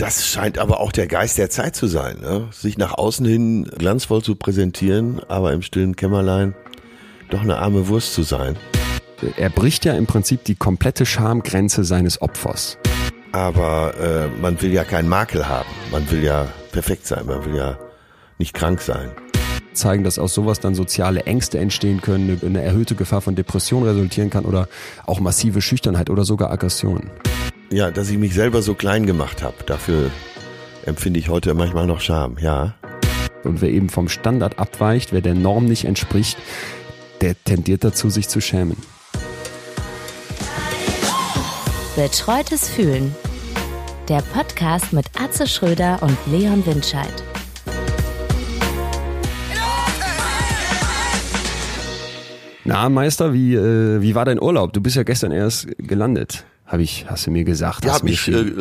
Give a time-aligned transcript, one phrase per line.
[0.00, 2.48] Das scheint aber auch der Geist der Zeit zu sein, ne?
[2.52, 6.54] sich nach außen hin glanzvoll zu präsentieren, aber im stillen Kämmerlein
[7.28, 8.56] doch eine arme Wurst zu sein.
[9.36, 12.78] Er bricht ja im Prinzip die komplette Schamgrenze seines Opfers.
[13.32, 17.56] Aber äh, man will ja keinen Makel haben, man will ja perfekt sein, man will
[17.56, 17.78] ja
[18.38, 19.10] nicht krank sein
[19.72, 24.28] zeigen, dass aus sowas dann soziale Ängste entstehen können, eine erhöhte Gefahr von Depression resultieren
[24.28, 24.68] kann oder
[25.06, 27.08] auch massive Schüchternheit oder sogar Aggression.
[27.72, 30.10] Ja, dass ich mich selber so klein gemacht habe, dafür
[30.86, 32.74] empfinde ich heute manchmal noch Scham, ja.
[33.44, 36.36] Und wer eben vom Standard abweicht, wer der Norm nicht entspricht,
[37.20, 38.76] der tendiert dazu, sich zu schämen.
[41.94, 43.14] Betreutes Fühlen.
[44.08, 47.22] Der Podcast mit Atze Schröder und Leon Windscheid.
[52.64, 54.72] Na, Meister, wie, äh, wie war dein Urlaub?
[54.72, 57.84] Du bist ja gestern erst gelandet, habe ich, hast du mir gesagt.
[57.84, 58.52] Ja, habe mich, äh,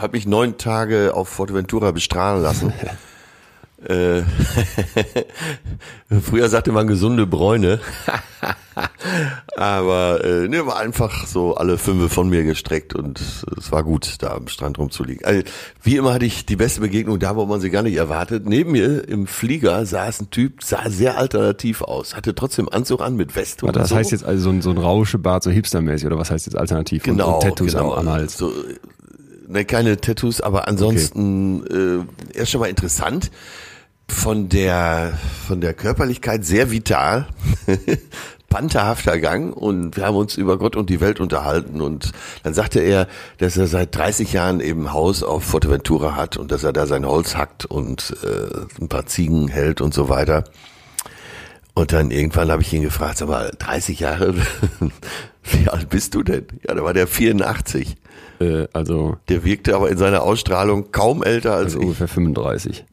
[0.00, 2.72] hab mich neun Tage auf Forteventura bestrahlen lassen.
[3.84, 4.22] Äh,
[6.22, 7.80] früher sagte man gesunde Bräune.
[9.56, 13.20] Aber äh, ne, war einfach so alle fünf von mir gestreckt und
[13.56, 15.24] es war gut, da am Strand rumzuliegen.
[15.24, 15.42] Also,
[15.82, 18.46] wie immer hatte ich die beste Begegnung da, wo man sie gar nicht erwartet.
[18.46, 23.16] Neben mir im Flieger saß ein Typ, sah sehr alternativ aus, hatte trotzdem Anzug an
[23.16, 23.96] mit Weste und Das so.
[23.96, 27.02] heißt jetzt also so ein, so ein Rauschebart, so hipstermäßig oder was heißt jetzt alternativ?
[27.02, 27.92] Genau, und, und Tattoos genau.
[27.92, 28.36] am, am Hals.
[28.36, 28.52] So,
[29.48, 32.04] ne, keine Tattoos, aber ansonsten okay.
[32.34, 33.30] äh, erst schon mal interessant
[34.08, 37.26] von der von der Körperlichkeit sehr vital
[38.48, 42.80] pantherhafter Gang und wir haben uns über Gott und die Welt unterhalten und dann sagte
[42.80, 46.86] er, dass er seit 30 Jahren eben Haus auf Forteventura hat und dass er da
[46.86, 50.44] sein Holz hackt und äh, ein paar Ziegen hält und so weiter.
[51.74, 54.34] Und dann irgendwann habe ich ihn gefragt, sag mal, 30 Jahre,
[55.42, 56.46] wie alt bist du denn?
[56.66, 57.96] Ja, da war der 84.
[58.40, 59.18] Äh, also.
[59.28, 61.84] Der wirkte aber in seiner Ausstrahlung kaum älter als also ich.
[61.84, 62.86] ungefähr 35.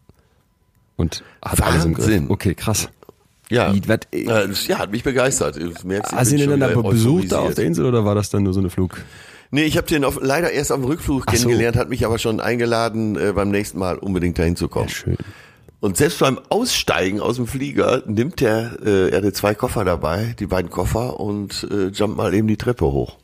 [0.96, 1.66] Und hat Wahnsinn.
[1.66, 2.30] alles im Griff.
[2.30, 2.90] Okay, krass.
[3.50, 4.24] Ja, Wie, wat, äh,
[4.68, 5.58] ja, hat mich begeistert.
[5.84, 8.44] Merkst, Hast du ihn dann aber besucht da auf der Insel oder war das dann
[8.44, 8.98] nur so eine Flug?
[9.52, 11.44] Nee, ich habe den auf, leider erst auf dem Rückflug Ach so.
[11.44, 14.90] kennengelernt, hat mich aber schon eingeladen, äh, beim nächsten Mal unbedingt dahin zu kommen.
[14.90, 15.18] Schön.
[15.80, 20.34] Und selbst beim Aussteigen aus dem Flieger nimmt er, äh, er hatte zwei Koffer dabei,
[20.40, 23.18] die beiden Koffer und äh, jumpt mal eben die Treppe hoch.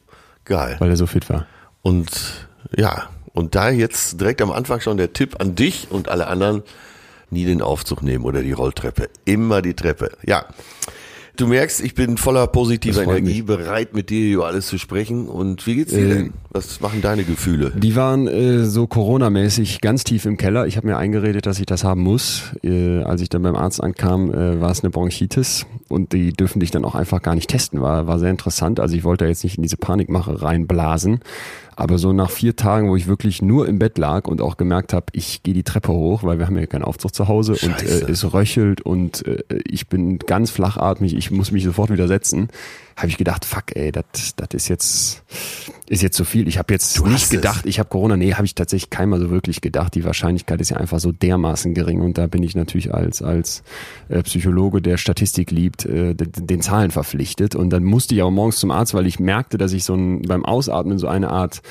[0.46, 0.76] Geil.
[0.80, 1.48] Weil er so fit war.
[1.82, 6.28] Und ja, und da jetzt direkt am Anfang schon der Tipp an dich und alle
[6.28, 6.64] anderen,
[7.32, 9.10] nie den Aufzug nehmen oder die Rolltreppe.
[9.26, 10.12] Immer die Treppe.
[10.26, 10.46] Ja.
[11.38, 13.46] Du merkst, ich bin voller positiver Energie, mich.
[13.46, 15.30] bereit mit dir über alles zu sprechen.
[15.30, 16.34] Und wie geht's dir Äh, denn?
[16.50, 17.72] Was machen deine Gefühle?
[17.78, 20.68] Die waren äh, so Corona-mäßig ganz tief im Keller.
[20.68, 22.52] Ich habe mir eingeredet, dass ich das haben muss.
[22.62, 26.60] Äh, als ich dann beim Arzt ankam, äh, war es eine Bronchitis und die dürfen
[26.60, 27.82] dich dann auch einfach gar nicht testen.
[27.82, 28.80] War, war sehr interessant.
[28.80, 31.20] Also ich wollte jetzt nicht in diese Panikmache reinblasen.
[31.76, 34.92] Aber so nach vier Tagen, wo ich wirklich nur im Bett lag und auch gemerkt
[34.92, 37.80] habe, ich gehe die Treppe hoch, weil wir haben ja keinen Aufzug zu Hause und
[37.80, 38.08] Scheiße.
[38.08, 42.50] äh, es röchelt und äh, ich bin ganz flachatmig, ich muss mich sofort wieder setzen,
[43.00, 44.04] habe ich gedacht, fuck ey, das
[44.36, 45.24] das ist jetzt
[45.88, 46.48] ist jetzt zu viel.
[46.48, 47.30] Ich habe jetzt Du nicht hast es.
[47.32, 49.96] gedacht, ich habe Corona, nee, habe ich tatsächlich keinmal so wirklich gedacht.
[49.96, 53.64] Die Wahrscheinlichkeit ist ja einfach so dermaßen gering und da bin ich natürlich als als
[54.10, 58.32] äh, Psychologe, der Statistik liebt, äh, den, den Zahlen verpflichtet und dann musste ich auch
[58.32, 61.62] morgens zum Arzt, weil ich merkte, dass ich so ein, beim Ausatmen so eine Art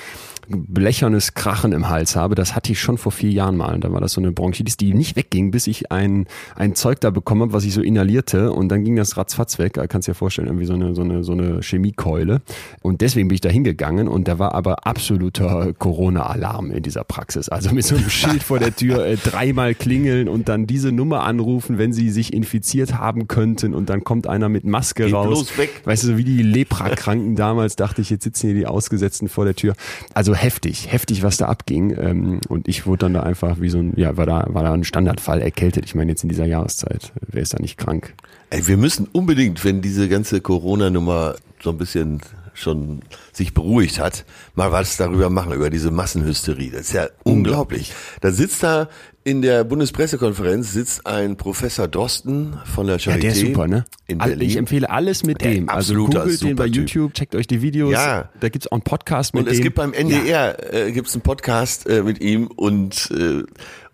[0.48, 2.34] blechernes Krachen im Hals habe.
[2.34, 3.74] Das hatte ich schon vor vier Jahren mal.
[3.74, 6.26] Und da war das so eine Bronchitis, die nicht wegging, bis ich ein,
[6.56, 8.52] ein Zeug da bekommen habe, was ich so inhalierte.
[8.52, 9.78] Und dann ging das ratzfatz weg.
[9.88, 12.40] Kannst dir vorstellen, irgendwie so eine, so eine, so eine Chemiekeule.
[12.82, 14.08] Und deswegen bin ich da hingegangen.
[14.08, 17.48] Und da war aber absoluter Corona-Alarm in dieser Praxis.
[17.48, 21.24] Also mit so einem Schild vor der Tür äh, dreimal klingeln und dann diese Nummer
[21.24, 23.74] anrufen, wenn sie sich infiziert haben könnten.
[23.74, 25.26] Und dann kommt einer mit Maske Geht raus.
[25.26, 25.82] bloß weg.
[25.84, 29.44] Weißt du, so wie die Leprakranken damals, dachte ich, jetzt sitzen hier die Ausgesetzten vor
[29.44, 29.74] der Tür.
[30.14, 31.96] Also heftig, heftig, was da abging.
[31.98, 34.72] Ähm, Und ich wurde dann da einfach wie so ein, ja, war da, war da
[34.72, 35.84] ein Standardfall erkältet.
[35.84, 38.14] Ich meine, jetzt in dieser Jahreszeit, wer ist da nicht krank?
[38.50, 42.20] Ey, wir müssen unbedingt, wenn diese ganze Corona-Nummer so ein bisschen
[42.58, 43.00] schon
[43.32, 44.24] sich beruhigt hat,
[44.54, 46.70] mal was darüber machen, über diese Massenhysterie.
[46.70, 47.92] Das ist ja unglaublich.
[48.20, 48.88] Da sitzt da
[49.24, 53.84] in der Bundespressekonferenz sitzt ein Professor Drosten von der Charité Ja, der ist super, ne?
[54.06, 54.48] in All- Berlin.
[54.48, 55.68] Ich empfehle alles mit Der dem.
[55.68, 56.64] Also googelt den bei.
[56.66, 57.92] YouTube, checkt euch die Videos.
[57.92, 58.30] Ja.
[58.40, 61.86] Da gibt's auch einen Podcast mit Und es gibt beim NDR äh, gibt's einen Podcast
[61.88, 63.42] äh, mit ihm und äh,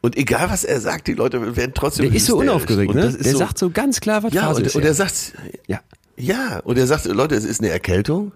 [0.02, 3.10] und egal was er sagt, die Leute werden trotzdem Der ist so unaufgeregt, ne?
[3.10, 4.76] Der so, sagt so ganz klar, was ja Phase und, ist.
[4.76, 5.32] und er sagt
[5.66, 5.80] ja.
[6.16, 8.32] Ja und er sagt Leute, es ist eine Erkältung.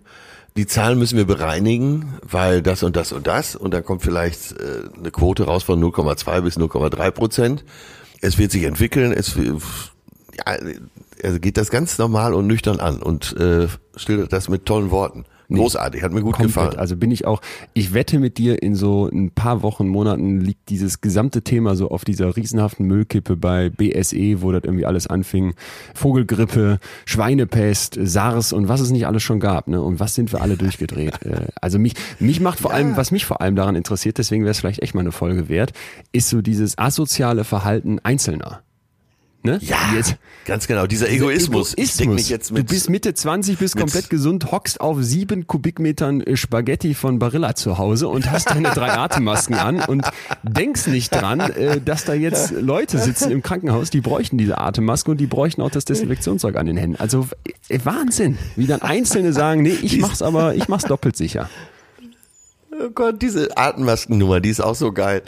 [0.57, 4.53] Die Zahlen müssen wir bereinigen, weil das und das und das und dann kommt vielleicht
[4.53, 7.65] äh, eine Quote raus von 0,2 bis 0,3 Prozent.
[8.21, 9.13] Es wird sich entwickeln.
[9.13, 10.57] Es ja,
[11.21, 15.25] er geht das ganz normal und nüchtern an und äh, schildert das mit tollen Worten.
[15.50, 16.55] Großartig, hat mir gut Komplett.
[16.55, 16.79] gefallen.
[16.79, 17.41] Also bin ich auch,
[17.73, 21.89] ich wette mit dir, in so ein paar Wochen, Monaten liegt dieses gesamte Thema so
[21.89, 25.55] auf dieser riesenhaften Müllkippe bei BSE, wo das irgendwie alles anfing.
[25.95, 29.69] Vogelgrippe, Schweinepest, SARS und was es nicht alles schon gab.
[29.69, 29.81] Ne?
[29.81, 31.23] Und was sind wir alle durchgedreht?
[31.25, 34.51] Äh, also mich, mich macht vor allem, was mich vor allem daran interessiert, deswegen wäre
[34.51, 35.73] es vielleicht echt mal eine Folge wert,
[36.12, 38.62] ist so dieses asoziale Verhalten Einzelner.
[39.49, 39.59] Ne?
[39.62, 40.87] Ja, Jetzt, ganz genau.
[40.87, 41.73] Dieser Egoismus.
[41.77, 45.47] Ich deck mich jetzt mit, du bist Mitte 20, bist komplett gesund, hockst auf sieben
[45.47, 50.05] Kubikmetern äh, Spaghetti von Barilla zu Hause und hast deine drei Atemmasken an und
[50.43, 55.12] denkst nicht dran, äh, dass da jetzt Leute sitzen im Krankenhaus, die bräuchten diese Atemmaske
[55.12, 56.97] und die bräuchten auch das Desinfektionszeug an den Händen.
[56.97, 57.27] Also
[57.71, 61.49] äh, Wahnsinn, wie dann Einzelne sagen, nee, ich mach's aber, ich mach's doppelt sicher.
[62.71, 65.23] Oh Gott, diese Atemmaskennummer, die ist auch so geil.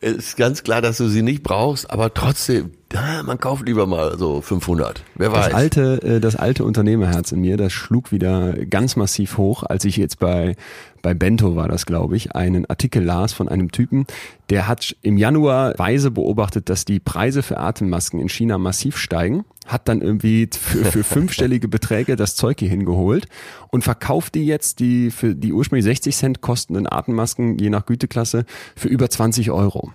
[0.00, 3.86] Es ist ganz klar, dass du sie nicht brauchst, aber trotzdem, ja, man kauft lieber
[3.86, 5.02] mal so 500.
[5.14, 5.46] Wer weiß.
[5.46, 9.84] Das alte, äh, das alte Unternehmerherz in mir, das schlug wieder ganz massiv hoch, als
[9.84, 10.56] ich jetzt bei,
[11.00, 14.06] bei Bento war das, glaube ich, einen Artikel las von einem Typen,
[14.50, 19.44] der hat im Januar weise beobachtet, dass die Preise für Atemmasken in China massiv steigen,
[19.66, 23.26] hat dann irgendwie für, für fünfstellige Beträge das Zeug hier hingeholt
[23.70, 28.44] und verkauft die jetzt, die für die ursprünglich 60 Cent kostenden Atemmasken, je nach Güteklasse,
[28.76, 29.92] für über 20 Euro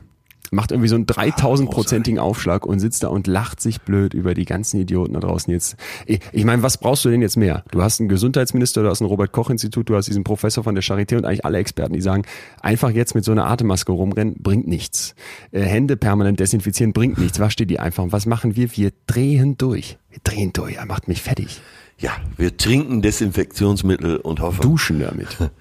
[0.52, 4.46] macht irgendwie so einen 3000-prozentigen Aufschlag und sitzt da und lacht sich blöd über die
[4.46, 5.76] ganzen Idioten da draußen jetzt.
[6.06, 7.64] Ich, ich meine, was brauchst du denn jetzt mehr?
[7.72, 11.18] Du hast einen Gesundheitsminister, du hast ein Robert-Koch-Institut, du hast diesen Professor von der Charité
[11.18, 12.24] und eigentlich alle Experten, die sagen,
[12.62, 15.16] einfach jetzt mit so einer Atemmaske rumrennen, bringt nichts.
[15.52, 17.40] Äh, Hände permanent desinfizieren, bringt nichts.
[17.40, 18.04] Wasch dir die einfach.
[18.04, 18.76] Und was machen wir?
[18.76, 19.98] Wir drehen durch.
[20.10, 20.76] Wir drehen durch.
[20.76, 21.62] Er macht mich fertig.
[22.00, 25.36] Ja, wir trinken Desinfektionsmittel und hoffen, Duschen damit.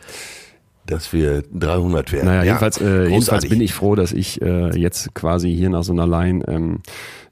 [0.86, 2.26] dass wir 300 werden.
[2.26, 5.82] Naja, ja, jedenfalls, äh, jedenfalls bin ich froh, dass ich äh, jetzt quasi hier nach
[5.84, 6.80] so einer Line ähm,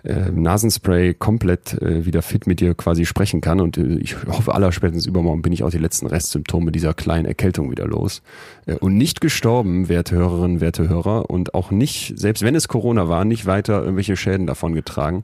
[0.04, 4.54] äh, Nasenspray komplett äh, wieder fit mit dir quasi sprechen kann und äh, ich hoffe
[4.54, 8.20] aller spätestens übermorgen bin ich auch die letzten Restsymptome dieser kleinen Erkältung wieder los
[8.66, 13.08] äh, und nicht gestorben, werte Hörerinnen, werte Hörer und auch nicht, selbst wenn es Corona
[13.08, 15.22] war, nicht weiter irgendwelche Schäden davon getragen.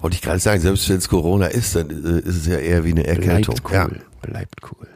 [0.00, 2.84] Wollte ich gerade sagen, selbst wenn es Corona ist, dann äh, ist es ja eher
[2.84, 3.54] wie eine Erkältung.
[3.54, 3.88] Bleibt cool, Ja.
[4.20, 4.86] bleibt cool.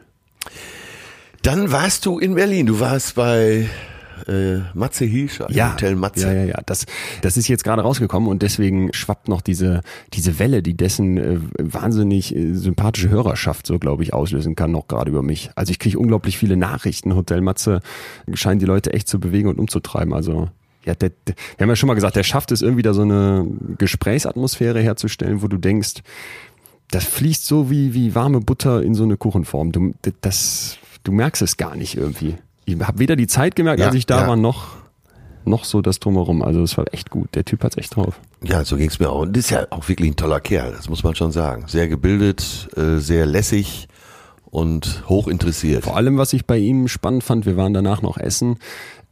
[1.43, 2.65] Dann warst du in Berlin.
[2.67, 3.67] Du warst bei
[4.29, 6.27] äh, Matze Hilscher, im Hotel Matze.
[6.27, 6.59] Ja, ja, ja.
[6.65, 6.85] Das,
[7.21, 9.81] das ist jetzt gerade rausgekommen und deswegen schwappt noch diese,
[10.13, 14.87] diese Welle, die dessen äh, wahnsinnig äh, sympathische Hörerschaft, so glaube ich, auslösen kann, noch
[14.87, 15.51] gerade über mich.
[15.55, 17.13] Also ich kriege unglaublich viele Nachrichten.
[17.13, 17.81] Hotel Matze
[18.33, 20.13] scheint die Leute echt zu bewegen und umzutreiben.
[20.13, 20.49] Also
[20.85, 23.01] ja, der, der, wir haben ja schon mal gesagt, der schafft es irgendwie da so
[23.01, 23.45] eine
[23.77, 26.03] Gesprächsatmosphäre herzustellen, wo du denkst,
[26.89, 29.73] das fließt so wie, wie warme Butter in so eine Kuchenform.
[29.73, 32.35] Du, das, du merkst es gar nicht irgendwie.
[32.65, 34.27] Ich habe weder die Zeit gemerkt, Ja, als ich da ja.
[34.27, 34.67] war, noch,
[35.45, 36.41] noch so das drumherum.
[36.41, 37.35] Also es war echt gut.
[37.35, 38.19] Der Typ hat's echt drauf.
[38.41, 39.21] Ja, so ging's mir auch.
[39.21, 41.65] Und ist ja auch wirklich ein toller Kerl, das muss man schon sagen.
[41.67, 43.87] Sehr gebildet, äh, sehr lässig
[44.45, 45.83] und hoch interessiert.
[45.83, 48.57] Vor allem, was ich bei ihm spannend fand, wir waren danach noch essen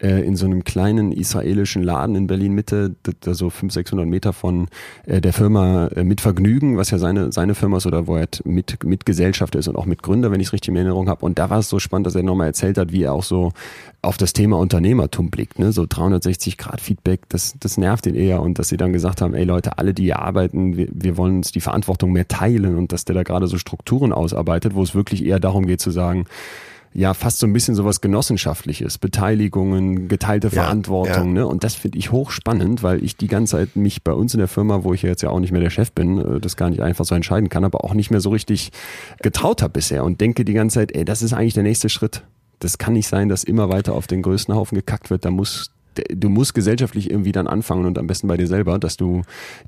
[0.01, 4.33] äh, in so einem kleinen israelischen Laden in Berlin Mitte, da so 500, 600 Meter
[4.33, 4.67] von
[5.05, 8.21] äh, der Firma äh, Mit Vergnügen, was ja seine seine Firma ist oder wo er
[8.21, 11.09] halt mit mit Gesellschaft ist und auch mit Gründer, wenn ich es richtig in Erinnerung
[11.09, 11.25] habe.
[11.25, 13.51] Und da war es so spannend, dass er nochmal erzählt hat, wie er auch so
[14.01, 15.71] auf das Thema Unternehmertum blickt, ne?
[15.71, 19.35] so 360 Grad Feedback, das das nervt ihn eher und dass sie dann gesagt haben,
[19.35, 22.91] ey Leute, alle die hier arbeiten, wir, wir wollen uns die Verantwortung mehr teilen und
[22.91, 26.25] dass der da gerade so Strukturen ausarbeitet, wo es wirklich eher darum geht zu sagen,
[26.93, 31.33] ja, fast so ein bisschen sowas Genossenschaftliches, Beteiligungen, geteilte Ja, Verantwortung, ja.
[31.43, 31.47] ne?
[31.47, 34.47] Und das finde ich hochspannend, weil ich die ganze Zeit mich bei uns in der
[34.49, 36.69] Firma, wo ich ja jetzt ja auch nicht mehr der Chef bin, äh, das gar
[36.69, 38.71] nicht einfach so entscheiden kann, aber auch nicht mehr so richtig
[39.21, 42.23] getraut habe bisher und denke die ganze Zeit, ey, das ist eigentlich der nächste Schritt.
[42.59, 45.23] Das kann nicht sein, dass immer weiter auf den größten Haufen gekackt wird.
[45.25, 45.71] Da muss
[46.09, 49.23] du musst gesellschaftlich irgendwie dann anfangen und am besten bei dir selber, dass du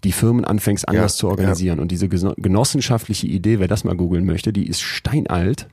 [0.06, 1.80] die Firmen anfängst anders Ja, zu organisieren.
[1.82, 5.68] Und diese geno- genossenschaftliche Idee, wer das mal googeln möchte, die ist steinalt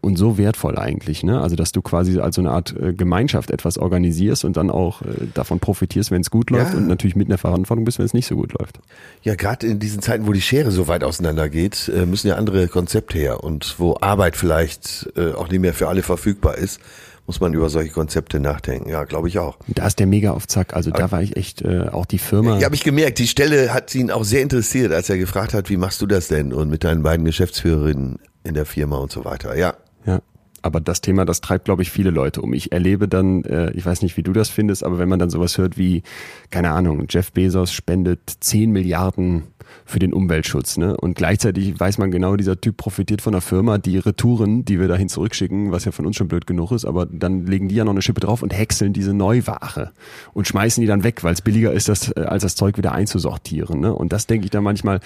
[0.00, 1.40] und so wertvoll eigentlich, ne?
[1.40, 5.02] Also dass du quasi als so eine Art äh, Gemeinschaft etwas organisierst und dann auch
[5.02, 6.78] äh, davon profitierst, wenn es gut läuft Ja.
[6.78, 8.78] und natürlich mit einer Verantwortung bist, wenn es nicht so gut läuft.
[9.22, 12.36] Ja, gerade in diesen Zeiten, wo die Schere so weit auseinander geht, äh, müssen ja
[12.36, 13.44] andere Konzepte her.
[13.44, 16.80] Und wo Arbeit vielleicht äh, auch nicht mehr für alle verfügbar ist,
[17.26, 18.88] muss man über solche Konzepte nachdenken.
[18.88, 19.56] Ja, glaube ich auch.
[19.68, 20.74] Da ist der mega auf Zack.
[20.74, 22.58] Also da war ich echt äh, auch die Firma.
[22.58, 25.70] Ja, habe ich gemerkt, die Stelle hat ihn auch sehr interessiert, als er gefragt hat,
[25.70, 26.52] wie machst du das denn?
[26.52, 29.56] Und mit deinen beiden Geschäftsführerinnen in der Firma und so weiter.
[29.56, 29.74] Ja.
[30.04, 30.20] Ja.
[30.64, 32.54] Aber das Thema, das treibt, glaube ich, viele Leute um.
[32.54, 35.28] Ich erlebe dann, äh, ich weiß nicht, wie du das findest, aber wenn man dann
[35.28, 36.02] sowas hört wie,
[36.48, 39.42] keine Ahnung, Jeff Bezos spendet 10 Milliarden
[39.84, 40.96] für den Umweltschutz, ne?
[40.96, 44.88] Und gleichzeitig weiß man genau, dieser Typ profitiert von einer Firma, die Retouren, die wir
[44.88, 47.84] dahin zurückschicken, was ja von uns schon blöd genug ist, aber dann legen die ja
[47.84, 49.92] noch eine Schippe drauf und häckseln diese Neuware
[50.32, 52.92] und schmeißen die dann weg, weil es billiger ist, das, äh, als das Zeug wieder
[52.92, 53.80] einzusortieren.
[53.80, 53.94] Ne?
[53.94, 55.00] Und das denke ich dann manchmal,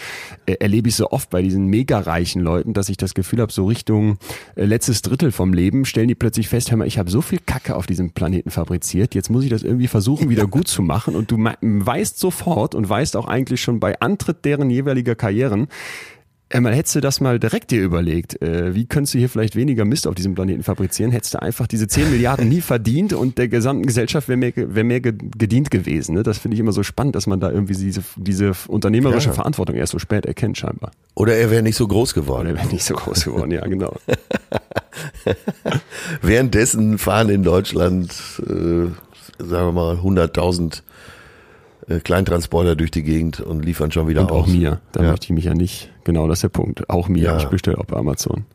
[0.47, 3.53] äh, erlebe ich so oft bei diesen mega reichen Leuten, dass ich das Gefühl habe,
[3.53, 4.19] so Richtung
[4.55, 7.23] äh, letztes Drittel vom vom Leben, stellen die plötzlich fest, hör mal, ich habe so
[7.23, 10.83] viel Kacke auf diesem Planeten fabriziert, jetzt muss ich das irgendwie versuchen, wieder gut zu
[10.83, 11.17] machen.
[11.17, 15.69] Und du weißt sofort und weißt auch eigentlich schon bei Antritt deren jeweiliger Karrieren,
[16.50, 19.85] Einmal hättest du das mal direkt dir überlegt, äh, wie könntest du hier vielleicht weniger
[19.85, 23.49] Mist auf diesem Planeten fabrizieren, hättest du einfach diese 10 Milliarden nie verdient und der
[23.49, 26.14] gesamten Gesellschaft wäre mehr, wär mehr gedient gewesen.
[26.14, 26.23] Ne?
[26.23, 29.35] Das finde ich immer so spannend, dass man da irgendwie diese, diese unternehmerische ja.
[29.35, 30.90] Verantwortung erst so spät erkennt scheinbar.
[31.14, 32.47] Oder er wäre nicht so groß geworden.
[32.47, 33.95] Oder er wäre nicht so groß geworden, ja genau.
[36.23, 38.87] Währenddessen fahren in Deutschland, äh,
[39.38, 40.81] sagen wir mal, 100.000
[41.88, 44.45] äh, Kleintransporter durch die Gegend und liefern schon wieder und aus.
[44.45, 44.81] auch mir.
[44.93, 45.11] Da ja.
[45.11, 45.90] möchte ich mich ja nicht.
[46.09, 46.88] Genau, das ist der Punkt.
[46.88, 47.23] Auch mir.
[47.23, 47.37] Ja.
[47.37, 48.47] Ich bestelle auch bei Amazon.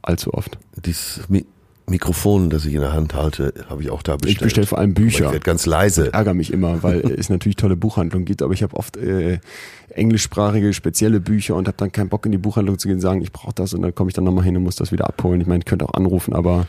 [0.00, 0.56] Allzu oft.
[0.82, 1.44] Dieses Mi
[1.86, 4.36] Mikrofon, das ich in der Hand halte, habe ich auch da bestellt.
[4.36, 5.26] Ich bestelle vor allem Bücher.
[5.26, 6.06] Aber ich werde ganz leise.
[6.06, 9.40] Ich ärgere mich immer, weil es natürlich tolle Buchhandlung gibt, aber ich habe oft äh,
[9.90, 13.20] englischsprachige spezielle Bücher und habe dann keinen Bock in die Buchhandlung zu gehen und sagen,
[13.20, 15.42] ich brauche das und dann komme ich dann nochmal hin und muss das wieder abholen.
[15.42, 16.66] Ich meine, ich könnte auch anrufen, aber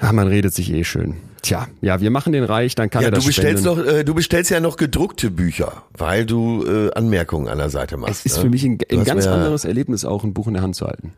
[0.00, 1.16] ja, man redet sich eh schön.
[1.42, 3.84] Tja, ja, wir machen den reich, dann kann ja, er das du bestellst spenden.
[3.84, 7.96] noch, äh, du bestellst ja noch gedruckte Bücher, weil du äh, Anmerkungen an der Seite
[7.96, 8.26] machst.
[8.26, 8.42] Es ist ne?
[8.42, 11.12] für mich ein, ein ganz anderes Erlebnis, auch ein Buch in der Hand zu halten.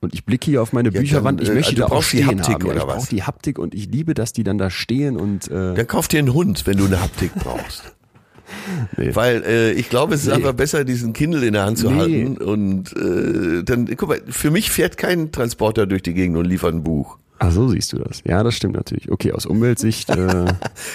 [0.00, 2.54] Und ich blicke hier auf meine ja, Bücherwand, ich äh, möchte da auch stehen Haptik
[2.54, 2.66] haben.
[2.66, 5.74] Ja, ich brauche die Haptik und ich liebe, dass die dann da stehen und äh
[5.74, 7.84] Dann kauf dir einen Hund, wenn du eine Haptik brauchst.
[8.98, 9.14] Nee.
[9.14, 10.34] Weil äh, ich glaube, es ist nee.
[10.34, 11.98] einfach besser, diesen Kindle in der Hand zu nee.
[11.98, 12.36] halten.
[12.36, 16.74] Und äh, dann, guck mal, für mich fährt kein Transporter durch die Gegend und liefert
[16.74, 17.16] ein Buch.
[17.44, 18.22] Ach, so siehst du das.
[18.24, 19.10] Ja, das stimmt natürlich.
[19.10, 20.08] Okay, aus Umweltsicht.
[20.10, 20.44] Äh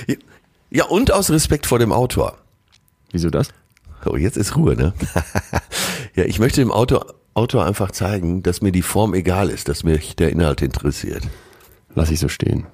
[0.70, 2.38] ja, und aus Respekt vor dem Autor.
[3.12, 3.50] Wieso das?
[4.06, 4.94] Oh, jetzt ist Ruhe, ne?
[6.16, 9.84] ja, ich möchte dem Autor, Autor einfach zeigen, dass mir die Form egal ist, dass
[9.84, 11.24] mich der Inhalt interessiert.
[11.96, 12.66] Lass ich so stehen.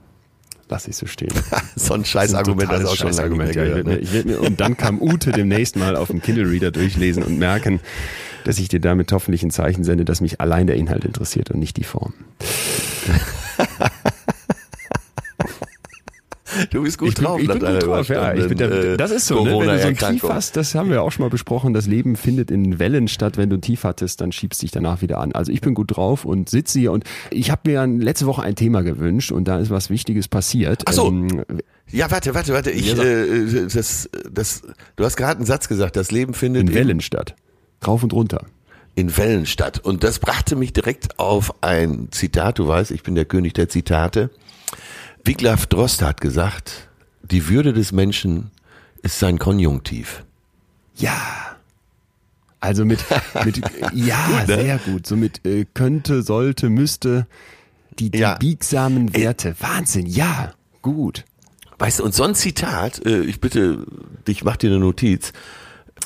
[0.70, 1.34] Lass ich so stehen.
[1.76, 4.62] so ein Scheißargument, das ist auch schon lange Argument, ja, ich mir, ich mir, Und
[4.62, 7.80] dann kam Ute demnächst mal auf dem Kindle Reader durchlesen und merken,
[8.44, 11.60] dass ich dir damit hoffentlich ein Zeichen sende, dass mich allein der Inhalt interessiert und
[11.60, 12.14] nicht die Form.
[16.70, 17.42] Du bist gut ich bin, drauf.
[17.42, 18.34] Ich bin gut drauf, ja.
[18.34, 19.60] Ich bin der, äh, das ist so, ne?
[19.60, 22.16] wenn du so ein Tief hast, das haben wir auch schon mal besprochen, das Leben
[22.16, 23.38] findet in Wellen statt.
[23.38, 25.32] Wenn du ein Tief hattest, dann schiebst dich danach wieder an.
[25.32, 28.56] Also ich bin gut drauf und sitze hier und ich habe mir letzte Woche ein
[28.56, 30.84] Thema gewünscht und da ist was Wichtiges passiert.
[30.86, 31.08] Ach so.
[31.08, 31.44] Ähm,
[31.90, 32.72] ja, warte, warte, warte.
[32.72, 34.62] Ich, äh, das, das,
[34.96, 37.36] du hast gerade einen Satz gesagt, das Leben findet in Wellen statt.
[37.86, 38.46] Rauf und runter
[38.96, 39.80] in Wellen statt.
[39.80, 42.60] Und das brachte mich direkt auf ein Zitat.
[42.60, 44.30] Du weißt, ich bin der König der Zitate.
[45.24, 46.90] Wiglaf Drost hat gesagt,
[47.22, 48.52] die Würde des Menschen
[49.02, 50.24] ist sein Konjunktiv.
[50.96, 51.58] Ja.
[52.60, 53.04] Also mit,
[53.46, 53.62] mit
[53.94, 54.56] ja, ne?
[54.56, 55.08] sehr gut.
[55.08, 57.28] So mit äh, könnte, sollte, müsste.
[58.00, 58.36] Die, die ja.
[58.36, 59.56] biegsamen Werte.
[59.60, 61.26] Wahnsinn, ja, gut.
[61.78, 63.86] Weißt du, und so ein Zitat, äh, ich bitte
[64.28, 65.34] dich, mach dir eine Notiz,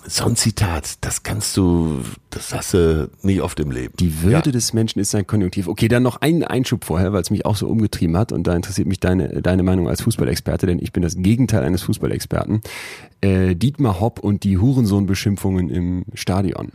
[0.10, 3.94] so ein Zitat, das kannst du, das hast du nie oft im Leben.
[4.00, 4.52] Die Würde ja.
[4.54, 5.68] des Menschen ist sein Konjunktiv.
[5.68, 8.56] Okay, dann noch einen Einschub vorher, weil es mich auch so umgetrieben hat und da
[8.56, 12.62] interessiert mich deine, deine Meinung als Fußballexperte, denn ich bin das Gegenteil eines Fußballexperten.
[13.22, 16.72] Äh, Dietmar Hopp und die Hurensohn-Beschimpfungen im Stadion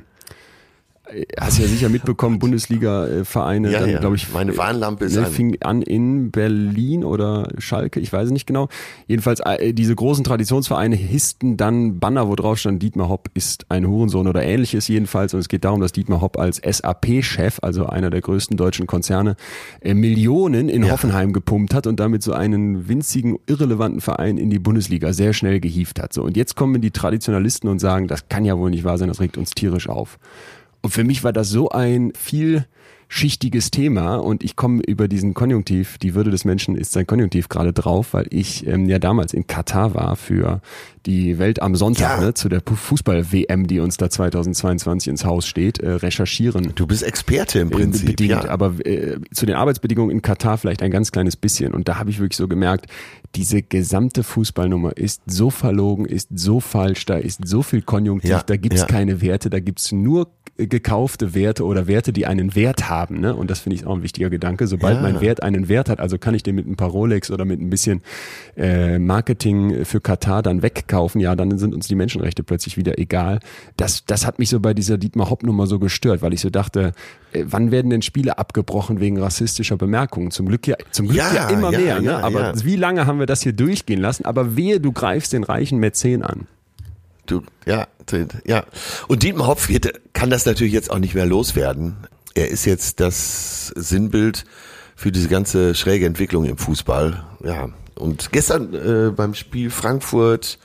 [1.38, 3.98] hast ja sicher mitbekommen, Bundesliga-Vereine, ja, dann ja.
[3.98, 4.32] glaube ich.
[4.32, 8.68] Meine Warnlampe ist ne, fing an in Berlin oder Schalke, ich weiß es nicht genau.
[9.06, 13.86] Jedenfalls äh, diese großen Traditionsvereine hissten dann Banner, wo drauf stand, Dietmar Hopp ist ein
[13.86, 15.34] Hurensohn oder ähnliches jedenfalls.
[15.34, 19.36] Und es geht darum, dass Dietmar Hopp als SAP-Chef, also einer der größten deutschen Konzerne,
[19.80, 20.92] äh, Millionen in ja.
[20.92, 25.60] Hoffenheim gepumpt hat und damit so einen winzigen, irrelevanten Verein in die Bundesliga sehr schnell
[25.60, 26.12] gehievt hat.
[26.12, 29.08] So, und jetzt kommen die Traditionalisten und sagen, das kann ja wohl nicht wahr sein,
[29.08, 30.18] das regt uns tierisch auf.
[30.82, 32.66] Und für mich war das so ein viel
[33.12, 37.50] schichtiges Thema und ich komme über diesen Konjunktiv, die Würde des Menschen ist sein Konjunktiv
[37.50, 40.62] gerade drauf, weil ich ähm, ja damals in Katar war für
[41.04, 42.24] die Welt am Sonntag, ja.
[42.24, 46.72] ne, zu der Fußball-WM, die uns da 2022 ins Haus steht, äh, recherchieren.
[46.74, 48.06] Du bist Experte im Prinzip.
[48.06, 48.48] Bedingt, ja.
[48.48, 51.74] aber äh, zu den Arbeitsbedingungen in Katar vielleicht ein ganz kleines bisschen.
[51.74, 52.86] Und da habe ich wirklich so gemerkt,
[53.34, 58.42] diese gesamte Fußballnummer ist so verlogen, ist so falsch, da ist so viel Konjunktiv, ja.
[58.42, 60.28] da gibt's keine Werte, da gibt's nur
[60.58, 63.20] gekaufte Werte oder Werte, die einen Wert haben.
[63.20, 63.34] Ne?
[63.34, 64.66] Und das finde ich auch ein wichtiger Gedanke.
[64.66, 65.02] Sobald ja.
[65.02, 67.60] mein Wert einen Wert hat, also kann ich den mit ein paar Rolex oder mit
[67.60, 68.02] ein bisschen
[68.56, 73.40] äh, Marketing für Katar dann wegkaufen, ja, dann sind uns die Menschenrechte plötzlich wieder egal.
[73.76, 76.92] Das, das hat mich so bei dieser Dietmar Hopp-Nummer so gestört, weil ich so dachte,
[77.32, 80.30] äh, wann werden denn Spiele abgebrochen wegen rassistischer Bemerkungen?
[80.30, 82.00] Zum Glück ja, zum Glück ja, ja immer ja, mehr.
[82.02, 82.22] Ne?
[82.22, 84.26] Aber wie lange haben wir das hier durchgehen lassen?
[84.26, 86.46] Aber wehe, du greifst den reichen Mäzen an.
[87.26, 87.86] Du, ja,
[88.44, 88.64] ja.
[89.08, 89.68] Und Dietmar Hopf
[90.12, 91.96] kann das natürlich jetzt auch nicht mehr loswerden.
[92.34, 94.44] Er ist jetzt das Sinnbild
[94.96, 97.24] für diese ganze schräge Entwicklung im Fußball.
[97.44, 97.68] Ja.
[97.94, 100.58] Und gestern äh, beim Spiel Frankfurt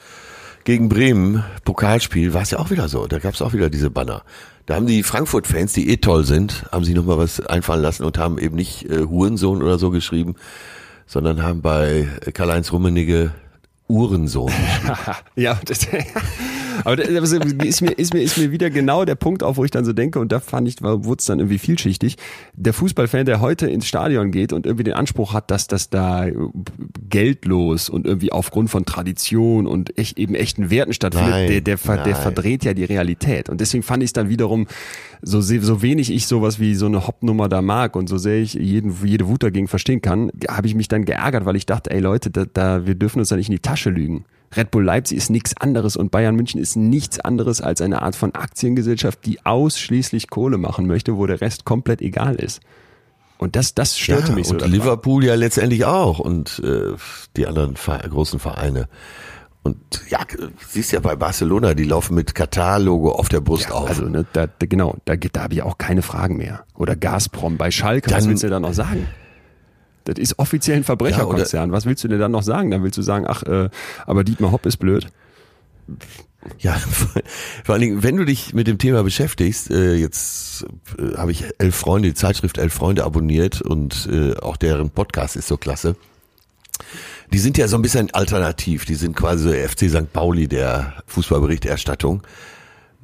[0.64, 3.08] gegen Bremen, Pokalspiel, war es ja auch wieder so.
[3.08, 4.24] Da gab es auch wieder diese Banner.
[4.66, 8.18] Da haben die Frankfurt-Fans, die eh toll sind, haben sich nochmal was einfallen lassen und
[8.18, 10.36] haben eben nicht äh, Hurensohn oder so geschrieben,
[11.06, 13.32] sondern haben bei Karl-Heinz Rummenigge
[13.88, 14.52] Uhrensohn.
[15.36, 15.88] ja, das,
[16.84, 19.72] aber das ist mir, ist, mir, ist mir wieder genau der Punkt auf, wo ich
[19.72, 22.18] dann so denke, und da fand ich, wurde es dann irgendwie vielschichtig.
[22.54, 26.28] Der Fußballfan, der heute ins Stadion geht und irgendwie den Anspruch hat, dass das da
[27.10, 31.78] geldlos und irgendwie aufgrund von Tradition und echt, eben echten Werten stattfindet, nein, der, der,
[31.78, 33.50] der verdreht ja die Realität.
[33.50, 34.68] Und deswegen fand ich es dann wiederum,
[35.22, 38.54] so, so wenig ich sowas wie so eine Hopnummer da mag und so sehr ich
[38.54, 42.00] jeden, jede Wut dagegen verstehen kann, habe ich mich dann geärgert, weil ich dachte, ey
[42.00, 44.26] Leute, da, da, wir dürfen uns da nicht in die Tasche lügen.
[44.56, 48.16] Red Bull Leipzig ist nichts anderes und Bayern München ist nichts anderes als eine Art
[48.16, 52.62] von Aktiengesellschaft, die ausschließlich Kohle machen möchte, wo der Rest komplett egal ist.
[53.38, 54.56] Und das, das störte ja, mich so.
[54.56, 56.96] Und Liverpool ja letztendlich auch und äh,
[57.36, 58.88] die anderen großen Vereine.
[59.64, 59.78] Und
[60.10, 60.20] ja,
[60.66, 63.90] siehst ja bei Barcelona, die laufen mit Katar-Logo auf der Brust ja, auf.
[63.90, 66.64] Also ne, da, genau, da, da habe ich auch keine Fragen mehr.
[66.74, 69.08] Oder Gazprom bei Schalke, Dann, was willst du da noch sagen?
[70.08, 71.70] Das ist offiziell ein Verbrecherkonzern.
[71.70, 72.72] Ja, Was willst du denn dann noch sagen?
[72.72, 73.70] Dann willst du sagen, ach, äh,
[74.06, 75.08] aber Dietmar Hopp ist blöd.
[76.60, 76.74] Ja,
[77.66, 80.66] vor allen Dingen, wenn du dich mit dem Thema beschäftigst, äh, jetzt
[80.98, 85.36] äh, habe ich elf Freunde, die Zeitschrift Elf Freunde abonniert und äh, auch deren Podcast
[85.36, 85.98] ist so klasse.
[87.34, 90.14] Die sind ja so ein bisschen alternativ, die sind quasi so FC St.
[90.14, 92.24] Pauli der Fußballberichterstattung.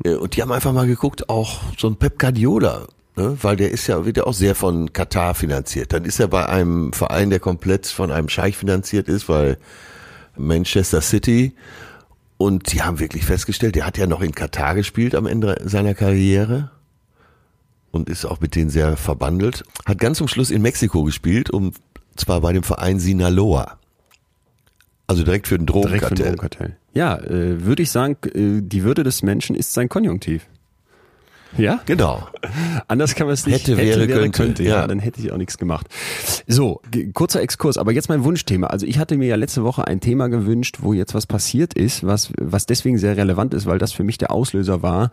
[0.05, 3.37] Äh, und die haben einfach mal geguckt, auch so ein Pep Guardiola Ne?
[3.41, 5.93] Weil der ist ja, wird ja auch sehr von Katar finanziert.
[5.93, 9.57] Dann ist er bei einem Verein, der komplett von einem Scheich finanziert ist, weil
[10.35, 11.53] Manchester City.
[12.37, 15.93] Und die haben wirklich festgestellt, der hat ja noch in Katar gespielt am Ende seiner
[15.93, 16.71] Karriere
[17.91, 19.63] und ist auch mit denen sehr verbandelt.
[19.85, 21.75] Hat ganz zum Schluss in Mexiko gespielt, und
[22.15, 23.77] zwar bei dem Verein Sinaloa.
[25.05, 25.99] Also direkt für den Drogenkartell.
[25.99, 26.77] Direkt für den Drogenkartell.
[26.95, 30.47] Ja, äh, würde ich sagen, äh, die Würde des Menschen ist sein Konjunktiv.
[31.57, 31.81] Ja?
[31.85, 32.27] Genau.
[32.87, 33.67] Anders kann man es nicht.
[33.67, 34.43] Hätte, hätte wäre, wäre könnte.
[34.43, 34.81] könnte ja.
[34.81, 34.87] ja.
[34.87, 35.87] dann hätte ich auch nichts gemacht.
[36.47, 36.81] So,
[37.13, 38.67] kurzer Exkurs, aber jetzt mein Wunschthema.
[38.67, 42.05] Also ich hatte mir ja letzte Woche ein Thema gewünscht, wo jetzt was passiert ist,
[42.05, 45.11] was, was deswegen sehr relevant ist, weil das für mich der Auslöser war,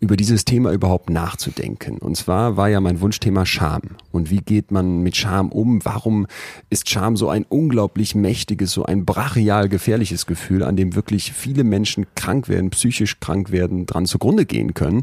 [0.00, 1.98] über dieses Thema überhaupt nachzudenken.
[1.98, 3.82] Und zwar war ja mein Wunschthema Scham.
[4.10, 5.84] Und wie geht man mit Scham um?
[5.84, 6.26] Warum
[6.70, 11.64] ist Scham so ein unglaublich mächtiges, so ein brachial gefährliches Gefühl, an dem wirklich viele
[11.64, 15.02] Menschen krank werden, psychisch krank werden, dran zugrunde gehen können?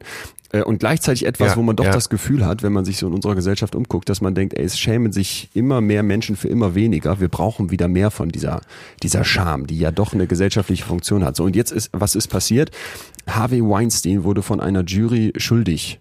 [0.54, 1.92] Äh, und gleichzeitig etwas, ja, wo man doch ja.
[1.92, 4.64] das Gefühl hat, wenn man sich so in unserer Gesellschaft umguckt, dass man denkt, ey,
[4.64, 7.20] es schämen sich immer mehr Menschen für immer weniger.
[7.20, 8.62] Wir brauchen wieder mehr von dieser,
[9.02, 11.36] dieser Scham, die ja doch eine gesellschaftliche Funktion hat.
[11.36, 12.72] So, und jetzt ist, was ist passiert?
[13.28, 16.00] Harvey Weinstein wurde von einer Jury schuldig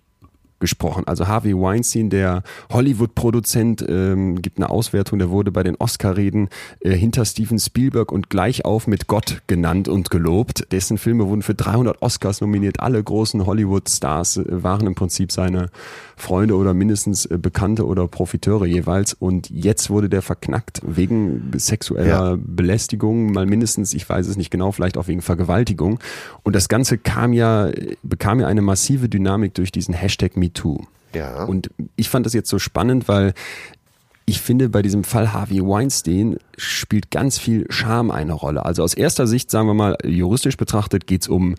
[0.62, 1.04] gesprochen.
[1.06, 6.48] Also Harvey Weinstein, der Hollywood-Produzent, ähm, gibt eine Auswertung, der wurde bei den Oscar-Reden
[6.80, 10.72] äh, hinter Steven Spielberg und gleich auf mit Gott genannt und gelobt.
[10.72, 12.80] Dessen Filme wurden für 300 Oscars nominiert.
[12.80, 15.68] Alle großen Hollywood-Stars äh, waren im Prinzip seine
[16.22, 19.12] Freunde oder mindestens äh, Bekannte oder Profiteure jeweils.
[19.12, 22.38] Und jetzt wurde der verknackt wegen sexueller ja.
[22.38, 25.98] Belästigung, mal mindestens, ich weiß es nicht genau, vielleicht auch wegen Vergewaltigung.
[26.42, 27.70] Und das Ganze kam ja,
[28.02, 30.84] bekam ja eine massive Dynamik durch diesen Hashtag MeToo.
[31.14, 31.44] Ja.
[31.44, 33.34] Und ich fand das jetzt so spannend, weil
[34.24, 38.64] ich finde, bei diesem Fall Harvey Weinstein spielt ganz viel Scham eine Rolle.
[38.64, 41.56] Also aus erster Sicht, sagen wir mal, juristisch betrachtet, geht es um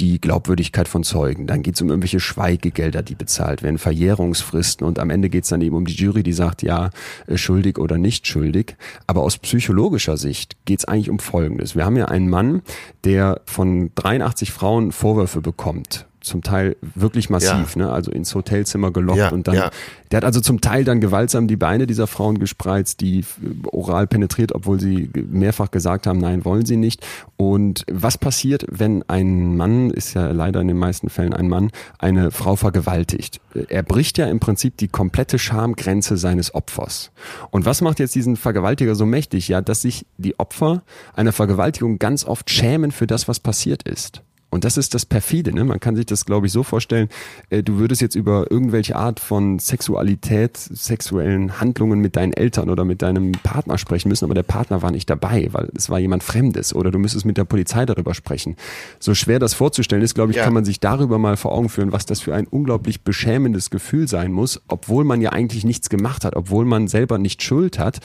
[0.00, 1.46] die Glaubwürdigkeit von Zeugen.
[1.46, 5.50] Dann geht es um irgendwelche Schweigegelder, die bezahlt werden, Verjährungsfristen und am Ende geht es
[5.50, 6.90] dann eben um die Jury, die sagt, ja,
[7.26, 8.76] äh, schuldig oder nicht schuldig.
[9.06, 11.76] Aber aus psychologischer Sicht geht es eigentlich um Folgendes.
[11.76, 12.62] Wir haben ja einen Mann,
[13.04, 17.86] der von 83 Frauen Vorwürfe bekommt zum Teil wirklich massiv, ja.
[17.86, 17.90] ne?
[17.90, 19.70] also ins Hotelzimmer gelockt ja, und dann, ja.
[20.10, 23.24] der hat also zum Teil dann gewaltsam die Beine dieser Frauen gespreizt, die
[23.72, 27.04] oral penetriert, obwohl sie mehrfach gesagt haben, nein, wollen sie nicht.
[27.36, 31.70] Und was passiert, wenn ein Mann, ist ja leider in den meisten Fällen ein Mann,
[31.98, 33.40] eine Frau vergewaltigt?
[33.68, 37.10] Er bricht ja im Prinzip die komplette Schamgrenze seines Opfers.
[37.50, 39.48] Und was macht jetzt diesen Vergewaltiger so mächtig?
[39.48, 40.82] Ja, dass sich die Opfer
[41.14, 44.22] einer Vergewaltigung ganz oft schämen für das, was passiert ist.
[44.50, 45.62] Und das ist das perfide, ne?
[45.64, 47.08] Man kann sich das, glaube ich, so vorstellen,
[47.50, 52.86] äh, du würdest jetzt über irgendwelche Art von Sexualität, sexuellen Handlungen mit deinen Eltern oder
[52.86, 56.22] mit deinem Partner sprechen müssen, aber der Partner war nicht dabei, weil es war jemand
[56.22, 58.56] Fremdes oder du müsstest mit der Polizei darüber sprechen.
[58.98, 60.44] So schwer das vorzustellen ist, glaube ich, ja.
[60.44, 64.08] kann man sich darüber mal vor Augen führen, was das für ein unglaublich beschämendes Gefühl
[64.08, 68.00] sein muss, obwohl man ja eigentlich nichts gemacht hat, obwohl man selber nicht Schuld hat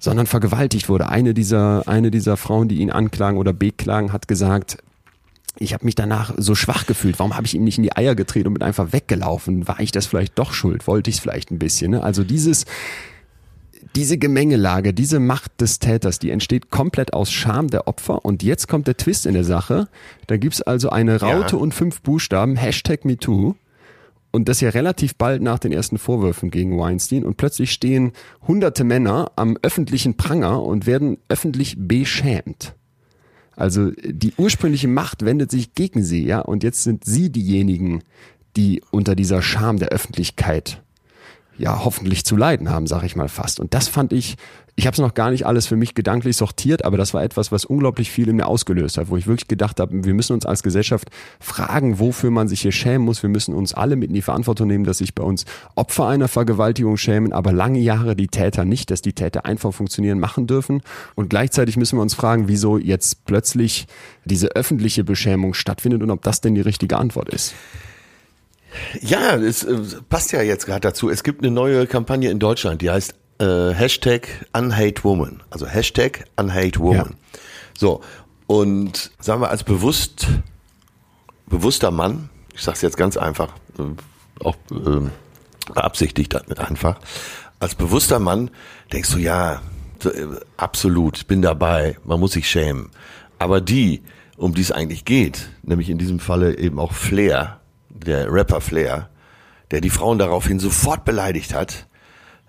[0.00, 1.08] sondern vergewaltigt wurde.
[1.08, 4.76] Eine dieser, eine dieser Frauen, die ihn anklagen oder beklagen, hat gesagt,
[5.58, 7.18] ich habe mich danach so schwach gefühlt.
[7.18, 9.68] Warum habe ich ihm nicht in die Eier getreten und bin einfach weggelaufen?
[9.68, 10.86] War ich das vielleicht doch schuld?
[10.86, 11.92] Wollte ich es vielleicht ein bisschen?
[11.92, 12.02] Ne?
[12.02, 12.64] Also dieses,
[13.94, 18.24] diese Gemengelage, diese Macht des Täters, die entsteht komplett aus Scham der Opfer.
[18.24, 19.88] Und jetzt kommt der Twist in der Sache.
[20.26, 21.62] Da gibt's also eine Raute ja.
[21.62, 23.54] und fünf Buchstaben, Hashtag MeToo.
[24.32, 27.24] Und das ja relativ bald nach den ersten Vorwürfen gegen Weinstein.
[27.24, 28.10] Und plötzlich stehen
[28.48, 32.74] hunderte Männer am öffentlichen Pranger und werden öffentlich beschämt.
[33.56, 38.02] Also die ursprüngliche Macht wendet sich gegen sie, ja, und jetzt sind sie diejenigen,
[38.56, 40.83] die unter dieser Scham der Öffentlichkeit
[41.56, 43.60] ja hoffentlich zu leiden haben, sag ich mal fast.
[43.60, 44.36] Und das fand ich,
[44.76, 47.52] ich habe es noch gar nicht alles für mich gedanklich sortiert, aber das war etwas,
[47.52, 50.46] was unglaublich viel in mir ausgelöst hat, wo ich wirklich gedacht habe, wir müssen uns
[50.46, 53.22] als Gesellschaft fragen, wofür man sich hier schämen muss.
[53.22, 55.44] Wir müssen uns alle mit in die Verantwortung nehmen, dass sich bei uns
[55.76, 60.18] Opfer einer Vergewaltigung schämen, aber lange Jahre die Täter nicht, dass die Täter einfach funktionieren
[60.18, 60.82] machen dürfen.
[61.14, 63.86] Und gleichzeitig müssen wir uns fragen, wieso jetzt plötzlich
[64.24, 67.54] diese öffentliche Beschämung stattfindet und ob das denn die richtige Antwort ist.
[69.00, 71.10] Ja, es äh, passt ja jetzt gerade dazu.
[71.10, 75.42] Es gibt eine neue Kampagne in Deutschland, die heißt äh, Hashtag UnHateWoman.
[75.50, 77.10] Also Hashtag UnHateWoman.
[77.10, 77.40] Ja.
[77.78, 78.00] So,
[78.46, 80.26] und sagen wir als bewusst,
[81.46, 85.08] bewusster Mann, ich sage es jetzt ganz einfach, äh, auch äh,
[85.72, 87.00] beabsichtigt einfach,
[87.60, 88.50] als bewusster Mann
[88.92, 89.62] denkst du, ja,
[90.04, 92.90] äh, absolut, bin dabei, man muss sich schämen.
[93.38, 94.02] Aber die,
[94.36, 97.60] um die es eigentlich geht, nämlich in diesem Falle eben auch Flair,
[98.04, 99.10] der Rapper Flair,
[99.70, 101.88] der die Frauen daraufhin sofort beleidigt hat,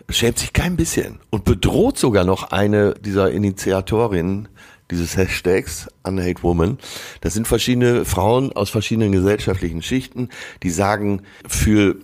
[0.10, 4.48] schämt sich kein bisschen und bedroht sogar noch eine dieser Initiatorinnen
[4.92, 6.78] dieses Hashtags Unhate Woman.
[7.22, 10.30] Das sind verschiedene Frauen aus verschiedenen gesellschaftlichen Schichten,
[10.62, 11.96] die sagen für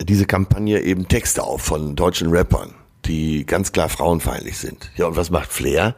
[0.00, 4.90] diese Kampagne eben Texte auf von deutschen Rappern, die ganz klar frauenfeindlich sind.
[4.96, 5.94] Ja, und was macht Flair?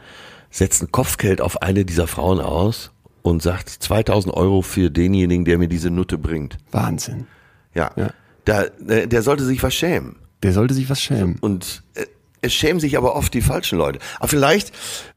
[0.51, 2.91] Setzt ein Kopfgeld auf eine dieser Frauen aus
[3.27, 6.59] und sagt 2000 Euro für denjenigen, der mir diese Nutte bringt.
[6.71, 7.27] Wahnsinn.
[7.75, 7.91] Ja.
[7.97, 8.11] ja.
[8.45, 10.17] Da, äh, der sollte sich was schämen.
[10.43, 11.37] Der sollte sich was schämen.
[11.41, 12.07] Und äh,
[12.41, 13.99] es schämen sich aber oft die falschen Leute.
[14.19, 14.73] Aber vielleicht,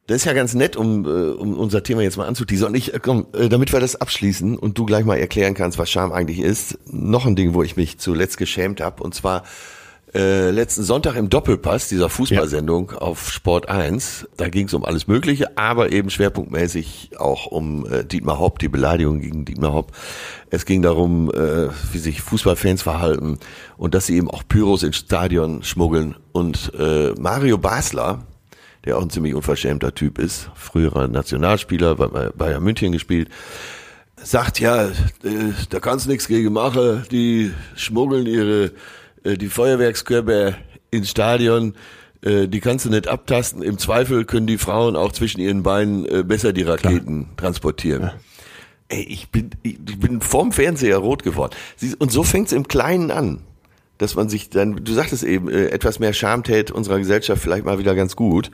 [0.07, 2.69] das ist ja ganz nett, um, äh, um unser Thema jetzt mal anzuteasern.
[2.69, 6.11] Und ich, komm, damit wir das abschließen und du gleich mal erklären kannst, was Scham
[6.11, 6.79] eigentlich ist.
[6.91, 9.03] Noch ein Ding, wo ich mich zuletzt geschämt habe.
[9.03, 9.43] Und zwar
[10.13, 12.97] äh, letzten Sonntag im Doppelpass dieser Fußballsendung ja.
[12.97, 14.27] auf Sport 1.
[14.37, 18.69] Da ging es um alles Mögliche, aber eben schwerpunktmäßig auch um äh, Dietmar Hopp, die
[18.69, 19.91] Beleidigung gegen Dietmar Hopp.
[20.49, 23.37] Es ging darum, äh, wie sich Fußballfans verhalten
[23.77, 26.15] und dass sie eben auch Pyros ins Stadion schmuggeln.
[26.31, 28.23] Und äh, Mario Basler,
[28.85, 33.29] der auch ein ziemlich unverschämter Typ ist, früherer Nationalspieler, bei Bayern München gespielt,
[34.15, 34.91] sagt ja, äh,
[35.69, 38.71] da kannst nichts gegen machen, die schmuggeln ihre
[39.25, 40.55] die Feuerwerkskörper
[40.91, 41.75] ins Stadion,
[42.21, 43.61] äh, die kannst du nicht abtasten.
[43.61, 47.37] Im Zweifel können die Frauen auch zwischen ihren Beinen äh, besser die Raketen Klar.
[47.37, 48.01] transportieren.
[48.03, 48.13] Ja.
[48.89, 51.55] Ey, ich bin, ich bin vorm Fernseher rot geworden.
[51.99, 53.41] Und so fängt's im Kleinen an.
[53.99, 57.79] Dass man sich dann, du sagtest eben, etwas mehr Scham tät unserer Gesellschaft vielleicht mal
[57.79, 58.49] wieder ganz gut.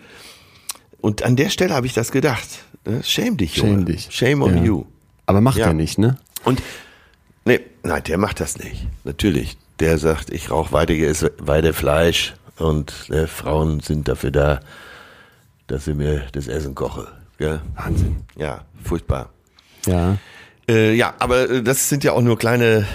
[0.99, 2.47] Und an der Stelle habe ich das gedacht.
[2.85, 3.03] Ne?
[3.03, 3.73] Shame dich, Junge.
[3.73, 4.07] Shame dich.
[4.09, 4.63] Shame on ja.
[4.63, 4.85] you.
[5.27, 5.67] Aber macht ja.
[5.67, 6.17] er nicht, ne?
[6.43, 6.61] Und
[7.45, 8.87] nee, nein, der macht das nicht.
[9.03, 14.59] Natürlich der sagt, ich rauche weiter, Fleisch und ne, Frauen sind dafür da,
[15.67, 17.07] dass ich mir das Essen koche.
[17.37, 17.61] Gell?
[17.75, 18.17] Wahnsinn.
[18.35, 19.29] Ja, furchtbar.
[19.85, 20.17] Ja.
[20.69, 22.87] Äh, ja, aber äh, das sind ja auch nur kleine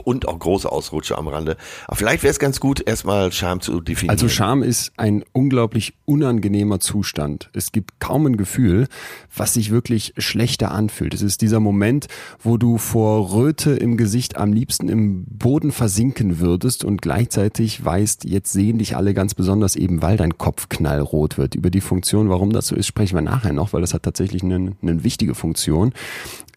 [0.00, 1.56] und auch große Ausrutsche am Rande.
[1.86, 4.10] Aber vielleicht wäre es ganz gut, erstmal Scham zu definieren.
[4.10, 7.50] Also Scham ist ein unglaublich unangenehmer Zustand.
[7.52, 8.88] Es gibt kaum ein Gefühl,
[9.34, 11.14] was sich wirklich schlechter anfühlt.
[11.14, 12.08] Es ist dieser Moment,
[12.42, 18.24] wo du vor Röte im Gesicht am liebsten im Boden versinken würdest und gleichzeitig weißt,
[18.24, 21.54] jetzt sehen dich alle ganz besonders eben, weil dein Kopf knallrot wird.
[21.54, 24.42] Über die Funktion, warum das so ist, sprechen wir nachher noch, weil das hat tatsächlich
[24.42, 25.92] eine, eine wichtige Funktion.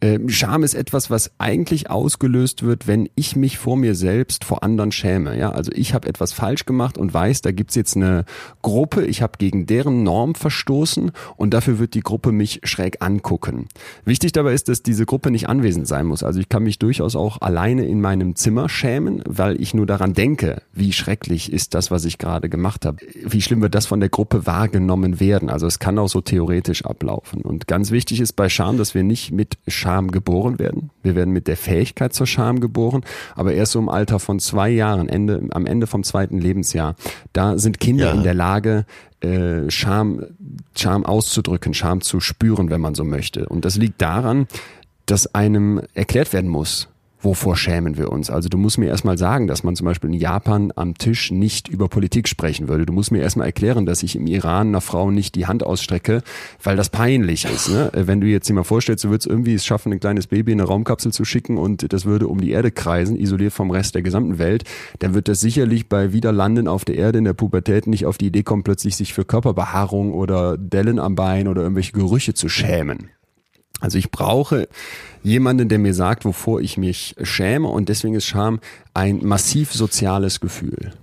[0.04, 4.62] Ähm, Scham ist etwas, was eigentlich ausgelöst wird, wenn ich mich vor mir selbst vor
[4.62, 5.40] anderen schäme.
[5.40, 8.26] Ja, also ich habe etwas falsch gemacht und weiß, da gibt's jetzt eine
[8.62, 13.70] Gruppe, ich habe gegen deren Norm verstoßen und dafür wird die Gruppe mich schräg angucken.
[14.04, 16.22] Wichtig dabei ist, dass diese Gruppe nicht anwesend sein muss.
[16.22, 20.14] Also ich kann mich durchaus auch alleine in meinem Zimmer schämen, weil ich nur daran
[20.14, 22.98] denke, wie schrecklich ist das, was ich gerade gemacht habe.
[23.24, 25.50] Wie schlimm wird das von der Gruppe wahrgenommen werden.
[25.50, 27.42] Also es kann auch so theoretisch ablaufen.
[27.42, 30.90] Und ganz wichtig ist bei Scham, dass wir nicht mit Scham Scham geboren werden.
[31.04, 33.04] Wir werden mit der Fähigkeit zur Scham geboren,
[33.36, 36.96] aber erst so im Alter von zwei Jahren, Ende, am Ende vom zweiten Lebensjahr,
[37.32, 38.14] da sind Kinder ja.
[38.14, 38.86] in der Lage,
[39.22, 40.26] äh, Scham,
[40.76, 43.48] Scham auszudrücken, Scham zu spüren, wenn man so möchte.
[43.48, 44.48] Und das liegt daran,
[45.06, 46.88] dass einem erklärt werden muss,
[47.24, 48.30] wovor schämen wir uns?
[48.30, 51.68] Also du musst mir erstmal sagen, dass man zum Beispiel in Japan am Tisch nicht
[51.68, 52.86] über Politik sprechen würde.
[52.86, 56.22] Du musst mir erstmal erklären, dass ich im Iran einer Frau nicht die Hand ausstrecke,
[56.62, 57.70] weil das peinlich ist.
[57.70, 57.92] Ne?
[57.94, 60.60] Wenn du jetzt dir mal vorstellst, du würdest irgendwie es schaffen, ein kleines Baby in
[60.60, 64.02] eine Raumkapsel zu schicken und das würde um die Erde kreisen, isoliert vom Rest der
[64.02, 64.64] gesamten Welt,
[65.00, 68.28] dann wird das sicherlich bei Wiederlanden auf der Erde in der Pubertät nicht auf die
[68.28, 73.10] Idee kommen, plötzlich sich für Körperbehaarung oder Dellen am Bein oder irgendwelche Gerüche zu schämen.
[73.80, 74.70] Also ich brauche
[75.24, 78.60] jemanden, der mir sagt, wovor ich mich schäme und deswegen ist Scham
[78.94, 80.94] ein massiv soziales Gefühl.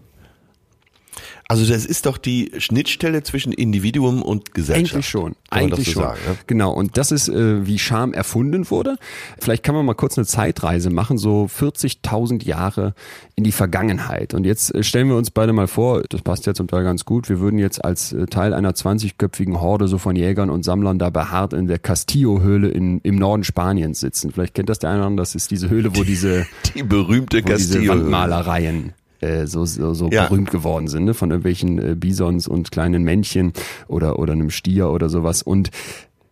[1.51, 4.95] Also das ist doch die Schnittstelle zwischen Individuum und Gesellschaft.
[4.95, 5.35] Eigentlich schon.
[5.51, 6.03] Eigentlich so schon.
[6.05, 6.37] Sagen, ne?
[6.47, 6.73] Genau.
[6.73, 8.99] Und das ist, äh, wie Scham erfunden wurde.
[9.41, 12.95] Vielleicht kann man mal kurz eine Zeitreise machen, so 40.000 Jahre
[13.35, 14.33] in die Vergangenheit.
[14.33, 17.05] Und jetzt äh, stellen wir uns beide mal vor, das passt ja zum Teil ganz
[17.05, 21.01] gut, wir würden jetzt als äh, Teil einer 20-köpfigen Horde so von Jägern und Sammlern
[21.01, 24.31] da behaart in der Castillo-Höhle im Norden Spaniens sitzen.
[24.31, 27.43] Vielleicht kennt das der eine oder andere, das ist diese Höhle, wo diese, die berühmte
[27.43, 27.95] Castillo.
[27.95, 30.27] Wandmalereien äh, so, so, so ja.
[30.27, 31.15] berühmt geworden sind, ne?
[31.15, 33.53] von irgendwelchen äh, Bisons und kleinen Männchen
[33.89, 35.43] oder, oder einem Stier oder sowas.
[35.43, 35.71] Und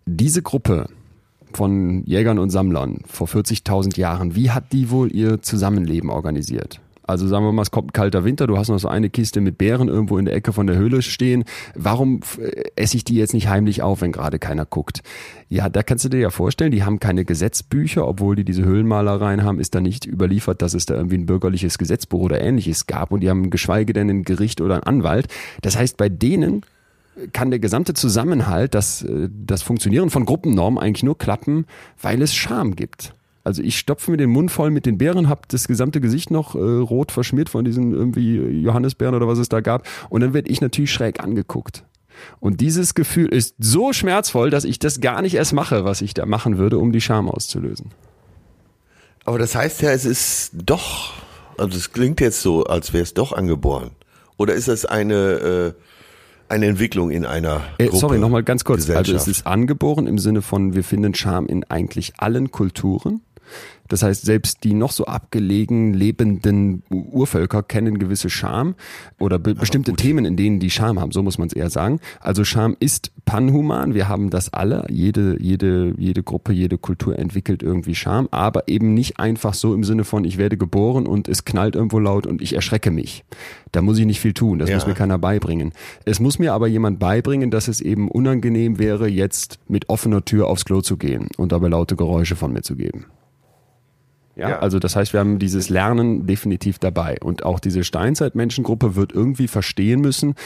[0.07, 0.88] diese Gruppe
[1.53, 6.81] von Jägern und Sammlern vor 40.000 Jahren, wie hat die wohl ihr Zusammenleben organisiert?
[7.09, 9.40] Also sagen wir mal, es kommt ein kalter Winter, du hast noch so eine Kiste
[9.40, 11.44] mit Beeren irgendwo in der Ecke von der Höhle stehen.
[11.75, 15.03] Warum äh, esse ich die jetzt nicht heimlich auf, wenn gerade keiner guckt?
[15.49, 19.42] Ja, da kannst du dir ja vorstellen, die haben keine Gesetzbücher, obwohl die diese Höhlenmalereien
[19.42, 23.11] haben, ist da nicht überliefert, dass es da irgendwie ein bürgerliches Gesetzbuch oder ähnliches gab
[23.11, 25.29] und die haben geschweige denn ein Gericht oder einen Anwalt.
[25.62, 26.62] Das heißt, bei denen
[27.33, 31.66] kann der gesamte Zusammenhalt, das, äh, das Funktionieren von Gruppennormen eigentlich nur klappen,
[32.01, 33.14] weil es Scham gibt.
[33.48, 36.54] Also ich stopfe mir den Mund voll mit den Beeren, habe das gesamte Gesicht noch
[36.54, 39.88] äh, rot verschmiert von diesen irgendwie Johannisbeeren oder was es da gab.
[40.11, 41.82] Und dann werde ich natürlich schräg angeguckt.
[42.40, 46.12] Und dieses Gefühl ist so schmerzvoll, dass ich das gar nicht erst mache, was ich
[46.12, 47.92] da machen würde, um die Scham auszulösen.
[49.24, 51.14] Aber das heißt ja, es ist doch,
[51.56, 53.92] also es klingt jetzt so, als wäre es doch angeboren.
[54.37, 55.72] Oder ist das eine, äh,
[56.50, 57.98] eine Entwicklung in einer äh, Gruppe?
[57.98, 58.90] Sorry, nochmal ganz kurz.
[58.90, 63.22] Also es ist angeboren im Sinne von, wir finden Scham in eigentlich allen Kulturen.
[63.88, 68.74] Das heißt, selbst die noch so abgelegen lebenden Urvölker kennen gewisse Scham
[69.18, 71.12] oder be bestimmte Themen, in denen die Scham haben.
[71.12, 72.01] So muss man es eher sagen.
[72.20, 73.94] Also Scham ist panhuman.
[73.94, 74.87] Wir haben das alle.
[74.90, 79.85] Jede, jede, jede Gruppe, jede Kultur entwickelt irgendwie Scham, aber eben nicht einfach so im
[79.85, 83.24] Sinne von, ich werde geboren und es knallt irgendwo laut und ich erschrecke mich.
[83.72, 84.59] Da muss ich nicht viel tun.
[84.59, 84.77] Das ja.
[84.77, 85.72] muss mir keiner beibringen.
[86.05, 90.48] Es muss mir aber jemand beibringen, dass es eben unangenehm wäre, jetzt mit offener Tür
[90.48, 93.07] aufs Klo zu gehen und dabei laute Geräusche von mir zu geben.
[94.38, 97.16] Ja, ja, also das heißt, wir haben dieses Lernen definitiv dabei.
[97.20, 100.37] Und auch diese Steinzeitmenschengruppe wird irgendwie verstehen müssen.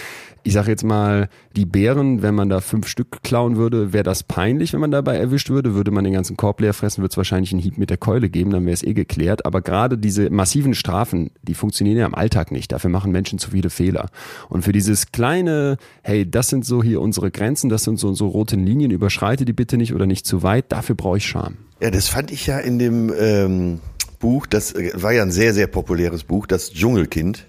[0.45, 4.23] Ich sage jetzt mal, die Bären, wenn man da fünf Stück klauen würde, wäre das
[4.23, 5.75] peinlich, wenn man dabei erwischt würde.
[5.75, 8.31] Würde man den ganzen Korb leer fressen, wird es wahrscheinlich einen Hieb mit der Keule
[8.31, 9.45] geben, dann wäre es eh geklärt.
[9.45, 12.73] Aber gerade diese massiven Strafen, die funktionieren ja im Alltag nicht.
[12.73, 14.09] Dafür machen Menschen zu viele Fehler.
[14.49, 18.31] Und für dieses kleine, hey, das sind so hier unsere Grenzen, das sind so unsere
[18.31, 21.59] roten Linien, überschreite die bitte nicht oder nicht zu weit, dafür brauche ich Scham.
[21.83, 23.81] Ja, das fand ich ja in dem ähm,
[24.21, 27.47] Buch, das äh, war ja ein sehr, sehr populäres Buch, das Dschungelkind.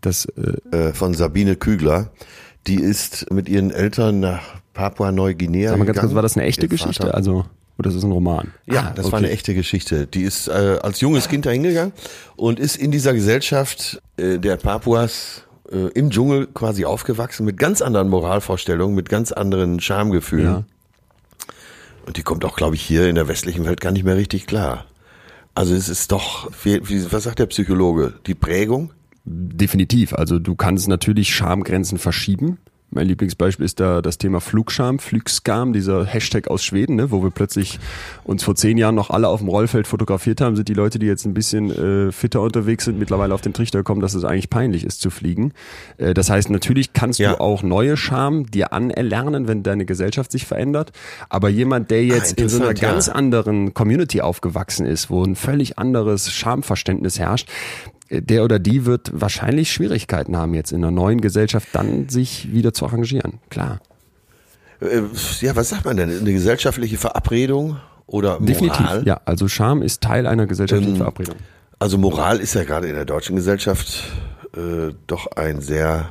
[0.00, 2.12] Das äh, äh, von Sabine Kügler.
[2.68, 5.70] Die ist mit ihren Eltern nach Papua-Neuguinea.
[5.70, 7.12] Sag mal ganz kurz, war das eine echte Geschichte?
[7.12, 7.44] Also
[7.76, 8.52] oder ist es ein Roman?
[8.66, 9.12] Ja, ah, das okay.
[9.12, 10.06] war eine echte Geschichte.
[10.06, 11.92] Die ist äh, als junges Kind da hingegangen
[12.36, 17.82] und ist in dieser Gesellschaft äh, der Papuas äh, im Dschungel quasi aufgewachsen mit ganz
[17.82, 20.46] anderen Moralvorstellungen, mit ganz anderen Schamgefühlen.
[20.46, 20.64] Ja.
[22.08, 24.46] Und die kommt auch, glaube ich, hier in der westlichen Welt gar nicht mehr richtig
[24.46, 24.86] klar.
[25.54, 28.94] Also es ist doch, was sagt der Psychologe, die Prägung?
[29.26, 30.14] Definitiv.
[30.14, 32.56] Also du kannst natürlich Schamgrenzen verschieben.
[32.90, 37.30] Mein Lieblingsbeispiel ist da das Thema Flugscham, Flugskam, dieser Hashtag aus Schweden, ne, wo wir
[37.30, 37.78] plötzlich
[38.24, 41.06] uns vor zehn Jahren noch alle auf dem Rollfeld fotografiert haben, sind die Leute, die
[41.06, 44.48] jetzt ein bisschen äh, fitter unterwegs sind, mittlerweile auf den Trichter gekommen, dass es eigentlich
[44.48, 45.52] peinlich ist zu fliegen.
[45.98, 47.32] Äh, das heißt, natürlich kannst ja.
[47.32, 50.92] du auch neue Scham dir anerlernen, wenn deine Gesellschaft sich verändert.
[51.28, 52.90] Aber jemand, der jetzt ah, in so einer ja.
[52.90, 57.50] ganz anderen Community aufgewachsen ist, wo ein völlig anderes Schamverständnis herrscht,
[58.10, 62.72] der oder die wird wahrscheinlich Schwierigkeiten haben, jetzt in einer neuen Gesellschaft dann sich wieder
[62.72, 63.40] zu arrangieren.
[63.50, 63.80] Klar.
[64.80, 65.02] Äh,
[65.40, 66.10] ja, was sagt man denn?
[66.10, 68.46] Eine gesellschaftliche Verabredung oder Moral?
[68.46, 69.20] Definitiv, ja.
[69.24, 71.36] Also Scham ist Teil einer gesellschaftlichen ähm, Verabredung.
[71.78, 74.04] Also Moral ist ja gerade in der deutschen Gesellschaft
[74.56, 76.10] äh, doch ein sehr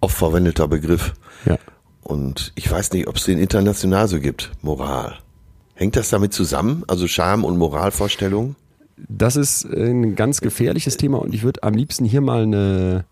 [0.00, 1.14] oft verwendeter Begriff.
[1.46, 1.58] Ja.
[2.02, 5.18] Und ich weiß nicht, ob es den international so gibt, Moral.
[5.74, 6.84] Hängt das damit zusammen?
[6.86, 8.56] Also Scham und Moralvorstellungen?
[8.96, 13.04] Das ist ein ganz gefährliches Thema und ich würde am liebsten hier mal eine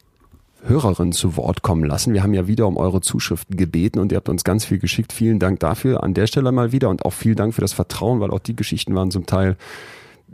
[0.64, 2.14] Hörerin zu Wort kommen lassen.
[2.14, 5.12] Wir haben ja wieder um eure Zuschriften gebeten und ihr habt uns ganz viel geschickt.
[5.12, 8.20] Vielen Dank dafür an der Stelle mal wieder und auch vielen Dank für das Vertrauen,
[8.20, 9.56] weil auch die Geschichten waren zum Teil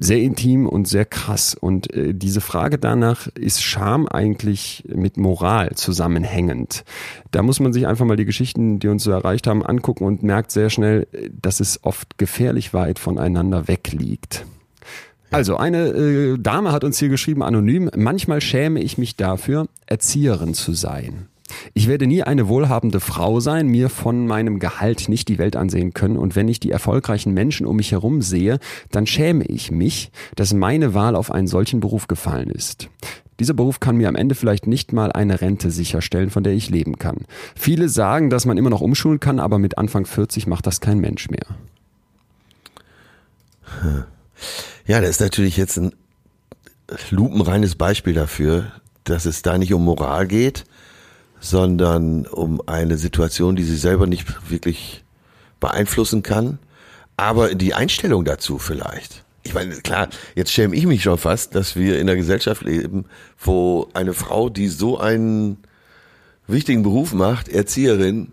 [0.01, 1.55] sehr intim und sehr krass.
[1.55, 6.85] Und äh, diese Frage danach, ist Scham eigentlich mit Moral zusammenhängend?
[7.33, 10.23] Da muss man sich einfach mal die Geschichten, die uns so erreicht haben, angucken und
[10.23, 14.47] merkt sehr schnell, dass es oft gefährlich weit voneinander wegliegt.
[15.31, 20.55] Also eine äh, Dame hat uns hier geschrieben, anonym, manchmal schäme ich mich dafür, Erzieherin
[20.55, 21.29] zu sein.
[21.75, 25.95] Ich werde nie eine wohlhabende Frau sein, mir von meinem Gehalt nicht die Welt ansehen
[25.95, 28.59] können und wenn ich die erfolgreichen Menschen um mich herum sehe,
[28.91, 32.89] dann schäme ich mich, dass meine Wahl auf einen solchen Beruf gefallen ist.
[33.41, 36.71] Dieser Beruf kann mir am Ende vielleicht nicht mal eine Rente sicherstellen, von der ich
[36.71, 37.19] leben kann.
[37.55, 40.99] Viele sagen, dass man immer noch umschulen kann, aber mit Anfang 40 macht das kein
[40.99, 41.47] Mensch mehr.
[44.87, 45.93] Ja, das ist natürlich jetzt ein
[47.11, 48.73] lupenreines Beispiel dafür,
[49.05, 50.65] dass es da nicht um Moral geht,
[51.41, 55.05] sondern um eine Situation, die sie selber nicht wirklich
[55.61, 56.59] beeinflussen kann,
[57.17, 59.25] aber die Einstellung dazu vielleicht.
[59.43, 63.07] Ich meine, klar, jetzt schäme ich mich schon fast, dass wir in einer Gesellschaft leben,
[63.39, 65.59] wo eine Frau, die so einen
[66.47, 68.33] wichtigen Beruf macht, Erzieherin,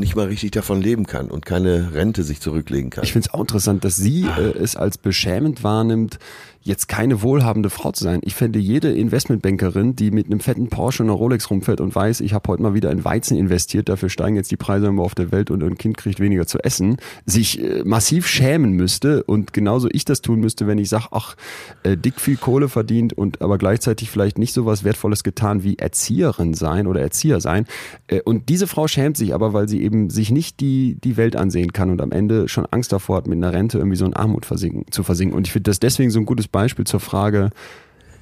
[0.00, 3.04] nicht mal richtig davon leben kann und keine Rente sich zurücklegen kann.
[3.04, 6.18] Ich finde es auch interessant, dass sie äh, es als beschämend wahrnimmt,
[6.62, 8.20] jetzt keine wohlhabende Frau zu sein.
[8.22, 12.20] Ich fände jede Investmentbankerin, die mit einem fetten Porsche und einer Rolex rumfährt und weiß,
[12.20, 15.14] ich habe heute mal wieder in Weizen investiert, dafür steigen jetzt die Preise immer auf
[15.14, 19.54] der Welt und ein Kind kriegt weniger zu essen, sich äh, massiv schämen müsste und
[19.54, 21.34] genauso ich das tun müsste, wenn ich sage, ach,
[21.82, 25.78] äh, dick viel Kohle verdient und aber gleichzeitig vielleicht nicht so was Wertvolles getan wie
[25.78, 27.66] Erzieherin sein oder Erzieher sein.
[28.08, 31.36] Äh, und diese Frau schämt sich aber, weil sie eben sich nicht die, die Welt
[31.36, 34.14] ansehen kann und am Ende schon Angst davor hat, mit einer Rente irgendwie so in
[34.14, 35.34] Armut versinken, zu versinken.
[35.36, 37.50] Und ich finde das deswegen so ein gutes Beispiel zur Frage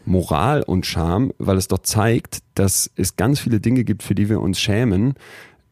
[0.05, 4.29] Moral und Scham, weil es doch zeigt, dass es ganz viele Dinge gibt, für die
[4.29, 5.15] wir uns schämen,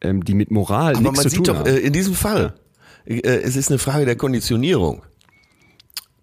[0.01, 1.67] ähm, die mit Moral Aber nichts man zu sieht tun doch haben.
[1.67, 2.53] äh, in diesem Fall,
[3.05, 5.01] äh, es ist eine Frage der Konditionierung.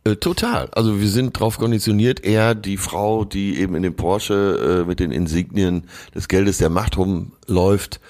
[0.05, 0.69] Äh, total.
[0.73, 5.01] Also wir sind darauf konditioniert, eher die Frau, die eben in dem Porsche äh, mit
[5.01, 8.01] den Insignien des Geldes der Macht rumläuft,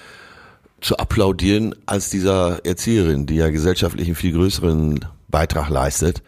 [0.81, 6.21] zu applaudieren als dieser Erzieherin, die ja gesellschaftlich einen viel größeren Beitrag leistet.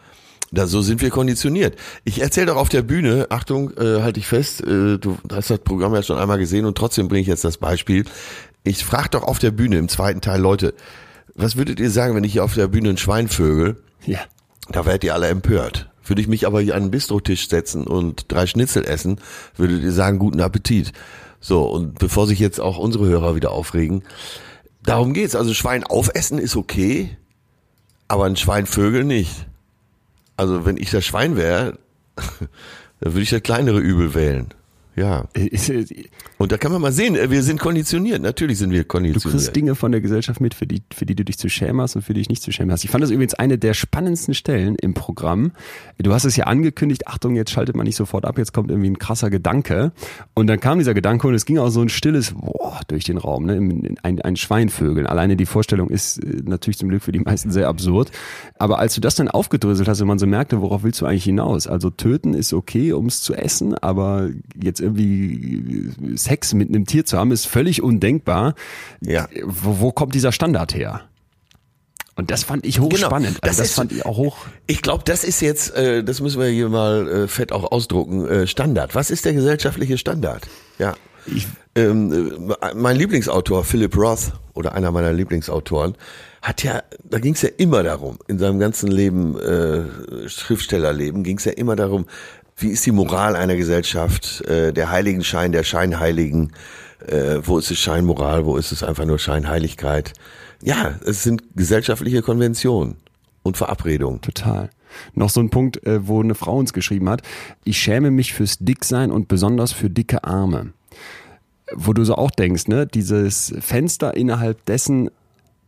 [0.57, 1.75] Da, so sind wir konditioniert.
[2.03, 5.59] Ich erzähle doch auf der Bühne, Achtung, äh, halte ich fest, äh, du hast das
[5.59, 8.05] Programm ja schon einmal gesehen und trotzdem bringe ich jetzt das Beispiel.
[8.63, 10.73] Ich frage doch auf der Bühne im zweiten Teil, Leute,
[11.35, 13.77] was würdet ihr sagen, wenn ich hier auf der Bühne ein Schwein vögel?
[14.07, 14.19] ja.
[14.69, 15.89] Da werdet ihr alle empört.
[16.03, 19.21] Würde ich mich aber hier an den Bistrotisch setzen und drei Schnitzel essen,
[19.55, 20.91] würdet ihr sagen, guten Appetit.
[21.39, 24.03] So, und bevor sich jetzt auch unsere Hörer wieder aufregen,
[24.81, 25.35] darum geht's.
[25.35, 27.15] Also Schwein aufessen ist okay,
[28.07, 29.46] aber ein Schwein vögeln nicht.
[30.37, 31.77] Also wenn ich das Schwein wäre,
[32.15, 34.53] dann würde ich das kleinere Übel wählen.
[34.97, 35.27] Ja.
[36.39, 38.21] Und da kann man mal sehen, äh, wir sind konditioniert.
[38.21, 39.39] Natürlich sind wir Du konditioniert.
[39.39, 41.95] kriegst Dinge von der Gesellschaft mit, für die, für die du dich zu schämen hast
[41.95, 42.83] und für die dich nicht zu schämen hast.
[42.83, 45.51] Ich fand das übrigens eine der spannendsten Stellen im Programm.
[45.99, 48.89] Du hast es ja angekündigt, Achtung, jetzt schaltet man nicht sofort ab, jetzt kommt irgendwie
[48.89, 49.91] ein krasser Gedanke.
[50.33, 53.17] Und dann kam dieser Gedanke und es ging auch so ein stilles Boah durch den
[53.17, 53.95] Raum, ne?
[54.01, 55.05] ein, ein Schweinvögeln.
[55.05, 58.11] Alleine die Vorstellung ist äh, natürlich zum Glück für die meisten sehr absurd.
[58.57, 61.25] Aber als du das dann aufgedröselt hast und man so merkte, worauf willst du eigentlich
[61.25, 61.67] hinaus?
[61.67, 64.29] Also töten ist okay, um es zu essen, aber
[64.59, 68.55] jetzt irgendwie Sex mit einem Tier zu haben, ist völlig undenkbar.
[69.01, 69.27] Ja.
[69.45, 71.01] Wo, wo kommt dieser Standard her?
[72.15, 73.27] Und das fand ich hochspannend.
[73.35, 74.37] Genau, das also das ist- fand ich auch hoch.
[74.65, 78.27] Ich glaube, das ist jetzt, äh, das müssen wir hier mal äh, fett auch ausdrucken,
[78.27, 78.95] äh, Standard.
[78.95, 80.47] Was ist der gesellschaftliche Standard?
[80.79, 80.95] Ja.
[81.75, 85.93] ähm, äh, mein Lieblingsautor, Philip Roth, oder einer meiner Lieblingsautoren,
[86.41, 91.37] hat ja, da ging es ja immer darum, in seinem ganzen Leben, äh, Schriftstellerleben, ging
[91.37, 92.05] es ja immer darum,
[92.57, 96.53] wie ist die Moral einer Gesellschaft, äh, der Heiligenschein, der Scheinheiligen,
[97.05, 100.13] äh, wo ist es Scheinmoral, wo ist es einfach nur Scheinheiligkeit.
[100.63, 102.95] Ja, es sind gesellschaftliche Konventionen
[103.43, 104.21] und Verabredungen.
[104.21, 104.71] Total.
[105.13, 107.21] Noch so ein Punkt, äh, wo eine Frau uns geschrieben hat,
[107.63, 110.73] ich schäme mich fürs Dicksein und besonders für dicke Arme.
[111.75, 115.11] Wo du so auch denkst, ne, dieses Fenster innerhalb dessen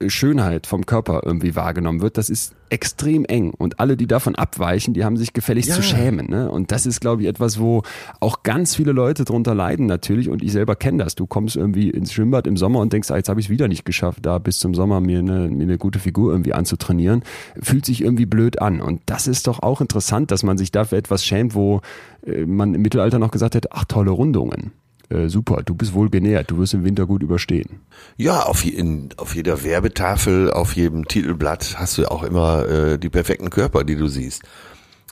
[0.07, 3.51] Schönheit vom Körper irgendwie wahrgenommen wird, das ist extrem eng.
[3.57, 5.75] Und alle, die davon abweichen, die haben sich gefälligst Ja.
[5.75, 6.27] zu schämen.
[6.29, 6.49] Ne?
[6.49, 7.81] Und das ist, glaube ich, etwas, wo
[8.19, 10.29] auch ganz viele Leute drunter leiden natürlich.
[10.29, 11.15] Und ich selber kenne das.
[11.15, 13.67] Du kommst irgendwie ins Schwimmbad im Sommer und denkst, ah, jetzt habe ich es wieder
[13.67, 17.23] nicht geschafft, da bis zum Sommer mir eine, mir eine gute Figur irgendwie anzutrainieren.
[17.61, 18.81] Fühlt sich irgendwie blöd an.
[18.81, 21.81] Und das ist doch auch interessant, dass man sich dafür etwas schämt, wo
[22.25, 24.71] äh, man im Mittelalter noch gesagt hätte, ach, tolle Rundungen.
[25.09, 27.79] Äh, super, du bist wohl genährt, du wirst im Winter gut überstehen.
[28.17, 32.99] Ja, auf, je- in, auf jeder Werbetafel, auf jedem Titelblatt hast du auch immer äh,
[32.99, 34.43] die perfekten Körper, die du siehst.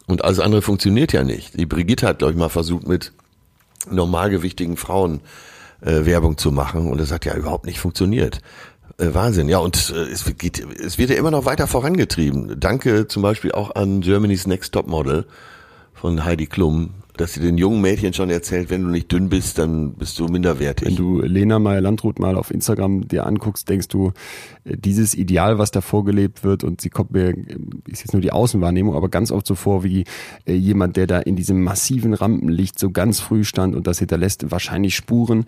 [0.06, 1.60] Und alles andere funktioniert ja nicht.
[1.60, 3.12] Die Brigitte hat, glaube ich, mal versucht, mit
[3.90, 5.22] normalgewichtigen Frauen
[5.82, 8.42] äh, Werbung zu machen und das hat ja überhaupt nicht funktioniert.
[8.98, 12.60] Äh, Wahnsinn, ja, und äh, es, geht, es wird ja immer noch weiter vorangetrieben.
[12.60, 15.26] Danke zum Beispiel auch an Germany's Next Top Model
[15.94, 19.58] von Heidi Klum, dass sie den jungen Mädchen schon erzählt, wenn du nicht dünn bist,
[19.58, 20.88] dann bist du minderwertig.
[20.88, 24.14] Wenn du Lena Meyer-Landrut mal auf Instagram dir anguckst, denkst du,
[24.64, 27.58] äh, dieses Ideal, was da vorgelebt wird, und sie kommt mir, äh,
[27.88, 30.06] ist jetzt nur die Außenwahrnehmung, aber ganz oft so vor wie
[30.46, 34.52] äh, jemand, der da in diesem massiven Rampenlicht so ganz früh stand und das hinterlässt
[34.52, 35.46] wahrscheinlich Spuren.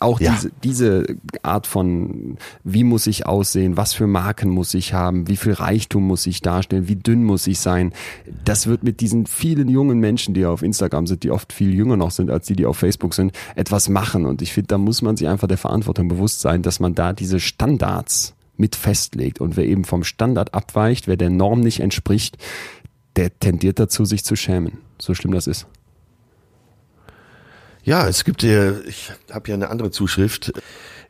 [0.00, 0.32] Auch ja.
[0.32, 5.36] diese, diese Art von, wie muss ich aussehen, was für Marken muss ich haben, wie
[5.36, 7.92] viel Reichtum muss ich darstellen, wie dünn muss ich sein,
[8.44, 11.96] das wird mit diesen vielen jungen Menschen, die auf Instagram sind, die oft viel jünger
[11.96, 14.26] noch sind als die, die auf Facebook sind, etwas machen.
[14.26, 17.12] Und ich finde, da muss man sich einfach der Verantwortung bewusst sein, dass man da
[17.12, 19.40] diese Standards mit festlegt.
[19.40, 22.38] Und wer eben vom Standard abweicht, wer der Norm nicht entspricht,
[23.16, 24.78] der tendiert dazu, sich zu schämen.
[24.98, 25.66] So schlimm das ist.
[27.84, 30.52] Ja, es gibt ich habe ja eine andere Zuschrift.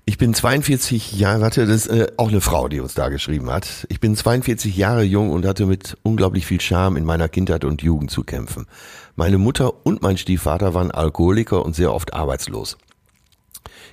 [0.05, 3.51] Ich bin 42 Jahre, warte, das ist äh, auch eine Frau, die uns da geschrieben
[3.53, 3.87] hat.
[3.89, 7.83] Ich bin 42 Jahre jung und hatte mit unglaublich viel Charme in meiner Kindheit und
[7.83, 8.67] Jugend zu kämpfen.
[9.15, 12.79] Meine Mutter und mein Stiefvater waren Alkoholiker und sehr oft arbeitslos.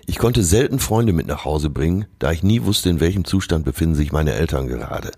[0.08, 3.64] Ich konnte selten Freunde mit nach Hause bringen, da ich nie wusste, in welchem Zustand
[3.64, 5.12] befinden sich meine Eltern gerade.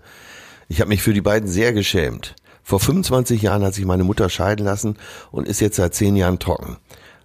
[0.68, 2.34] Ich habe mich für die beiden sehr geschämt.
[2.62, 4.98] Vor 25 Jahren hat sich meine Mutter scheiden lassen
[5.30, 6.76] und ist jetzt seit 10 Jahren trocken.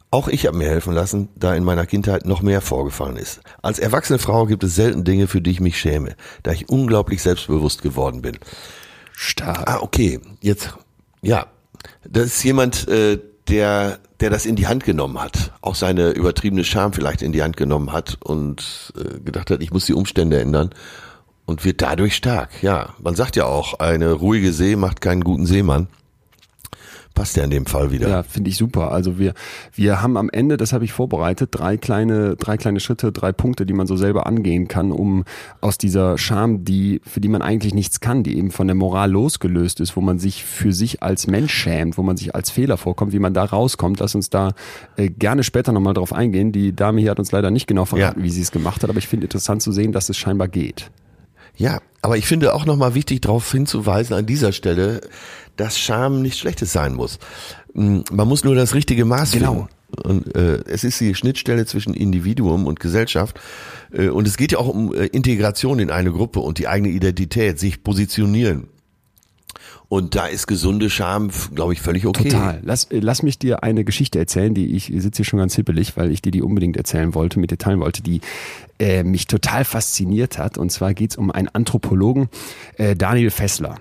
[0.10, 3.42] Auch ich habe mir helfen lassen, da in meiner Kindheit noch mehr vorgefallen ist.
[3.62, 7.22] Als erwachsene Frau gibt es selten Dinge, für die ich mich schäme, da ich unglaublich
[7.22, 8.38] selbstbewusst geworden bin.
[9.12, 9.70] Stark.
[9.70, 10.22] Ah, okay.
[10.42, 10.78] Jetzt,
[11.22, 11.48] ja.
[12.08, 16.64] Das ist jemand, äh, der, der das in die Hand genommen hat, auch seine übertriebene
[16.64, 20.40] Scham vielleicht in die Hand genommen hat und äh, gedacht hat, ich muss die Umstände
[20.40, 20.70] ändern
[21.46, 22.64] und wird dadurch stark.
[22.64, 25.88] Ja, man sagt ja auch, eine ruhige See macht keinen guten Seemann
[27.18, 28.08] passt ja in dem Fall wieder.
[28.08, 28.92] Ja, finde ich super.
[28.92, 29.34] Also wir,
[29.74, 33.66] wir haben am Ende, das habe ich vorbereitet, drei kleine, drei kleine Schritte, drei Punkte,
[33.66, 35.24] die man so selber angehen kann, um
[35.60, 39.10] aus dieser Scham, die, für die man eigentlich nichts kann, die eben von der Moral
[39.10, 42.78] losgelöst ist, wo man sich für sich als Mensch schämt, wo man sich als Fehler
[42.78, 44.00] vorkommt, wie man da rauskommt.
[44.00, 44.54] Lass uns da
[44.96, 46.52] äh, gerne später nochmal drauf eingehen.
[46.52, 48.24] Die Dame hier hat uns leider nicht genau verraten, ja.
[48.24, 50.92] wie sie es gemacht hat, aber ich finde interessant zu sehen, dass es scheinbar geht.
[51.56, 55.02] Ja, aber ich finde auch nochmal wichtig darauf hinzuweisen an dieser Stelle,
[55.58, 57.20] dass Scham nichts Schlechtes sein muss.
[57.74, 59.54] Mm, man muss nur das richtige Maß genau.
[59.54, 59.68] finden.
[60.04, 63.40] Und äh, es ist die Schnittstelle zwischen Individuum und Gesellschaft.
[63.92, 66.90] Äh, und es geht ja auch um äh, Integration in eine Gruppe und die eigene
[66.90, 68.68] Identität, sich positionieren.
[69.90, 72.28] Und da ist gesunde Scham, glaube ich, völlig okay.
[72.28, 72.60] Total.
[72.64, 75.96] Lass, äh, lass mich dir eine Geschichte erzählen, die ich sitze hier schon ganz hippelig,
[75.96, 78.20] weil ich dir die unbedingt erzählen wollte, mit dir teilen wollte, die
[78.80, 80.58] äh, mich total fasziniert hat.
[80.58, 82.28] Und zwar geht es um einen Anthropologen,
[82.76, 83.80] äh, Daniel Fessler.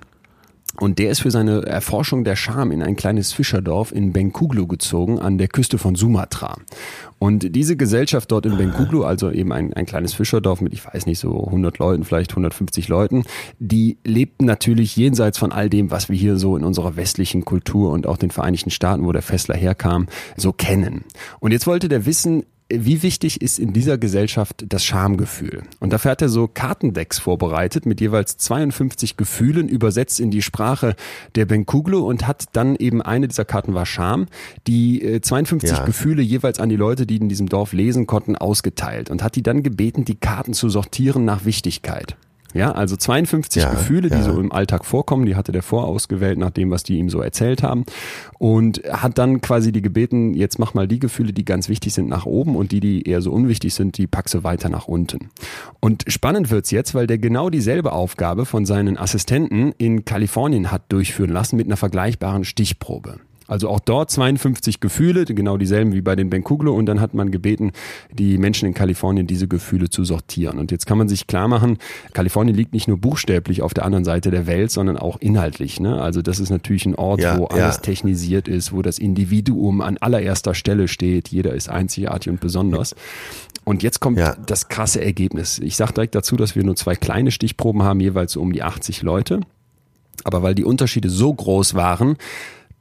[0.78, 5.18] Und der ist für seine Erforschung der Scham in ein kleines Fischerdorf in Benkuglu gezogen,
[5.18, 6.56] an der Küste von Sumatra.
[7.18, 11.06] Und diese Gesellschaft dort in Benkuglu, also eben ein, ein kleines Fischerdorf mit, ich weiß
[11.06, 13.24] nicht, so 100 Leuten, vielleicht 150 Leuten,
[13.58, 17.92] die lebten natürlich jenseits von all dem, was wir hier so in unserer westlichen Kultur
[17.92, 21.04] und auch den Vereinigten Staaten, wo der Fessler herkam, so kennen.
[21.40, 25.62] Und jetzt wollte der wissen, wie wichtig ist in dieser Gesellschaft das Schamgefühl?
[25.78, 30.96] Und dafür hat er so Kartendecks vorbereitet mit jeweils 52 Gefühlen übersetzt in die Sprache
[31.36, 34.26] der Benkuglu und hat dann eben eine dieser Karten war Scham,
[34.66, 35.84] die 52 äh, ja.
[35.84, 39.42] Gefühle jeweils an die Leute, die in diesem Dorf lesen konnten, ausgeteilt und hat die
[39.42, 42.16] dann gebeten, die Karten zu sortieren nach Wichtigkeit.
[42.56, 44.22] Ja, also 52 ja, Gefühle, die ja.
[44.22, 47.62] so im Alltag vorkommen, die hatte der vorausgewählt nach dem, was die ihm so erzählt
[47.62, 47.84] haben
[48.38, 52.08] und hat dann quasi die gebeten, jetzt mach mal die Gefühle, die ganz wichtig sind
[52.08, 55.28] nach oben und die, die eher so unwichtig sind, die packse weiter nach unten.
[55.80, 60.90] Und spannend wird's jetzt, weil der genau dieselbe Aufgabe von seinen Assistenten in Kalifornien hat
[60.90, 63.20] durchführen lassen mit einer vergleichbaren Stichprobe.
[63.48, 67.30] Also auch dort 52 Gefühle, genau dieselben wie bei den Benkuglo und dann hat man
[67.30, 67.72] gebeten,
[68.12, 70.58] die Menschen in Kalifornien diese Gefühle zu sortieren.
[70.58, 71.78] Und jetzt kann man sich klar machen,
[72.12, 75.78] Kalifornien liegt nicht nur buchstäblich auf der anderen Seite der Welt, sondern auch inhaltlich.
[75.80, 76.00] Ne?
[76.00, 77.82] Also das ist natürlich ein Ort, ja, wo alles ja.
[77.82, 81.28] technisiert ist, wo das Individuum an allererster Stelle steht.
[81.28, 82.94] Jeder ist einzigartig und besonders.
[83.64, 84.36] Und jetzt kommt ja.
[84.46, 85.58] das krasse Ergebnis.
[85.58, 89.02] Ich sage direkt dazu, dass wir nur zwei kleine Stichproben haben, jeweils um die 80
[89.02, 89.40] Leute.
[90.24, 92.16] Aber weil die Unterschiede so groß waren,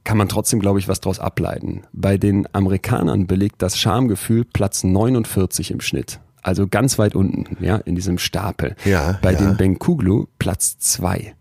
[0.05, 1.81] kann man trotzdem, glaube ich, was daraus ableiten.
[1.91, 6.21] Bei den Amerikanern belegt das Schamgefühl Platz 49 im Schnitt.
[6.41, 8.75] Also ganz weit unten, ja, in diesem Stapel.
[8.85, 9.39] Ja, Bei ja.
[9.39, 11.33] den Benkuglu Platz 2.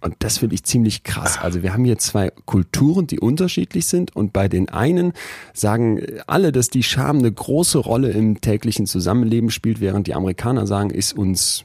[0.00, 1.38] Und das finde ich ziemlich krass.
[1.38, 5.12] Also wir haben hier zwei Kulturen, die unterschiedlich sind und bei den einen
[5.54, 10.66] sagen alle, dass die Scham eine große Rolle im täglichen Zusammenleben spielt, während die Amerikaner
[10.66, 11.64] sagen, ist uns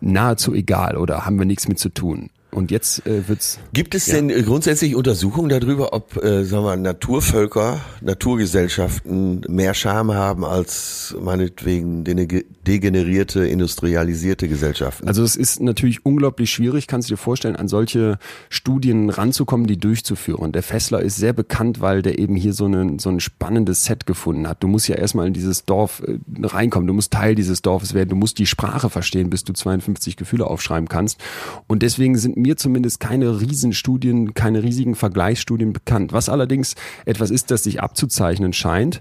[0.00, 2.30] nahezu egal oder haben wir nichts mit zu tun.
[2.54, 3.58] Und jetzt äh, wird's.
[3.72, 4.20] Gibt es ja.
[4.20, 12.04] denn grundsätzlich Untersuchungen darüber, ob äh, sagen wir, Naturvölker, Naturgesellschaften mehr Scham haben als meinetwegen
[12.04, 15.08] degenerierte, industrialisierte Gesellschaften?
[15.08, 18.18] Also es ist natürlich unglaublich schwierig, kannst du dir vorstellen, an solche
[18.50, 20.52] Studien ranzukommen, die durchzuführen.
[20.52, 24.04] Der Fessler ist sehr bekannt, weil der eben hier so, einen, so ein spannendes Set
[24.04, 24.62] gefunden hat.
[24.62, 28.10] Du musst ja erstmal in dieses Dorf äh, reinkommen, du musst Teil dieses Dorfes werden,
[28.10, 31.18] du musst die Sprache verstehen, bis du 52 Gefühle aufschreiben kannst.
[31.66, 36.12] Und deswegen sind mir zumindest keine Riesenstudien, keine riesigen Vergleichsstudien bekannt.
[36.12, 36.74] Was allerdings
[37.06, 39.00] etwas ist, das sich abzuzeichnen scheint.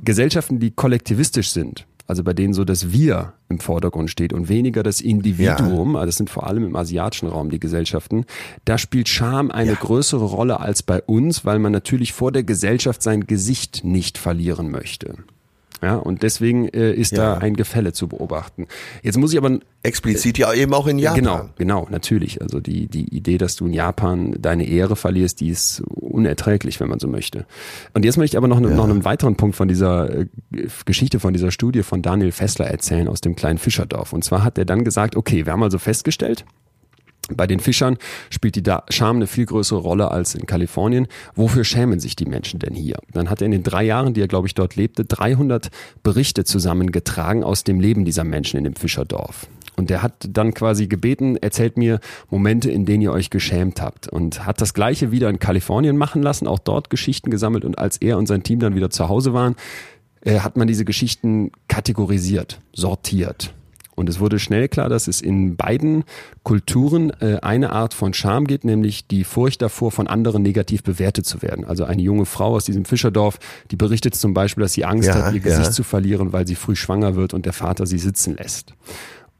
[0.00, 4.82] Gesellschaften, die kollektivistisch sind, also bei denen so das Wir im Vordergrund steht und weniger
[4.82, 6.00] das Individuum, ja.
[6.00, 8.24] also das sind vor allem im asiatischen Raum die Gesellschaften,
[8.64, 9.76] da spielt Scham eine ja.
[9.76, 14.70] größere Rolle als bei uns, weil man natürlich vor der Gesellschaft sein Gesicht nicht verlieren
[14.70, 15.16] möchte.
[15.82, 17.34] Ja, und deswegen äh, ist ja.
[17.34, 18.66] da ein Gefälle zu beobachten.
[19.02, 21.18] Jetzt muss ich aber explizit ja eben auch in Japan.
[21.18, 22.42] Genau, genau, natürlich.
[22.42, 26.88] Also die die Idee, dass du in Japan deine Ehre verlierst, die ist unerträglich, wenn
[26.88, 27.46] man so möchte.
[27.94, 28.68] Und jetzt möchte ich aber noch, ja.
[28.68, 30.26] noch einen weiteren Punkt von dieser äh,
[30.84, 34.12] Geschichte von dieser Studie von Daniel Fessler erzählen aus dem kleinen Fischerdorf.
[34.12, 36.44] Und zwar hat er dann gesagt, okay, wir haben also festgestellt,
[37.34, 37.98] bei den Fischern
[38.30, 41.06] spielt die Scham eine viel größere Rolle als in Kalifornien.
[41.34, 42.98] Wofür schämen sich die Menschen denn hier?
[43.12, 45.68] Dann hat er in den drei Jahren, die er, glaube ich, dort lebte, 300
[46.02, 49.46] Berichte zusammengetragen aus dem Leben dieser Menschen in dem Fischerdorf.
[49.76, 52.00] Und der hat dann quasi gebeten, erzählt mir
[52.30, 54.08] Momente, in denen ihr euch geschämt habt.
[54.08, 57.64] Und hat das gleiche wieder in Kalifornien machen lassen, auch dort Geschichten gesammelt.
[57.64, 59.54] Und als er und sein Team dann wieder zu Hause waren,
[60.22, 63.54] äh, hat man diese Geschichten kategorisiert, sortiert.
[63.98, 66.04] Und es wurde schnell klar, dass es in beiden
[66.44, 71.26] Kulturen äh, eine Art von Scham gibt, nämlich die Furcht davor, von anderen negativ bewertet
[71.26, 71.64] zu werden.
[71.64, 73.38] Also eine junge Frau aus diesem Fischerdorf,
[73.70, 76.54] die berichtet zum Beispiel, dass sie Angst ja, hat, ihr Gesicht zu verlieren, weil sie
[76.54, 78.72] früh schwanger wird und der Vater sie sitzen lässt.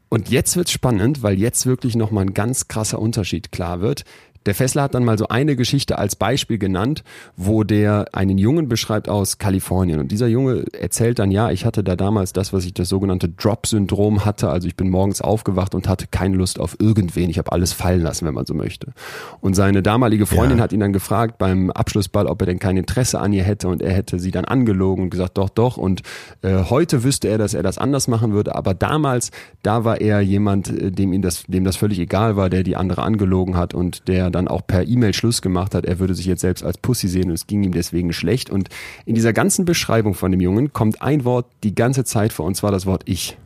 [0.09, 4.03] Und jetzt wird's spannend, weil jetzt wirklich nochmal ein ganz krasser Unterschied klar wird.
[4.45, 7.03] Der Fessler hat dann mal so eine Geschichte als Beispiel genannt,
[7.35, 9.99] wo der einen Jungen beschreibt aus Kalifornien.
[9.99, 13.27] Und dieser Junge erzählt dann, ja, ich hatte da damals das, was ich das sogenannte
[13.27, 14.49] Drop-Syndrom hatte.
[14.49, 17.29] Also ich bin morgens aufgewacht und hatte keine Lust auf irgendwen.
[17.29, 18.93] Ich habe alles fallen lassen, wenn man so möchte.
[19.41, 20.63] Und seine damalige Freundin ja.
[20.63, 23.67] hat ihn dann gefragt beim Abschlussball, ob er denn kein Interesse an ihr hätte.
[23.67, 25.77] Und er hätte sie dann angelogen und gesagt, doch, doch.
[25.77, 26.01] Und
[26.41, 28.55] äh, heute wüsste er, dass er das anders machen würde.
[28.55, 29.31] Aber damals,
[29.63, 32.77] da war er jemand, äh, dem ihm das, dem das völlig egal war, der die
[32.77, 36.25] andere angelogen hat und der dann auch per E-Mail Schluss gemacht hat, er würde sich
[36.25, 38.49] jetzt selbst als Pussy sehen und es ging ihm deswegen schlecht.
[38.49, 38.69] Und
[39.05, 42.55] in dieser ganzen Beschreibung von dem Jungen kommt ein Wort die ganze Zeit vor, und
[42.55, 43.37] zwar das Wort ich.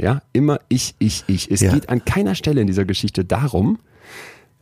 [0.00, 1.50] Ja, immer ich, ich, ich.
[1.50, 1.72] Es ja.
[1.72, 3.78] geht an keiner Stelle in dieser Geschichte darum,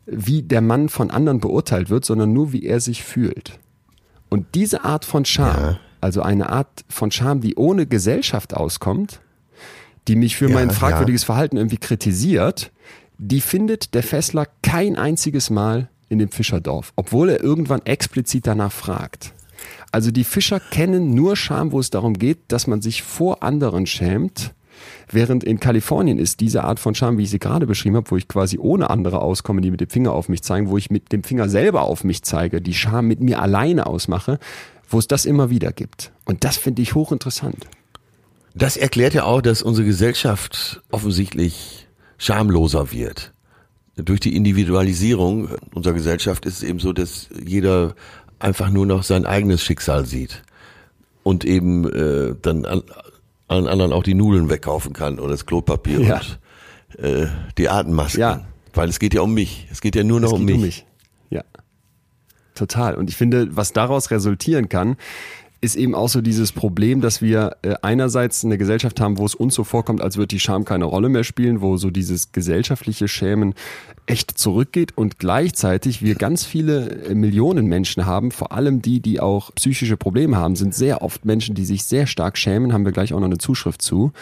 [0.06, 3.58] wie der Mann von anderen beurteilt wird, sondern nur, wie er sich fühlt.
[4.28, 5.80] Und diese Art von Scham, ja.
[6.00, 9.20] also eine Art von Scham, die ohne Gesellschaft auskommt,
[10.08, 12.70] die mich für ja, mein fragwürdiges Verhalten irgendwie kritisiert,
[13.18, 18.72] die findet der Fessler kein einziges Mal in dem Fischerdorf, obwohl er irgendwann explizit danach
[18.72, 19.32] fragt.
[19.90, 23.86] Also die Fischer kennen nur Scham, wo es darum geht, dass man sich vor anderen
[23.86, 24.52] schämt,
[25.10, 28.16] während in Kalifornien ist diese Art von Scham, wie ich sie gerade beschrieben habe, wo
[28.16, 31.12] ich quasi ohne andere auskomme, die mit dem Finger auf mich zeigen, wo ich mit
[31.12, 34.38] dem Finger selber auf mich zeige, die Scham mit mir alleine ausmache,
[34.88, 36.12] wo es das immer wieder gibt.
[36.24, 37.66] Und das finde ich hochinteressant.
[38.54, 41.85] Das erklärt ja auch, dass unsere Gesellschaft offensichtlich
[42.18, 43.32] schamloser wird.
[43.96, 47.94] Durch die Individualisierung unserer Gesellschaft ist es eben so, dass jeder
[48.38, 50.42] einfach nur noch sein eigenes Schicksal sieht
[51.22, 52.82] und eben äh, dann an,
[53.48, 56.20] allen anderen auch die Nudeln wegkaufen kann oder das Klopapier ja.
[56.20, 57.26] und äh,
[57.58, 58.20] die Atemmasken.
[58.20, 58.46] Ja.
[58.74, 59.66] Weil es geht ja um mich.
[59.70, 60.54] Es geht ja nur noch um mich.
[60.54, 60.86] um mich.
[61.30, 61.42] Ja.
[62.54, 62.94] Total.
[62.94, 64.96] Und ich finde, was daraus resultieren kann,
[65.60, 69.34] ist eben auch so dieses Problem, dass wir äh, einerseits eine Gesellschaft haben, wo es
[69.34, 73.08] uns so vorkommt, als würde die Scham keine Rolle mehr spielen, wo so dieses gesellschaftliche
[73.08, 73.54] Schämen
[74.06, 79.18] echt zurückgeht und gleichzeitig wir ganz viele äh, Millionen Menschen haben, vor allem die, die
[79.18, 82.92] auch psychische Probleme haben, sind sehr oft Menschen, die sich sehr stark schämen, haben wir
[82.92, 84.12] gleich auch noch eine Zuschrift zu,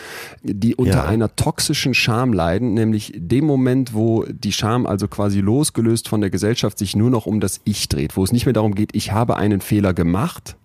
[0.42, 1.04] die unter ja.
[1.04, 6.30] einer toxischen Scham leiden, nämlich dem Moment, wo die Scham also quasi losgelöst von der
[6.30, 9.12] Gesellschaft sich nur noch um das Ich dreht, wo es nicht mehr darum geht, ich
[9.12, 10.56] habe einen Fehler gemacht,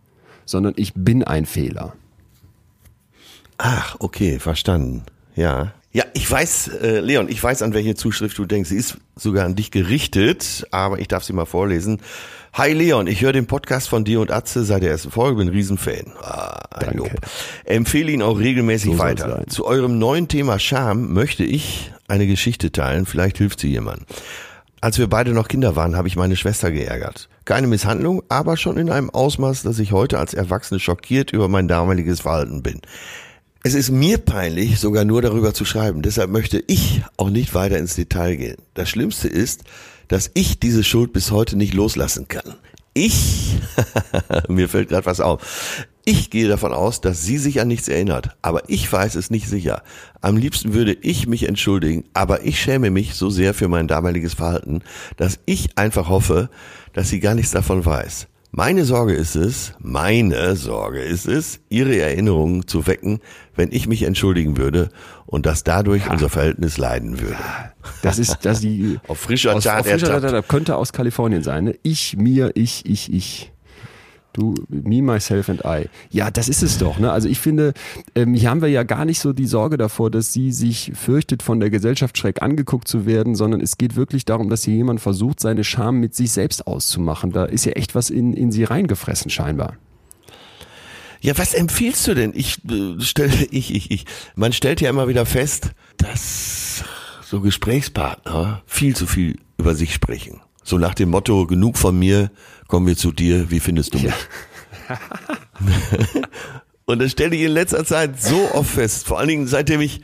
[0.50, 1.94] sondern ich bin ein Fehler.
[3.58, 5.04] Ach, okay, verstanden.
[5.36, 5.74] Ja.
[5.92, 8.70] Ja, ich weiß, äh, Leon, ich weiß, an welche Zuschrift du denkst.
[8.70, 12.00] Sie ist sogar an dich gerichtet, aber ich darf sie mal vorlesen.
[12.54, 15.48] Hi Leon, ich höre den Podcast von dir und Atze seit der ersten Folge, bin
[15.48, 16.14] ein Riesenfan.
[16.22, 16.98] Ah, ein Danke.
[16.98, 17.12] Lob.
[17.66, 19.44] Empfehle ihn auch regelmäßig so weiter.
[19.48, 24.04] Zu eurem neuen Thema Scham möchte ich eine Geschichte teilen, vielleicht hilft sie jemand.
[24.82, 27.28] Als wir beide noch Kinder waren, habe ich meine Schwester geärgert.
[27.44, 31.68] Keine Misshandlung, aber schon in einem Ausmaß, dass ich heute als Erwachsene schockiert über mein
[31.68, 32.80] damaliges Verhalten bin.
[33.62, 36.02] Es ist mir peinlich, sogar nur darüber zu schreiben.
[36.02, 38.58] Deshalb möchte ich auch nicht weiter ins Detail gehen.
[38.74, 39.64] Das Schlimmste ist,
[40.08, 42.56] dass ich diese Schuld bis heute nicht loslassen kann.
[42.94, 43.58] Ich,
[44.48, 45.86] mir fällt gerade was auf.
[46.10, 49.48] Ich gehe davon aus, dass sie sich an nichts erinnert, aber ich weiß es nicht
[49.48, 49.84] sicher.
[50.22, 54.34] Am liebsten würde ich mich entschuldigen, aber ich schäme mich so sehr für mein damaliges
[54.34, 54.82] Verhalten,
[55.18, 56.50] dass ich einfach hoffe,
[56.94, 58.26] dass sie gar nichts davon weiß.
[58.50, 63.20] Meine Sorge ist es, meine Sorge ist es, ihre Erinnerungen zu wecken,
[63.56, 64.90] wenn ich mich entschuldigen würde
[65.28, 66.12] und dass dadurch ja.
[66.14, 67.38] unser Verhältnis leiden würde.
[68.02, 71.66] Das ist, dass die auf frischer Tat, auf frischer Tat könnte aus Kalifornien sein.
[71.66, 71.80] Ne?
[71.84, 73.52] Ich, mir, ich, ich, ich.
[74.40, 75.90] Du, me, myself and I.
[76.12, 76.98] Ja, das ist es doch.
[76.98, 77.12] Ne?
[77.12, 77.74] Also ich finde,
[78.16, 81.44] ähm, hier haben wir ja gar nicht so die Sorge davor, dass sie sich fürchtet,
[81.44, 85.02] von der Gesellschaft schräg angeguckt zu werden, sondern es geht wirklich darum, dass hier jemand
[85.02, 87.34] versucht, seine Scham mit sich selbst auszumachen.
[87.34, 89.76] Da ist ja echt was in, in sie reingefressen scheinbar.
[91.20, 92.32] Ja, was empfiehlst du denn?
[92.34, 94.06] Ich äh, stelle, ich, ich, ich.
[94.36, 96.86] Man stellt ja immer wieder fest, dass
[97.26, 100.40] so Gesprächspartner viel zu viel über sich sprechen.
[100.70, 102.30] So nach dem Motto, genug von mir,
[102.68, 104.14] kommen wir zu dir, wie findest du mich?
[104.88, 105.00] Ja.
[106.86, 110.02] Und das stelle ich in letzter Zeit so oft fest, vor allen Dingen seitdem ich,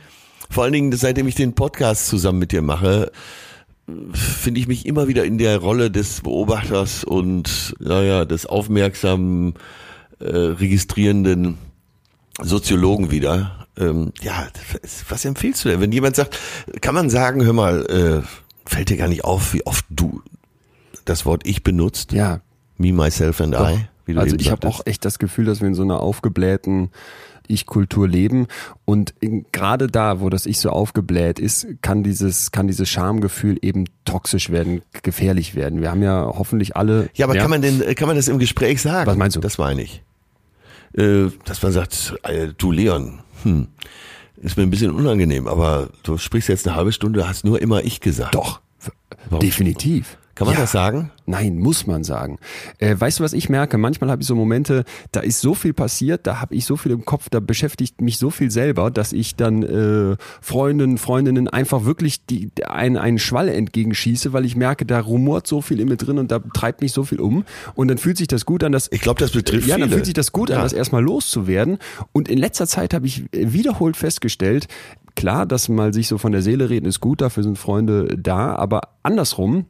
[0.50, 3.12] vor allen Dingen seitdem ich den Podcast zusammen mit dir mache,
[4.12, 9.54] finde ich mich immer wieder in der Rolle des Beobachters und naja, des aufmerksamen,
[10.18, 11.58] äh, registrierenden
[12.42, 13.68] Soziologen wieder.
[13.78, 14.48] Ähm, ja,
[15.08, 15.80] was empfiehlst du denn?
[15.80, 16.36] Wenn jemand sagt,
[16.80, 20.22] kann man sagen, hör mal, äh, fällt dir gar nicht auf, wie oft du
[21.06, 22.12] das Wort ich benutzt?
[22.12, 22.40] Ja.
[22.76, 23.70] Me, myself and Doch.
[24.08, 24.16] I.
[24.16, 26.90] also ich habe auch echt das Gefühl, dass wir in so einer aufgeblähten
[27.48, 28.48] Ich-Kultur leben
[28.84, 29.14] und
[29.52, 34.50] gerade da, wo das Ich so aufgebläht ist, kann dieses kann dieses Schamgefühl eben toxisch
[34.50, 35.80] werden, gefährlich werden.
[35.80, 37.08] Wir haben ja hoffentlich alle.
[37.14, 39.06] Ja, aber ja, kann man denn kann man das im Gespräch sagen?
[39.06, 39.40] Was meinst du?
[39.40, 40.02] Das meine ich.
[40.96, 43.68] Äh, dass man sagt, äh, du Leon, hm,
[44.36, 47.82] ist mir ein bisschen unangenehm, aber du sprichst jetzt eine halbe Stunde, hast nur immer
[47.84, 48.34] ich gesagt.
[48.34, 48.60] Doch,
[49.28, 49.40] Warum?
[49.40, 50.18] definitiv.
[50.36, 51.10] Kann man ja, das sagen?
[51.24, 52.38] Nein, muss man sagen.
[52.78, 53.78] Äh, weißt du, was ich merke?
[53.78, 56.92] Manchmal habe ich so Momente, da ist so viel passiert, da habe ich so viel
[56.92, 61.86] im Kopf, da beschäftigt mich so viel selber, dass ich dann äh, Freundinnen, Freundinnen einfach
[61.86, 65.96] wirklich die, einen, einen Schwall entgegenschieße, weil ich merke, da rumort so viel in mir
[65.96, 67.46] drin und da treibt mich so viel um.
[67.74, 68.92] Und dann fühlt sich das gut an, dass...
[68.92, 70.56] Ich glaube, das betrifft Ja, dann fühlt sich das gut ja.
[70.56, 71.78] an, das erstmal loszuwerden.
[72.12, 74.68] Und in letzter Zeit habe ich wiederholt festgestellt,
[75.14, 78.54] klar, dass mal sich so von der Seele reden ist gut, dafür sind Freunde da,
[78.54, 79.64] aber andersrum,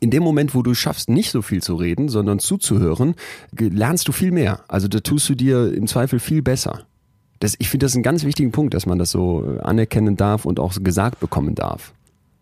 [0.00, 3.14] in dem Moment, wo du schaffst, nicht so viel zu reden, sondern zuzuhören,
[3.52, 4.60] lernst du viel mehr.
[4.68, 6.86] Also da tust du dir im Zweifel viel besser.
[7.40, 10.44] Das, ich finde das einen ganz wichtigen Punkt, dass man das so äh, anerkennen darf
[10.44, 11.92] und auch gesagt bekommen darf.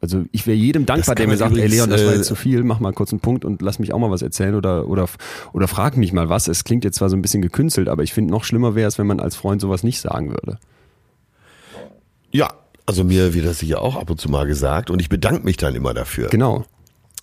[0.01, 2.29] Also ich wäre jedem dankbar, der mir sagt, übrigens, ey Leon, das war jetzt äh,
[2.29, 4.89] zu viel, mach mal kurz einen Punkt und lass mich auch mal was erzählen oder
[4.89, 5.09] oder
[5.53, 6.49] oder frag mich mal was.
[6.49, 8.99] Es klingt jetzt zwar so ein bisschen gekünstelt, aber ich finde noch schlimmer wäre es,
[8.99, 10.59] wenn man als Freund sowas nicht sagen würde.
[12.31, 12.53] Ja,
[12.85, 15.57] also mir wird das hier auch ab und zu mal gesagt und ich bedanke mich
[15.57, 16.29] dann immer dafür.
[16.29, 16.65] Genau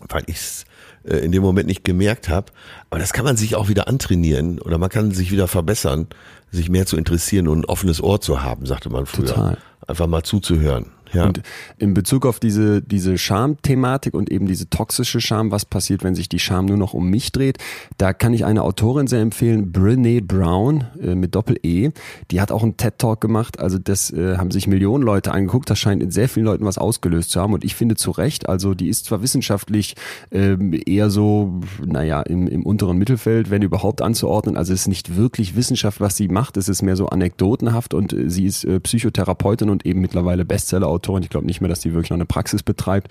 [0.10, 0.66] weil ich es
[1.04, 2.52] äh, in dem Moment nicht gemerkt habe.
[2.90, 6.08] Aber das kann man sich auch wieder antrainieren oder man kann sich wieder verbessern,
[6.52, 9.28] sich mehr zu interessieren und ein offenes Ohr zu haben, sagte man früher.
[9.28, 9.58] Total.
[9.88, 10.92] Einfach mal zuzuhören.
[11.14, 11.26] Ja.
[11.26, 11.42] Und
[11.78, 16.30] in Bezug auf diese, diese Scham-Thematik und eben diese toxische Scham, was passiert, wenn sich
[16.30, 17.58] die Scham nur noch um mich dreht,
[17.98, 21.92] da kann ich eine Autorin sehr empfehlen, Brene Brown äh, mit Doppel-E.
[22.32, 25.80] Die hat auch einen TED-Talk gemacht, also das äh, haben sich Millionen Leute angeguckt, das
[25.80, 27.54] scheint in sehr vielen Leuten was ausgelöst zu haben.
[27.54, 29.96] Und ich finde zu Recht, also die ist zwar wissenschaftlich
[30.32, 35.16] ähm, eher so, naja, im, im unteren Mittelfeld, wenn überhaupt anzuordnen, also es ist nicht
[35.16, 38.80] wirklich Wissenschaft, was sie macht, es ist mehr so anekdotenhaft und äh, sie ist äh,
[38.80, 41.24] Psychotherapeutin und eben mittlerweile Bestseller-Autorin Autorin.
[41.24, 43.10] Ich glaube nicht mehr, dass die wirklich noch eine Praxis betreibt.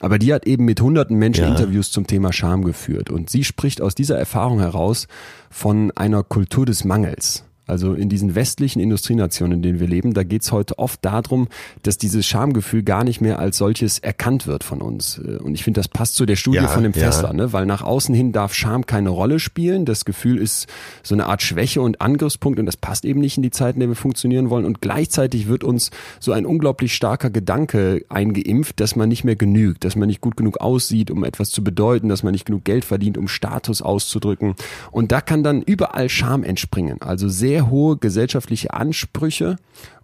[0.00, 1.50] Aber die hat eben mit hunderten Menschen ja.
[1.50, 3.10] Interviews zum Thema Scham geführt.
[3.10, 5.08] Und sie spricht aus dieser Erfahrung heraus
[5.50, 7.44] von einer Kultur des Mangels.
[7.70, 11.48] Also in diesen westlichen Industrienationen, in denen wir leben, da geht's heute oft darum,
[11.82, 15.18] dass dieses Schamgefühl gar nicht mehr als solches erkannt wird von uns.
[15.18, 17.34] Und ich finde, das passt zu der Studie ja, von dem Fessler, ja.
[17.34, 17.52] ne?
[17.52, 19.84] weil nach außen hin darf Scham keine Rolle spielen.
[19.84, 20.66] Das Gefühl ist
[21.02, 23.80] so eine Art Schwäche und Angriffspunkt und das passt eben nicht in die Zeit, in
[23.80, 24.64] der wir funktionieren wollen.
[24.64, 29.84] Und gleichzeitig wird uns so ein unglaublich starker Gedanke eingeimpft, dass man nicht mehr genügt,
[29.84, 32.84] dass man nicht gut genug aussieht, um etwas zu bedeuten, dass man nicht genug Geld
[32.84, 34.54] verdient, um Status auszudrücken.
[34.90, 37.00] Und da kann dann überall Scham entspringen.
[37.00, 39.56] Also sehr sehr hohe gesellschaftliche Ansprüche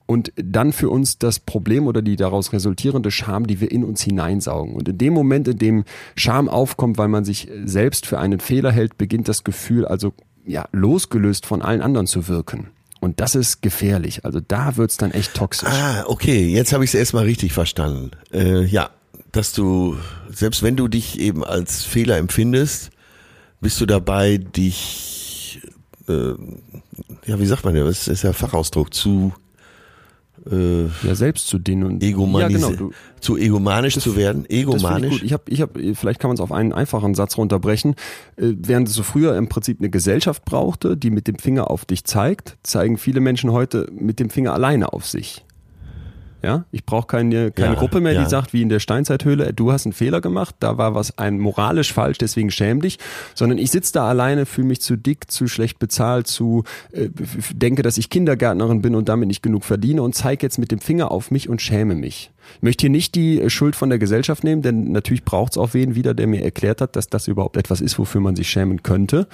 [0.05, 4.03] und dann für uns das Problem oder die daraus resultierende Scham, die wir in uns
[4.03, 4.75] hineinsaugen.
[4.75, 5.85] Und in dem Moment, in dem
[6.15, 10.13] Scham aufkommt, weil man sich selbst für einen Fehler hält, beginnt das Gefühl also
[10.47, 12.69] ja losgelöst von allen anderen zu wirken.
[13.01, 14.25] Und das ist gefährlich.
[14.25, 15.69] Also da wird's dann echt toxisch.
[15.69, 18.13] Ah, okay, jetzt habe ich es erstmal richtig verstanden.
[18.33, 18.91] Äh, ja,
[19.33, 19.97] dass du,
[20.31, 22.91] selbst wenn du dich eben als Fehler empfindest,
[23.61, 25.16] bist du dabei, dich
[26.09, 26.35] äh,
[27.27, 29.33] ja, wie sagt man ja, das ist ja Fachausdruck, zu
[30.51, 31.99] äh, ja selbst zu denen
[32.61, 32.91] ja, genau,
[33.21, 35.17] zu egomanisch das, zu werden, egomanisch.
[35.17, 37.95] Ich, ich habe ich habe vielleicht kann man es auf einen einfachen Satz runterbrechen,
[38.37, 41.85] äh, während es so früher im Prinzip eine Gesellschaft brauchte, die mit dem Finger auf
[41.85, 45.46] dich zeigt, zeigen viele Menschen heute mit dem Finger alleine auf sich.
[46.47, 49.73] Ja, ich brauche keine, keine ja, Gruppe mehr, die sagt, wie in der Steinzeithöhle, du
[49.73, 53.01] hast einen Fehler gemacht, da war was ein moralisch falsch, deswegen schäm dich,
[53.35, 57.09] sondern ich sitze da alleine, fühle mich zu dick, zu schlecht bezahlt, zu äh,
[57.53, 60.79] denke, dass ich Kindergärtnerin bin und damit nicht genug verdiene und zeige jetzt mit dem
[60.79, 62.31] Finger auf mich und schäme mich.
[62.55, 65.59] Ich möchte hier nicht die äh, Schuld von der Gesellschaft nehmen, denn natürlich braucht es
[65.59, 68.49] auch wen wieder, der mir erklärt hat, dass das überhaupt etwas ist, wofür man sich
[68.49, 69.27] schämen könnte.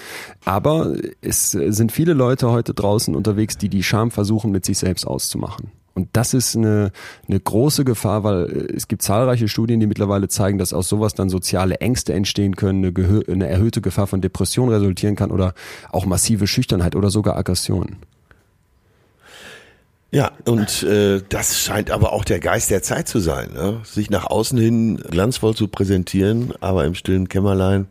[0.47, 5.07] Aber es sind viele Leute heute draußen unterwegs, die die Scham versuchen, mit sich selbst
[5.07, 5.73] auszumachen.
[5.95, 6.91] Und das ist eine,
[7.29, 11.15] eine große Gefahr, weil äh, es gibt zahlreiche Studien, die mittlerweile zeigen, dass aus sowas
[11.15, 15.55] dann soziale Ängste entstehen können, eine, eine erhöhte Gefahr von Depression resultieren kann oder
[15.91, 17.97] auch massive Schüchternheit oder sogar Aggression.
[20.15, 23.81] Ja, und äh, das scheint aber auch der Geist der Zeit zu sein, ne?
[23.83, 27.87] sich nach außen hin glanzvoll zu präsentieren, aber im stillen Kämmerlein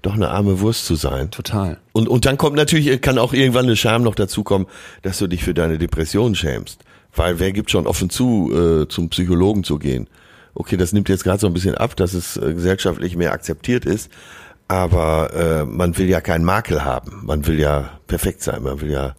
[0.00, 1.30] doch eine arme Wurst zu sein.
[1.30, 1.78] Total.
[1.92, 4.66] Und, und dann kommt natürlich, kann auch irgendwann eine Scham noch dazukommen,
[5.02, 6.80] dass du dich für deine Depression schämst.
[7.14, 10.08] Weil wer gibt schon offen zu, äh, zum Psychologen zu gehen?
[10.54, 13.84] Okay, das nimmt jetzt gerade so ein bisschen ab, dass es äh, gesellschaftlich mehr akzeptiert
[13.84, 14.10] ist.
[14.68, 17.20] Aber äh, man will ja keinen Makel haben.
[17.24, 18.62] Man will ja perfekt sein.
[18.62, 19.14] Man will ja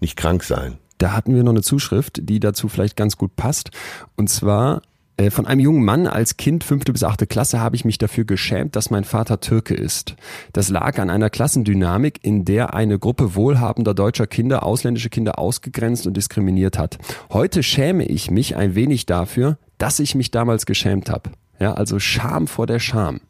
[0.00, 0.78] nicht krank sein.
[0.98, 3.70] Da hatten wir noch eine Zuschrift, die dazu vielleicht ganz gut passt.
[4.16, 4.82] Und zwar
[5.30, 8.76] von einem jungen Mann als Kind fünfte bis achte Klasse habe ich mich dafür geschämt,
[8.76, 10.14] dass mein Vater Türke ist.
[10.52, 16.06] Das lag an einer Klassendynamik, in der eine Gruppe wohlhabender deutscher Kinder ausländische Kinder ausgegrenzt
[16.06, 16.98] und diskriminiert hat.
[17.32, 21.30] Heute schäme ich mich ein wenig dafür, dass ich mich damals geschämt habe.
[21.58, 23.20] Ja, also Scham vor der Scham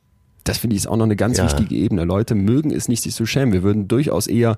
[0.49, 1.45] das finde ich ist auch noch eine ganz ja.
[1.45, 2.05] wichtige Ebene.
[2.05, 3.53] Leute mögen es nicht, sich zu schämen.
[3.53, 4.57] Wir würden durchaus eher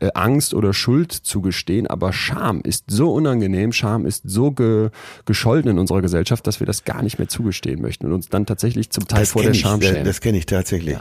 [0.00, 4.90] äh, Angst oder Schuld zugestehen, aber Scham ist so unangenehm, Scham ist so ge
[5.24, 8.46] gescholten in unserer Gesellschaft, dass wir das gar nicht mehr zugestehen möchten und uns dann
[8.46, 10.04] tatsächlich zum Teil das vor der Scham ich, schämen.
[10.04, 10.96] Das kenne ich tatsächlich.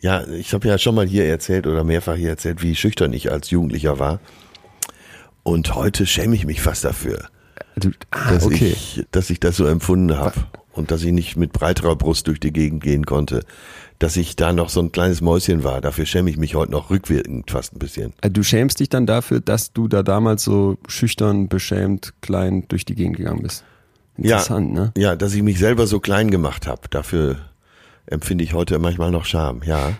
[0.00, 0.22] Ja.
[0.22, 3.30] ja ich habe ja schon mal hier erzählt oder mehrfach hier erzählt, wie schüchtern ich
[3.30, 4.20] als Jugendlicher war.
[5.42, 7.28] Und heute schäme ich mich fast dafür.
[7.76, 8.72] Du, ah, dass, okay.
[8.72, 10.34] ich, dass ich das so empfunden habe
[10.72, 13.44] und dass ich nicht mit breiterer Brust durch die Gegend gehen konnte,
[13.98, 15.80] dass ich da noch so ein kleines Mäuschen war.
[15.80, 18.12] Dafür schäme ich mich heute noch rückwirkend fast ein bisschen.
[18.20, 22.84] Äh, du schämst dich dann dafür, dass du da damals so schüchtern, beschämt, klein durch
[22.84, 23.64] die Gegend gegangen bist.
[24.16, 24.92] Interessant, ja, ne?
[24.96, 26.82] Ja, dass ich mich selber so klein gemacht habe.
[26.90, 27.36] Dafür
[28.06, 29.92] empfinde ich heute manchmal noch Scham, ja.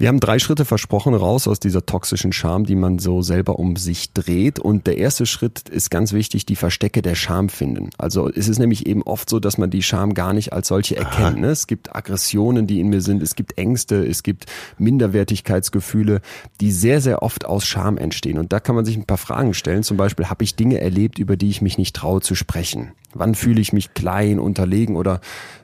[0.00, 3.76] Wir haben drei Schritte versprochen raus aus dieser toxischen Scham, die man so selber um
[3.76, 4.58] sich dreht.
[4.58, 7.90] Und der erste Schritt ist ganz wichtig, die Verstecke der Scham finden.
[7.98, 10.96] Also es ist nämlich eben oft so, dass man die Scham gar nicht als solche
[10.96, 11.40] erkennt.
[11.40, 11.48] Ne?
[11.48, 14.46] Es gibt Aggressionen, die in mir sind, es gibt Ängste, es gibt
[14.78, 16.22] Minderwertigkeitsgefühle,
[16.62, 18.38] die sehr, sehr oft aus Scham entstehen.
[18.38, 19.82] Und da kann man sich ein paar Fragen stellen.
[19.82, 22.92] Zum Beispiel, habe ich Dinge erlebt, über die ich mich nicht traue zu sprechen?
[23.12, 25.20] Wann fühle ich mich klein, unterlegen oder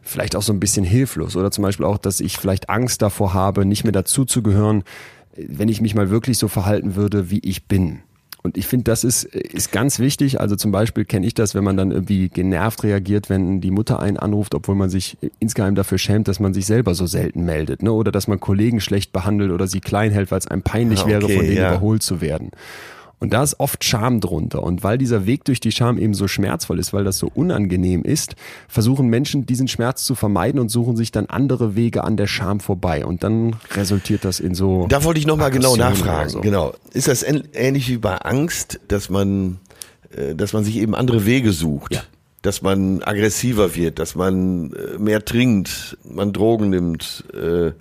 [0.06, 1.36] vielleicht auch so ein bisschen hilflos?
[1.36, 4.84] Oder zum Beispiel auch, dass ich vielleicht Angst davor habe, nicht mehr dazuzugehören,
[5.36, 8.00] wenn ich mich mal wirklich so verhalten würde, wie ich bin.
[8.46, 10.40] Und ich finde, das ist, ist ganz wichtig.
[10.40, 13.98] Also zum Beispiel kenne ich das, wenn man dann irgendwie genervt reagiert, wenn die Mutter
[13.98, 17.82] einen anruft, obwohl man sich insgeheim dafür schämt, dass man sich selber so selten meldet.
[17.82, 17.90] Ne?
[17.90, 21.10] Oder dass man Kollegen schlecht behandelt oder sie klein hält, weil es einem peinlich okay,
[21.10, 21.72] wäre, von denen ja.
[21.72, 22.52] überholt zu werden.
[23.18, 24.62] Und da ist oft Scham drunter.
[24.62, 28.02] Und weil dieser Weg durch die Scham eben so schmerzvoll ist, weil das so unangenehm
[28.02, 28.36] ist,
[28.68, 32.60] versuchen Menschen diesen Schmerz zu vermeiden und suchen sich dann andere Wege an der Scham
[32.60, 33.06] vorbei.
[33.06, 34.86] Und dann resultiert das in so.
[34.88, 36.28] Da wollte ich nochmal genau nachfragen.
[36.28, 36.40] So.
[36.42, 36.74] Genau.
[36.92, 39.60] Ist das ähnlich wie bei Angst, dass man,
[40.14, 41.94] äh, dass man sich eben andere Wege sucht?
[41.94, 42.02] Ja.
[42.42, 47.72] Dass man aggressiver wird, dass man äh, mehr trinkt, man Drogen nimmt, äh,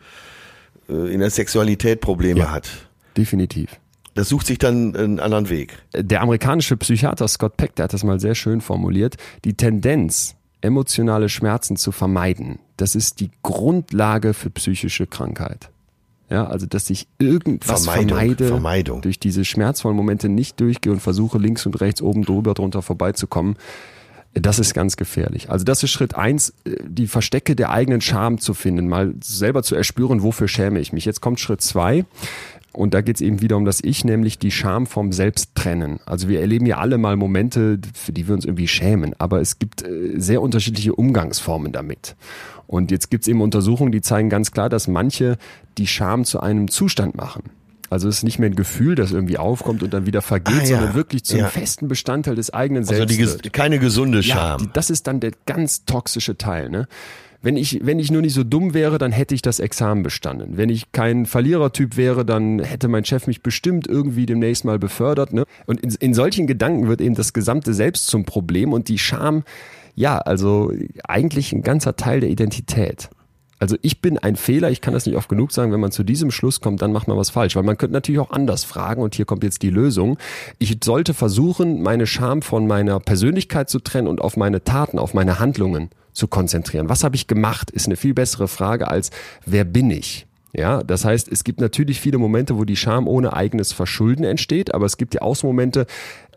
[0.87, 2.69] in der Sexualität Probleme ja, hat.
[3.17, 3.71] Definitiv.
[4.15, 5.77] Das sucht sich dann einen anderen Weg.
[5.93, 9.17] Der amerikanische Psychiater Scott Peck, der hat das mal sehr schön formuliert.
[9.43, 15.69] Die Tendenz, emotionale Schmerzen zu vermeiden, das ist die Grundlage für psychische Krankheit.
[16.29, 19.01] Ja, also dass ich irgendwas Vermeidung, vermeide, Vermeidung.
[19.01, 23.57] durch diese schmerzvollen Momente nicht durchgehe und versuche links und rechts oben drüber drunter vorbeizukommen.
[24.33, 25.49] Das ist ganz gefährlich.
[25.49, 29.75] Also das ist Schritt eins, die Verstecke der eigenen Scham zu finden, mal selber zu
[29.75, 31.05] erspüren, wofür schäme ich mich.
[31.05, 32.05] Jetzt kommt Schritt zwei.
[32.75, 35.99] Und da geht es eben wieder um das Ich, nämlich die Scham vom Selbst trennen.
[36.05, 39.59] Also wir erleben ja alle mal Momente, für die wir uns irgendwie schämen, aber es
[39.59, 42.15] gibt äh, sehr unterschiedliche Umgangsformen damit.
[42.67, 45.37] Und jetzt gibt es eben Untersuchungen, die zeigen ganz klar, dass manche
[45.77, 47.43] die Scham zu einem Zustand machen.
[47.89, 50.61] Also es ist nicht mehr ein Gefühl, das irgendwie aufkommt und dann wieder vergeht, ah,
[50.61, 50.65] ja.
[50.65, 51.47] sondern wirklich zum ja.
[51.47, 53.19] festen Bestandteil des eigenen Selbst.
[53.19, 54.37] Also die, keine gesunde Scham.
[54.37, 56.69] Ja, die, das ist dann der ganz toxische Teil.
[56.69, 56.87] Ne?
[57.45, 60.57] Wenn ich, wenn ich nur nicht so dumm wäre, dann hätte ich das Examen bestanden.
[60.57, 65.31] Wenn ich kein Verlierertyp wäre, dann hätte mein Chef mich bestimmt irgendwie demnächst mal befördert.
[65.31, 65.45] Ne?
[65.67, 69.43] Und in, in solchen Gedanken wird eben das gesamte Selbst zum Problem und die Scham,
[69.93, 70.71] ja, also
[71.03, 73.11] eigentlich ein ganzer Teil der Identität.
[73.59, 76.03] Also ich bin ein Fehler, ich kann das nicht oft genug sagen, wenn man zu
[76.03, 77.55] diesem Schluss kommt, dann macht man was falsch.
[77.55, 80.17] Weil man könnte natürlich auch anders fragen und hier kommt jetzt die Lösung.
[80.59, 85.13] Ich sollte versuchen, meine Scham von meiner Persönlichkeit zu trennen und auf meine Taten, auf
[85.13, 86.89] meine Handlungen zu konzentrieren.
[86.89, 89.11] Was habe ich gemacht, ist eine viel bessere Frage als
[89.45, 90.27] wer bin ich?
[90.57, 94.73] Ja, das heißt, es gibt natürlich viele Momente, wo die Scham ohne eigenes Verschulden entsteht,
[94.73, 95.85] aber es gibt ja auch Momente,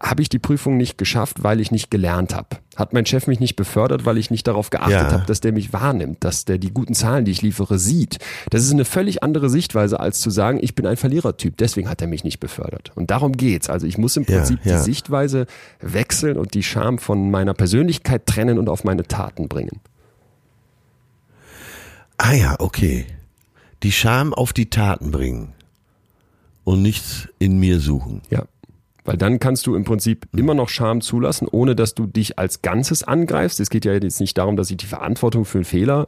[0.00, 2.48] habe ich die Prüfung nicht geschafft, weil ich nicht gelernt habe.
[2.74, 5.12] Hat mein Chef mich nicht befördert, weil ich nicht darauf geachtet ja.
[5.12, 8.18] habe, dass der mich wahrnimmt, dass der die guten Zahlen, die ich liefere, sieht.
[8.50, 12.02] Das ist eine völlig andere Sichtweise, als zu sagen, ich bin ein Verlierertyp, deswegen hat
[12.02, 12.90] er mich nicht befördert.
[12.96, 13.70] Und darum geht's.
[13.70, 14.78] Also ich muss im Prinzip ja, ja.
[14.78, 15.46] die Sichtweise
[15.80, 19.80] wechseln und die Scham von meiner Persönlichkeit trennen und auf meine Taten bringen.
[22.16, 23.06] Ah ja, okay
[23.82, 25.52] die Scham auf die Taten bringen
[26.64, 28.22] und nichts in mir suchen.
[28.30, 28.44] Ja.
[29.04, 32.60] Weil dann kannst du im Prinzip immer noch Scham zulassen, ohne dass du dich als
[32.60, 33.58] Ganzes angreifst.
[33.58, 36.04] Es geht ja jetzt nicht darum, dass ich die Verantwortung für einen Fehler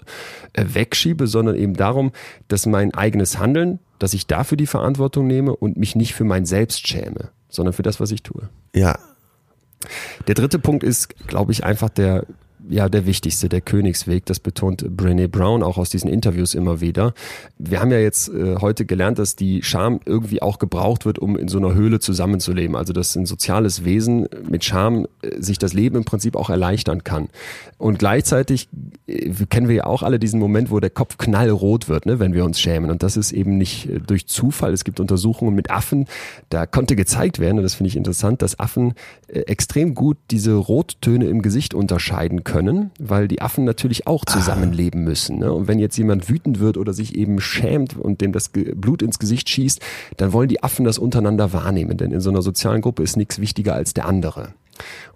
[0.52, 2.12] äh, wegschiebe, sondern eben darum,
[2.48, 6.44] dass mein eigenes Handeln, dass ich dafür die Verantwortung nehme und mich nicht für mein
[6.44, 8.50] Selbst schäme, sondern für das, was ich tue.
[8.74, 8.98] Ja.
[10.26, 12.26] Der dritte Punkt ist, glaube ich, einfach der
[12.70, 14.24] ja der wichtigste, der Königsweg.
[14.26, 17.14] Das betont Brené Brown auch aus diesen Interviews immer wieder.
[17.58, 21.36] Wir haben ja jetzt äh, heute gelernt, dass die Scham irgendwie auch gebraucht wird, um
[21.36, 22.76] in so einer Höhle zusammenzuleben.
[22.76, 27.04] Also dass ein soziales Wesen mit Scham äh, sich das Leben im Prinzip auch erleichtern
[27.04, 27.28] kann.
[27.78, 28.68] Und gleichzeitig
[29.06, 32.34] äh, kennen wir ja auch alle diesen Moment, wo der Kopf knallrot wird, ne, wenn
[32.34, 32.90] wir uns schämen.
[32.90, 34.72] Und das ist eben nicht äh, durch Zufall.
[34.72, 36.06] Es gibt Untersuchungen mit Affen,
[36.48, 38.94] da konnte gezeigt werden, und das finde ich interessant, dass Affen
[39.28, 44.24] äh, extrem gut diese Rottöne im Gesicht unterscheiden können können, weil die Affen natürlich auch
[44.26, 44.32] ah.
[44.32, 45.38] zusammenleben müssen.
[45.38, 45.50] Ne?
[45.50, 49.18] Und wenn jetzt jemand wütend wird oder sich eben schämt und dem das Blut ins
[49.18, 49.80] Gesicht schießt,
[50.18, 53.40] dann wollen die Affen das untereinander wahrnehmen, denn in so einer sozialen Gruppe ist nichts
[53.40, 54.52] wichtiger als der andere.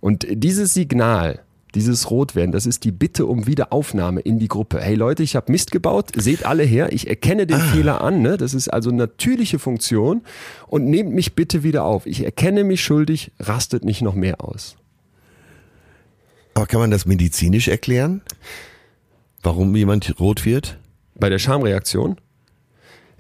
[0.01, 1.41] Und dieses Signal,
[1.75, 4.81] dieses Rotwerden, das ist die Bitte um Wiederaufnahme in die Gruppe.
[4.81, 7.73] Hey Leute, ich habe Mist gebaut, seht alle her, ich erkenne den ah.
[7.73, 8.39] Fehler an, ne?
[8.39, 10.23] das ist also natürliche Funktion
[10.67, 12.07] und nehmt mich bitte wieder auf.
[12.07, 14.77] Ich erkenne mich schuldig, rastet nicht noch mehr aus.
[16.55, 18.23] Aber kann man das medizinisch erklären?
[19.43, 20.79] Warum jemand rot wird?
[21.15, 22.17] Bei der Schamreaktion?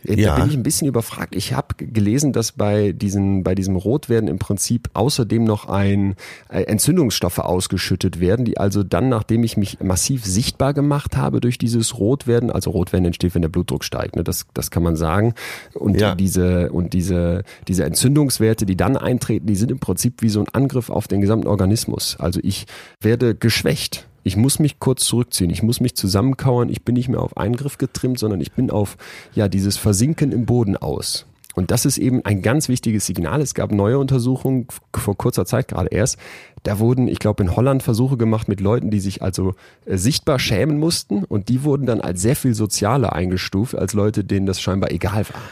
[0.05, 0.35] Äh, da ja.
[0.37, 1.35] bin ich ein bisschen überfragt.
[1.35, 6.15] Ich habe gelesen, dass bei, diesen, bei diesem Rotwerden im Prinzip außerdem noch ein
[6.49, 11.59] äh, Entzündungsstoffe ausgeschüttet werden, die also dann, nachdem ich mich massiv sichtbar gemacht habe durch
[11.59, 14.25] dieses Rotwerden, also Rotwerden entsteht, wenn der Blutdruck steigt, ne?
[14.25, 15.35] das, das kann man sagen.
[15.75, 16.15] Und ja.
[16.15, 20.49] diese, und diese, diese Entzündungswerte, die dann eintreten, die sind im Prinzip wie so ein
[20.53, 22.17] Angriff auf den gesamten Organismus.
[22.19, 22.67] Also ich
[23.01, 27.20] werde geschwächt ich muss mich kurz zurückziehen, ich muss mich zusammenkauern, ich bin nicht mehr
[27.20, 28.97] auf Eingriff getrimmt, sondern ich bin auf
[29.35, 31.27] ja dieses Versinken im Boden aus.
[31.55, 33.41] Und das ist eben ein ganz wichtiges Signal.
[33.41, 36.18] Es gab neue Untersuchungen vor kurzer Zeit gerade erst.
[36.64, 39.55] Da wurden, ich glaube, in Holland Versuche gemacht mit Leuten, die sich also
[39.85, 44.25] äh, sichtbar schämen mussten und die wurden dann als sehr viel sozialer eingestuft als Leute,
[44.25, 45.43] denen das scheinbar egal war.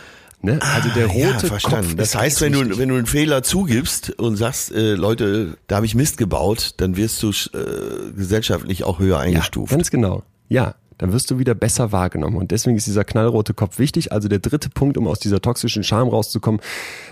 [0.42, 0.58] Ne?
[0.74, 1.88] Also der rote ja, verstanden.
[1.90, 5.76] Kopf das heißt, wenn du wenn du einen Fehler zugibst und sagst, äh, Leute, da
[5.76, 9.70] habe ich Mist gebaut, dann wirst du äh, gesellschaftlich auch höher eingestuft.
[9.70, 10.24] Ja, ganz genau.
[10.48, 12.36] Ja, dann wirst du wieder besser wahrgenommen.
[12.36, 14.12] Und deswegen ist dieser knallrote Kopf wichtig.
[14.12, 16.60] Also der dritte Punkt, um aus dieser toxischen Scham rauszukommen,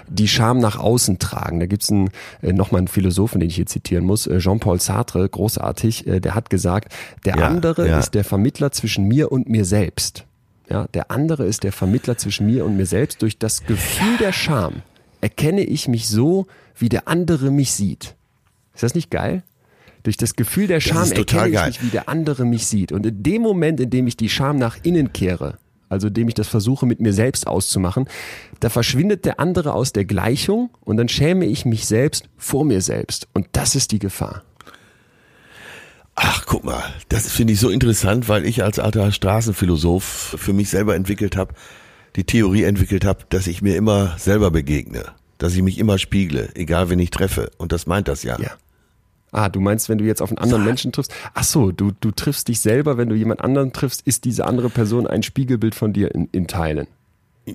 [0.09, 1.61] die Scham nach außen tragen.
[1.61, 2.11] Da gibt's einen,
[2.43, 6.35] äh, nochmal einen Philosophen, den ich hier zitieren muss, äh, Jean-Paul Sartre, großartig, äh, der
[6.35, 6.93] hat gesagt,
[7.25, 7.99] der ja, andere ja.
[7.99, 10.25] ist der Vermittler zwischen mir und mir selbst.
[10.71, 13.23] Ja, der andere ist der Vermittler zwischen mir und mir selbst.
[13.23, 14.83] Durch das Gefühl der Scham
[15.21, 16.47] erkenne ich mich so,
[16.77, 18.15] wie der andere mich sieht.
[18.75, 19.43] Ist das nicht geil?
[20.05, 21.69] Durch das Gefühl der Scham erkenne ich geil.
[21.69, 22.93] mich, wie der andere mich sieht.
[22.93, 25.59] Und in dem Moment, in dem ich die Scham nach innen kehre,
[25.89, 28.09] also indem ich das versuche mit mir selbst auszumachen,
[28.61, 32.81] da verschwindet der andere aus der Gleichung und dann schäme ich mich selbst vor mir
[32.81, 33.29] selbst.
[33.35, 34.45] Und das ist die Gefahr.
[36.23, 40.69] Ach, guck mal, das finde ich so interessant, weil ich als alter Straßenphilosoph für mich
[40.69, 41.55] selber entwickelt habe,
[42.15, 45.07] die Theorie entwickelt habe, dass ich mir immer selber begegne,
[45.39, 47.51] dass ich mich immer spiegle, egal wen ich treffe.
[47.57, 48.39] Und das meint das ja.
[48.39, 48.51] Ja.
[49.33, 52.11] Ah, du meinst, wenn du jetzt auf einen anderen Menschen triffst, ach so, du, du
[52.11, 55.95] triffst dich selber, wenn du jemand anderen triffst, ist diese andere Person ein Spiegelbild von
[55.95, 56.87] dir in, in Teilen.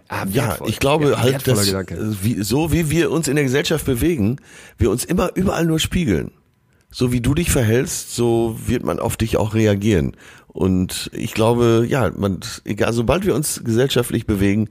[0.08, 1.72] Ah, ja, ich glaube ja, halt, dass
[2.24, 4.38] wie, so wie wir uns in der Gesellschaft bewegen,
[4.80, 6.32] wir uns immer überall nur spiegeln
[6.90, 10.16] so wie du dich verhältst, so wird man auf dich auch reagieren.
[10.48, 14.70] Und ich glaube, ja, man, egal, sobald wir uns gesellschaftlich bewegen,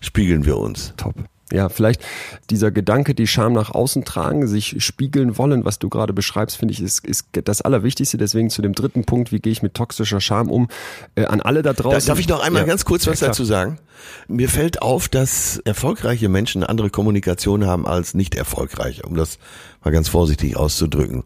[0.00, 0.94] spiegeln wir uns.
[0.96, 1.14] Top.
[1.52, 2.02] Ja, vielleicht
[2.48, 6.72] dieser Gedanke, die Scham nach außen tragen, sich spiegeln wollen, was du gerade beschreibst, finde
[6.72, 8.16] ich, ist, ist das Allerwichtigste.
[8.16, 10.68] Deswegen zu dem dritten Punkt, wie gehe ich mit toxischer Scham um,
[11.16, 12.08] äh, an alle da draußen.
[12.08, 12.66] Darf ich noch einmal ja.
[12.66, 13.78] ganz kurz was ja, dazu sagen?
[14.26, 19.38] Mir fällt auf, dass erfolgreiche Menschen eine andere Kommunikation haben als nicht erfolgreiche, um das
[19.84, 21.24] mal ganz vorsichtig auszudrücken.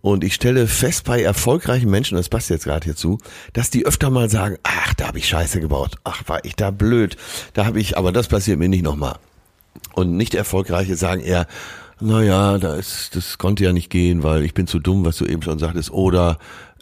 [0.00, 3.18] Und ich stelle fest bei erfolgreichen Menschen, das passt jetzt gerade hierzu,
[3.54, 6.70] dass die öfter mal sagen, ach, da habe ich Scheiße gebaut, ach, war ich da
[6.70, 7.16] blöd,
[7.54, 9.16] da habe ich, aber das passiert mir nicht nochmal.
[9.94, 11.46] Und nicht erfolgreiche sagen eher,
[12.00, 15.24] naja, da ist, das konnte ja nicht gehen, weil ich bin zu dumm, was du
[15.24, 16.38] eben schon sagtest, oder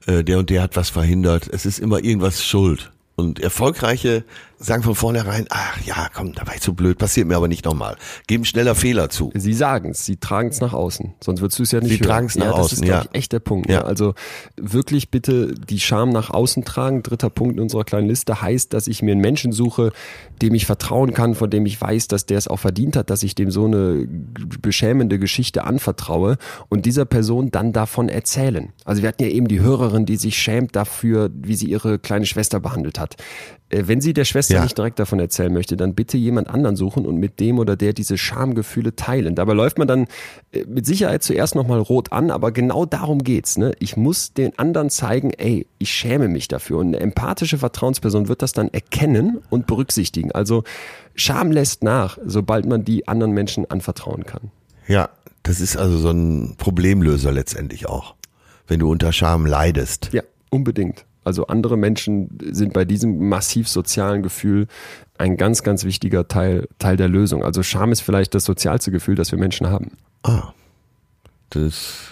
[0.07, 1.49] äh, der und der hat was verhindert.
[1.49, 2.90] Es ist immer irgendwas schuld.
[3.14, 4.24] Und erfolgreiche
[4.62, 7.64] sagen von vornherein, ach ja, komm, da war ich zu blöd, passiert mir aber nicht
[7.64, 7.96] nochmal.
[8.26, 9.30] Geben schneller Fehler zu.
[9.34, 11.98] Sie sagen es, sie tragen es nach außen, sonst würdest du es ja nicht Sie
[11.98, 13.04] tragen es nach ja, außen, das ist, ja.
[13.12, 13.68] Echt der Punkt.
[13.68, 13.80] Ja.
[13.80, 13.84] Ne?
[13.84, 14.14] Also
[14.56, 17.02] wirklich bitte die Scham nach außen tragen.
[17.02, 19.92] Dritter Punkt in unserer kleinen Liste heißt, dass ich mir einen Menschen suche,
[20.40, 23.22] dem ich vertrauen kann, von dem ich weiß, dass der es auch verdient hat, dass
[23.22, 24.06] ich dem so eine
[24.60, 26.36] beschämende Geschichte anvertraue
[26.68, 28.72] und dieser Person dann davon erzählen.
[28.84, 32.26] Also wir hatten ja eben die Hörerin, die sich schämt dafür, wie sie ihre kleine
[32.26, 33.16] Schwester behandelt hat.
[33.72, 34.62] Äh, wenn sie der Schwester ja.
[34.62, 37.92] nicht direkt davon erzählen möchte, dann bitte jemand anderen suchen und mit dem oder der
[37.92, 39.34] diese Schamgefühle teilen.
[39.34, 40.06] Dabei läuft man dann
[40.52, 43.56] äh, mit Sicherheit zuerst nochmal rot an, aber genau darum geht's.
[43.56, 43.72] Ne?
[43.78, 46.78] Ich muss den anderen zeigen, ey, ich schäme mich dafür.
[46.78, 50.32] Und eine empathische Vertrauensperson wird das dann erkennen und berücksichtigen.
[50.32, 50.64] Also
[51.14, 54.50] Scham lässt nach, sobald man die anderen Menschen anvertrauen kann.
[54.88, 55.10] Ja,
[55.42, 58.14] das ist also so ein Problemlöser letztendlich auch,
[58.66, 60.10] wenn du unter Scham leidest.
[60.12, 61.04] Ja, unbedingt.
[61.24, 64.66] Also andere Menschen sind bei diesem massiv sozialen Gefühl
[65.18, 67.44] ein ganz, ganz wichtiger Teil, Teil der Lösung.
[67.44, 69.92] Also Scham ist vielleicht das sozialste Gefühl, das wir Menschen haben.
[70.22, 70.52] Ah,
[71.50, 72.11] das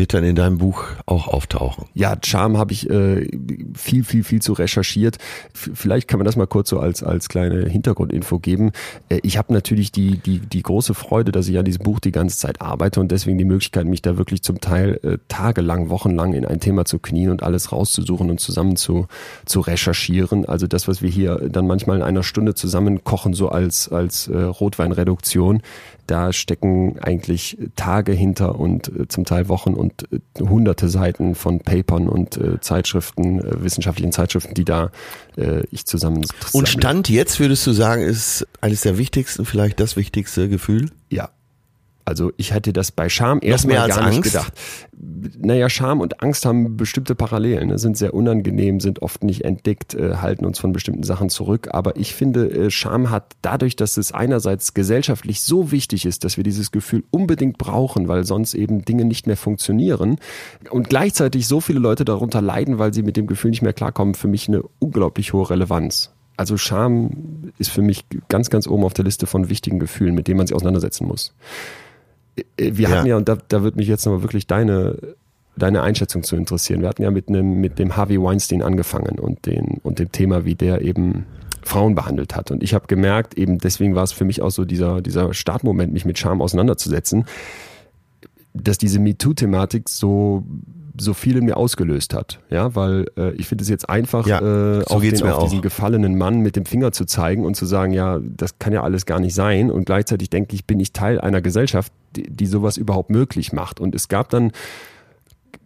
[0.00, 1.84] wird dann in deinem Buch auch auftauchen.
[1.92, 3.28] Ja, Charme habe ich äh,
[3.74, 5.18] viel, viel, viel zu recherchiert.
[5.54, 8.72] F vielleicht kann man das mal kurz so als, als kleine Hintergrundinfo geben.
[9.10, 12.12] Äh, ich habe natürlich die, die, die große Freude, dass ich an diesem Buch die
[12.12, 16.32] ganze Zeit arbeite und deswegen die Möglichkeit, mich da wirklich zum Teil äh, tagelang, wochenlang
[16.32, 19.06] in ein Thema zu knien und alles rauszusuchen und zusammen zu,
[19.44, 20.46] zu recherchieren.
[20.46, 24.28] Also das, was wir hier dann manchmal in einer Stunde zusammen kochen, so als, als
[24.28, 25.60] äh, Rotweinreduktion,
[26.10, 31.60] da stecken eigentlich Tage hinter und äh, zum Teil Wochen und äh, hunderte Seiten von
[31.60, 34.90] Papern und äh, Zeitschriften, wissenschaftlichen Zeitschriften, die da
[35.70, 36.26] ich zusammen.
[36.52, 40.90] Und Stand jetzt würdest du sagen, ist eines der wichtigsten, vielleicht das wichtigste Gefühl?
[42.10, 44.22] Also ich hätte das bei Scham erstmal gar nicht Angst?
[44.24, 44.52] gedacht.
[45.38, 47.78] Naja, Scham und Angst haben bestimmte Parallelen, ne?
[47.78, 51.68] sind sehr unangenehm, sind oft nicht entdeckt, äh, halten uns von bestimmten Sachen zurück.
[51.70, 56.36] Aber ich finde, äh, Scham hat dadurch, dass es einerseits gesellschaftlich so wichtig ist, dass
[56.36, 60.16] wir dieses Gefühl unbedingt brauchen, weil sonst eben Dinge nicht mehr funktionieren
[60.68, 64.14] und gleichzeitig so viele Leute darunter leiden, weil sie mit dem Gefühl nicht mehr klarkommen,
[64.14, 66.10] für mich eine unglaublich hohe Relevanz.
[66.36, 70.26] Also Scham ist für mich ganz, ganz oben auf der Liste von wichtigen Gefühlen, mit
[70.26, 71.34] denen man sich auseinandersetzen muss.
[72.36, 74.96] Äh, wir hatten ja, und da, da wird mich jetzt nochmal wirklich deine,
[75.56, 76.80] deine Einschätzung zu interessieren.
[76.80, 80.44] Wir hatten ja mit einem, mit dem Harvey Weinstein angefangen und den, und dem Thema,
[80.44, 81.26] wie der eben
[81.62, 82.50] Frauen behandelt hat.
[82.50, 85.92] Und ich habe gemerkt, eben deswegen war es für mich auch so dieser, dieser Startmoment,
[85.92, 87.26] mich mit Scham auseinanderzusetzen,
[88.54, 90.44] dass diese MeToo-Thematik so
[91.00, 92.40] so viel in mir ausgelöst hat.
[92.50, 95.62] Ja, weil äh, ich finde es jetzt einfach, ja, äh, so auf, den, auf diesen
[95.62, 99.06] gefallenen Mann mit dem Finger zu zeigen und zu sagen, ja, das kann ja alles
[99.06, 99.70] gar nicht sein.
[99.70, 103.80] Und gleichzeitig denke ich, bin ich Teil einer Gesellschaft, die, die sowas überhaupt möglich macht.
[103.80, 104.52] Und es gab dann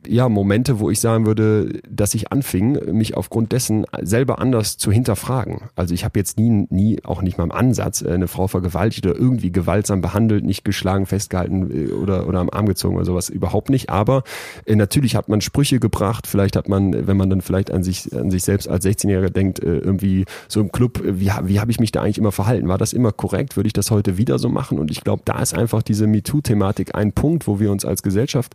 [0.07, 4.93] ja, Momente, wo ich sagen würde, dass ich anfing, mich aufgrund dessen selber anders zu
[4.93, 5.63] hinterfragen.
[5.77, 9.07] Also ich habe jetzt nie, nie, auch nicht mal im Ansatz, äh, eine Frau vergewaltigt
[9.07, 13.29] oder irgendwie gewaltsam behandelt, nicht geschlagen, festgehalten äh, oder, oder am Arm gezogen oder sowas,
[13.29, 13.91] überhaupt nicht.
[13.91, 14.25] Aber
[14.67, 18.15] äh, natürlich hat man Sprüche gebracht, vielleicht hat man, wenn man dann vielleicht an sich,
[18.15, 21.71] an sich selbst als 16-Jähriger denkt, äh, irgendwie so im Club, äh, wie, wie habe
[21.71, 22.69] ich mich da eigentlich immer verhalten?
[22.69, 23.57] War das immer korrekt?
[23.57, 24.79] Würde ich das heute wieder so machen?
[24.79, 28.55] Und ich glaube, da ist einfach diese MeToo-Thematik ein Punkt, wo wir uns als Gesellschaft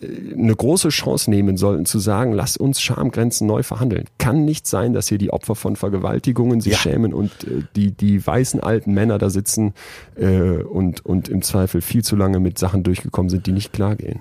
[0.00, 4.04] eine große Chance nehmen sollten, zu sagen, lass uns Schamgrenzen neu verhandeln.
[4.18, 6.78] Kann nicht sein, dass hier die Opfer von Vergewaltigungen sich ja.
[6.78, 9.74] schämen und äh, die, die weißen alten Männer da sitzen
[10.16, 13.96] äh, und, und im Zweifel viel zu lange mit Sachen durchgekommen sind, die nicht klar
[13.96, 14.20] gehen.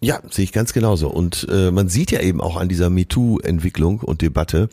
[0.00, 1.08] Ja, sehe ich ganz genauso.
[1.08, 4.68] Und äh, man sieht ja eben auch an dieser MeToo-Entwicklung und Debatte,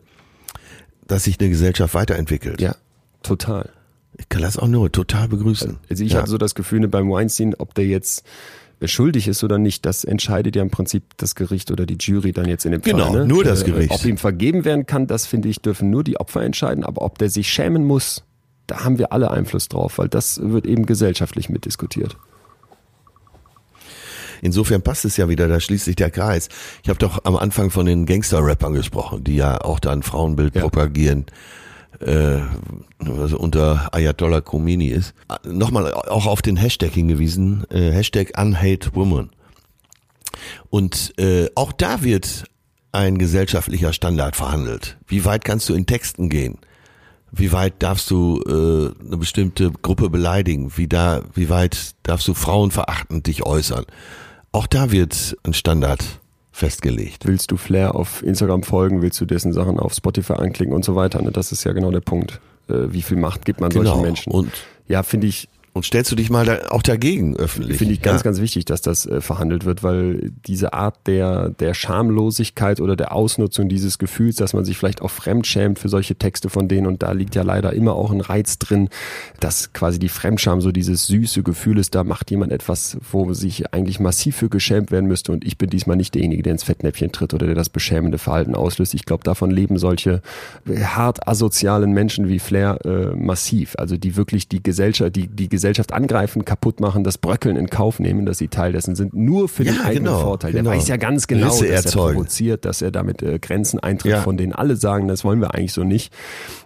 [1.08, 2.62] dass sich eine Gesellschaft weiterentwickelt.
[2.62, 2.76] Ja,
[3.24, 3.70] total.
[4.18, 5.78] Ich kann das auch nur total begrüßen.
[5.90, 6.20] Also ich ja.
[6.20, 8.24] hatte so das Gefühl ne, beim Weinstein, ob der jetzt
[8.88, 12.48] schuldig ist oder nicht, das entscheidet ja im Prinzip das Gericht oder die Jury dann
[12.48, 13.08] jetzt in dem genau, Fall.
[13.08, 13.28] Genau, ne?
[13.28, 13.92] nur das äh, Gericht.
[13.92, 16.84] Ob ihm vergeben werden kann, das finde ich, dürfen nur die Opfer entscheiden.
[16.84, 18.24] Aber ob der sich schämen muss,
[18.68, 22.18] da haben wir alle Einfluss drauf, weil das wird eben gesellschaftlich mitdiskutiert.
[24.42, 26.50] Insofern passt es ja wieder, da schließt sich der Kreis.
[26.84, 30.56] Ich habe doch am Anfang von den Gangster-Rappern gesprochen, die ja auch da ein Frauenbild
[30.56, 30.62] ja.
[30.62, 31.26] propagieren.
[32.06, 32.40] Äh,
[33.00, 39.30] also unter Ayatollah Khomeini ist, nochmal auch auf den Hashtag hingewiesen, äh, Hashtag UnHateWoman.
[40.70, 42.46] Und äh, auch da wird
[42.92, 44.98] ein gesellschaftlicher Standard verhandelt.
[45.08, 46.60] Wie weit kannst du in Texten gehen?
[47.32, 50.72] Wie weit darfst du äh, eine bestimmte Gruppe beleidigen?
[50.78, 53.86] Wie da, wie weit darfst du frauenverachtend dich äußern?
[54.54, 56.22] Auch da wird ein Standard
[56.56, 57.28] festgelegt.
[57.28, 59.02] Willst du Flair auf Instagram folgen?
[59.02, 61.22] Willst du dessen Sachen auf Spotify anklicken und so weiter?
[61.22, 61.32] Ne?
[61.32, 62.40] Das ist ja genau der Punkt.
[62.70, 63.84] Äh, wie viel Macht gibt man genau.
[63.84, 64.32] solchen Menschen?
[64.32, 64.52] Und
[64.88, 67.78] ja, finde ich und stellst du dich mal da auch dagegen öffentlich?
[67.78, 68.24] Finde ich ganz, ja?
[68.24, 73.12] ganz wichtig, dass das äh, verhandelt wird, weil diese Art der, der Schamlosigkeit oder der
[73.12, 76.88] Ausnutzung dieses Gefühls, dass man sich vielleicht auch fremd schämt für solche Texte von denen
[76.88, 78.88] und da liegt ja leider immer auch ein Reiz drin,
[79.42, 83.74] dass quasi die Fremdscham so dieses süße Gefühl ist, da macht jemand etwas, wo sich
[83.74, 87.12] eigentlich massiv für geschämt werden müsste und ich bin diesmal nicht derjenige, der ins Fettnäpfchen
[87.12, 88.94] tritt oder der das beschämende Verhalten auslöst.
[88.94, 90.22] Ich glaube, davon leben solche
[90.70, 95.65] hart asozialen Menschen wie Flair äh, massiv, also die wirklich die Gesellschaft, die, die Gesellschaft
[95.66, 99.50] Gesellschaft angreifen, kaputt machen, das Bröckeln in Kauf nehmen, dass sie Teil dessen sind, nur
[99.50, 100.52] für ja, den eigenen genau, Vorteil.
[100.52, 100.76] Der genau.
[100.76, 102.10] weiß ja ganz genau, Risse dass erzeugen.
[102.10, 104.22] er provoziert, dass er damit äh, Grenzen eintritt, ja.
[104.22, 106.14] von denen alle sagen, das wollen wir eigentlich so nicht.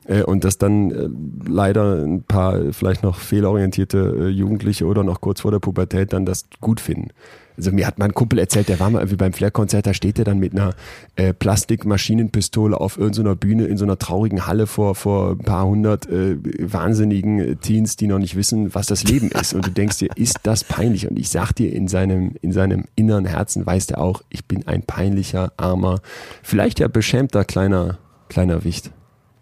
[0.06, 1.08] Äh, und dass dann äh,
[1.50, 6.26] leider ein paar vielleicht noch fehlorientierte äh, Jugendliche oder noch kurz vor der Pubertät dann
[6.26, 7.12] das gut finden.
[7.60, 10.24] Also mir hat mein Kumpel erzählt, der war mal irgendwie beim Flair-Konzert, da steht er
[10.24, 10.76] dann mit einer
[11.18, 16.08] äh, Plastikmaschinenpistole auf irgendeiner Bühne in so einer traurigen Halle vor, vor ein paar hundert
[16.08, 19.54] äh, wahnsinnigen Teens, die noch nicht wissen, was das Leben ist.
[19.54, 21.10] Und du denkst dir, ist das peinlich?
[21.10, 24.66] Und ich sag dir, in seinem, in seinem inneren Herzen weiß er auch, ich bin
[24.66, 26.00] ein peinlicher, armer,
[26.42, 27.98] vielleicht ja beschämter kleiner,
[28.30, 28.92] kleiner Wicht.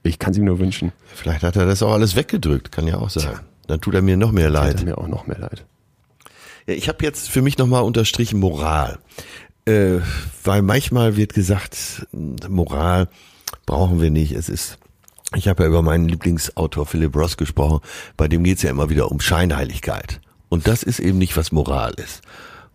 [0.02, 0.92] Ich kann es ihm nur wünschen.
[1.14, 3.26] Vielleicht hat er das auch alles weggedrückt, kann ja auch sein.
[3.26, 3.40] Tja.
[3.68, 4.78] Dann tut er mir noch mehr leid.
[4.78, 5.66] Tut er mir auch noch mehr leid.
[6.68, 9.00] Ich habe jetzt für mich nochmal unterstrichen Moral.
[9.66, 10.00] Äh,
[10.44, 13.08] weil manchmal wird gesagt, Moral
[13.66, 14.34] brauchen wir nicht.
[14.34, 14.78] Es ist,
[15.34, 17.80] ich habe ja über meinen Lieblingsautor Philip Ross gesprochen,
[18.18, 20.20] bei dem geht's ja immer wieder um Scheinheiligkeit.
[20.50, 22.22] Und das ist eben nicht, was Moral ist.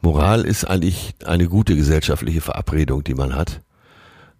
[0.00, 3.60] Moral ist eigentlich eine gute gesellschaftliche Verabredung, die man hat.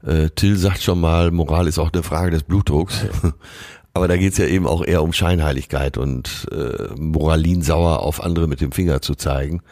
[0.02, 3.04] Äh, Till sagt schon mal, Moral ist auch eine Frage des Blutdrucks.
[3.94, 8.60] Aber da geht's ja eben auch eher um Scheinheiligkeit und äh, moralinsauer auf andere mit
[8.60, 9.62] dem Finger zu zeigen.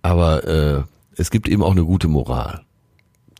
[0.00, 0.82] Aber äh,
[1.16, 2.62] es gibt eben auch eine gute Moral.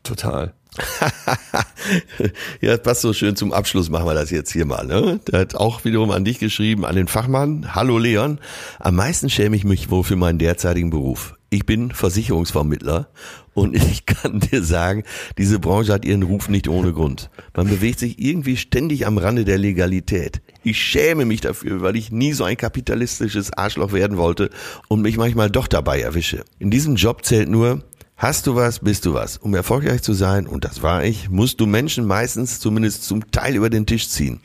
[0.03, 0.55] Total.
[2.61, 4.87] ja, passt so schön zum Abschluss, machen wir das jetzt hier mal.
[4.87, 5.21] Ne?
[5.29, 7.75] Der hat auch wiederum an dich geschrieben, an den Fachmann.
[7.75, 8.39] Hallo Leon,
[8.79, 11.38] am meisten schäme ich mich wohl für meinen derzeitigen Beruf.
[11.51, 13.09] Ich bin Versicherungsvermittler
[13.55, 15.05] und ich kann dir sagen,
[15.39, 17.31] diese Branche hat ihren Ruf nicht ohne Grund.
[17.57, 20.43] Man bewegt sich irgendwie ständig am Rande der Legalität.
[20.63, 24.51] Ich schäme mich dafür, weil ich nie so ein kapitalistisches Arschloch werden wollte
[24.89, 26.45] und mich manchmal doch dabei erwische.
[26.59, 27.83] In diesem Job zählt nur,
[28.19, 29.37] Hast du was, bist du was.
[29.37, 33.55] Um erfolgreich zu sein, und das war ich, musst du Menschen meistens zumindest zum Teil
[33.55, 34.41] über den Tisch ziehen.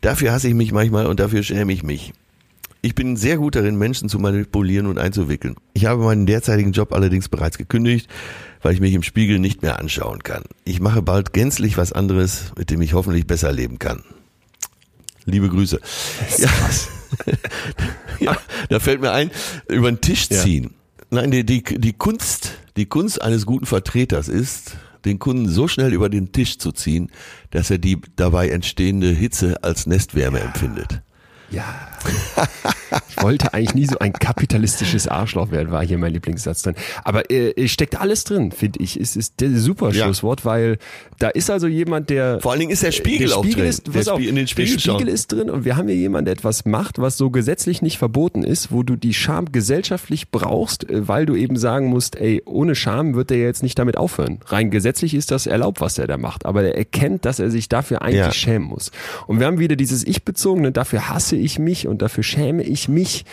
[0.00, 2.12] Dafür hasse ich mich manchmal und dafür schäme ich mich.
[2.84, 5.56] Ich bin sehr gut darin, Menschen zu manipulieren und einzuwickeln.
[5.72, 8.10] Ich habe meinen derzeitigen Job allerdings bereits gekündigt,
[8.60, 10.42] weil ich mich im Spiegel nicht mehr anschauen kann.
[10.64, 14.02] Ich mache bald gänzlich was anderes, mit dem ich hoffentlich besser leben kann.
[15.24, 15.80] Liebe Grüße.
[16.36, 16.50] Ja,
[18.20, 18.36] ja,
[18.68, 19.30] da fällt mir ein,
[19.70, 20.64] über den Tisch ziehen.
[20.64, 21.22] Ja.
[21.22, 24.76] Nein, die, die, die Kunst die Kunst eines guten Vertreters ist,
[25.06, 27.10] den Kunden so schnell über den Tisch zu ziehen,
[27.50, 31.00] dass er die dabei entstehende Hitze als Nestwärme empfindet.
[31.50, 31.93] Ja.
[33.08, 36.74] Ich wollte eigentlich nie so ein kapitalistisches Arschloch werden, war hier mein Lieblingssatz drin.
[37.02, 38.98] Aber äh, steckt alles drin, finde ich.
[39.00, 40.46] Es ist der super Schlusswort, ja.
[40.46, 40.78] weil
[41.18, 42.40] da ist also jemand, der.
[42.40, 43.68] Vor allen Dingen ist der Spiegel, der Spiegel auch drin.
[43.68, 46.26] Ist, der Spiegel, in den Spiegel der Spiegel ist drin und wir haben hier jemanden,
[46.26, 50.88] der etwas macht, was so gesetzlich nicht verboten ist, wo du die Scham gesellschaftlich brauchst,
[50.88, 54.40] äh, weil du eben sagen musst, ey, ohne Scham wird er jetzt nicht damit aufhören.
[54.46, 56.46] Rein gesetzlich ist das erlaubt, was er da macht.
[56.46, 58.32] Aber er erkennt, dass er sich dafür eigentlich ja.
[58.32, 58.90] schämen muss.
[59.26, 63.24] Und wir haben wieder dieses Ich-bezogene, dafür hasse ich mich und dafür schäme ich mich.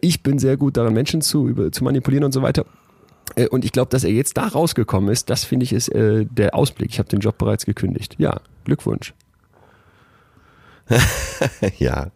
[0.00, 2.64] Ich bin sehr gut daran, Menschen zu, über, zu manipulieren und so weiter.
[3.36, 6.26] Äh, und ich glaube, dass er jetzt da rausgekommen ist, das finde ich ist äh,
[6.26, 6.90] der Ausblick.
[6.90, 8.16] Ich habe den Job bereits gekündigt.
[8.18, 9.14] Ja, Glückwunsch.
[11.78, 12.10] ja,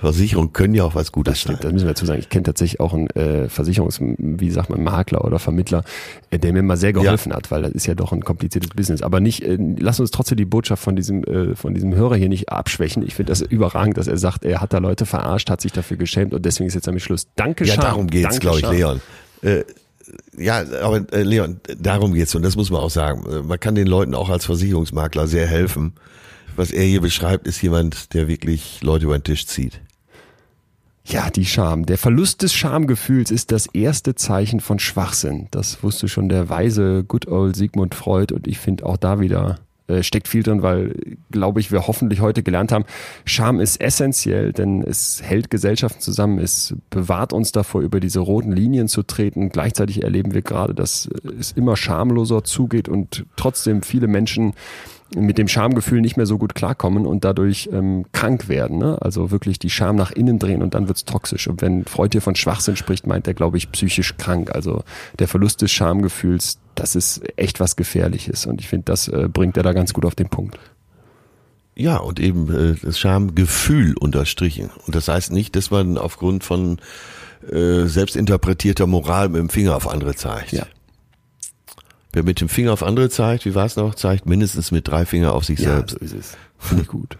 [0.00, 1.62] Versicherungen können ja auch was Gutes das stimmt, sein.
[1.62, 2.18] Das müssen wir dazu sagen.
[2.18, 5.84] Ich kenne tatsächlich auch einen äh, Versicherungs, wie sagt man, Makler oder Vermittler,
[6.30, 7.36] äh, der mir mal sehr geholfen ja.
[7.36, 9.02] hat, weil das ist ja doch ein kompliziertes Business.
[9.02, 12.28] Aber nicht, äh, lass uns trotzdem die Botschaft von diesem, äh, von diesem Hörer hier
[12.28, 13.04] nicht abschwächen.
[13.06, 15.96] Ich finde das überragend, dass er sagt, er hat da Leute verarscht, hat sich dafür
[15.96, 17.28] geschämt und deswegen ist jetzt damit Schluss.
[17.36, 19.00] Danke, Ja, darum geht's, glaube ich, Leon.
[19.42, 19.64] Äh,
[20.36, 23.24] ja, aber äh, Leon, darum geht's und das muss man auch sagen.
[23.30, 25.94] Äh, man kann den Leuten auch als Versicherungsmakler sehr helfen
[26.56, 29.80] was er hier beschreibt, ist jemand, der wirklich Leute über den Tisch zieht.
[31.06, 31.84] Ja, die Scham.
[31.84, 35.48] Der Verlust des Schamgefühls ist das erste Zeichen von Schwachsinn.
[35.50, 39.58] Das wusste schon der weise Good Old Sigmund Freud und ich finde auch da wieder
[39.86, 40.94] äh, steckt viel drin, weil,
[41.30, 42.86] glaube ich, wir hoffentlich heute gelernt haben,
[43.26, 48.52] Scham ist essentiell, denn es hält Gesellschaften zusammen, es bewahrt uns davor, über diese roten
[48.52, 49.50] Linien zu treten.
[49.50, 54.54] Gleichzeitig erleben wir gerade, dass es immer schamloser zugeht und trotzdem viele Menschen
[55.14, 58.78] mit dem Schamgefühl nicht mehr so gut klarkommen und dadurch ähm, krank werden.
[58.78, 58.98] Ne?
[59.00, 61.48] Also wirklich die Scham nach innen drehen und dann wird's toxisch.
[61.48, 64.50] Und wenn Freud hier von Schwachsinn spricht, meint er, glaube ich, psychisch krank.
[64.54, 64.82] Also
[65.18, 68.46] der Verlust des Schamgefühls, das ist echt was Gefährliches.
[68.46, 70.58] Und ich finde, das äh, bringt er da ganz gut auf den Punkt.
[71.76, 74.70] Ja, und eben äh, das Schamgefühl unterstrichen.
[74.86, 76.78] Und das heißt nicht, dass man aufgrund von
[77.50, 80.52] äh, selbstinterpretierter Moral mit dem Finger auf andere zeigt.
[80.52, 80.66] Ja.
[82.14, 85.04] Wer mit dem Finger auf andere zeigt, wie war es noch, zeigt mindestens mit drei
[85.04, 85.96] Finger auf sich Ja, selbst.
[85.98, 86.36] so ist es.
[86.58, 87.18] Finde ich gut.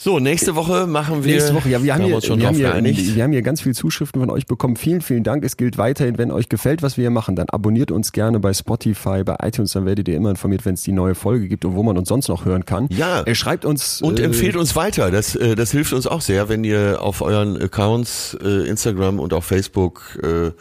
[0.00, 1.32] So, nächste Woche machen wir.
[1.34, 4.20] Nächste Woche, ja, wir haben, hier, wir, haben hier, wir haben hier ganz viele Zuschriften
[4.20, 4.76] von euch bekommen.
[4.76, 5.44] Vielen, vielen Dank.
[5.44, 8.52] Es gilt weiterhin, wenn euch gefällt, was wir hier machen, dann abonniert uns gerne bei
[8.52, 11.74] Spotify, bei iTunes, dann werdet ihr immer informiert, wenn es die neue Folge gibt und
[11.74, 12.86] wo man uns sonst noch hören kann.
[12.90, 13.22] Ja.
[13.22, 15.10] Er schreibt uns Und äh, empfehlt uns weiter.
[15.10, 19.32] Das, äh, das hilft uns auch sehr, wenn ihr auf euren Accounts, äh, Instagram und
[19.32, 20.52] auch Facebook, äh,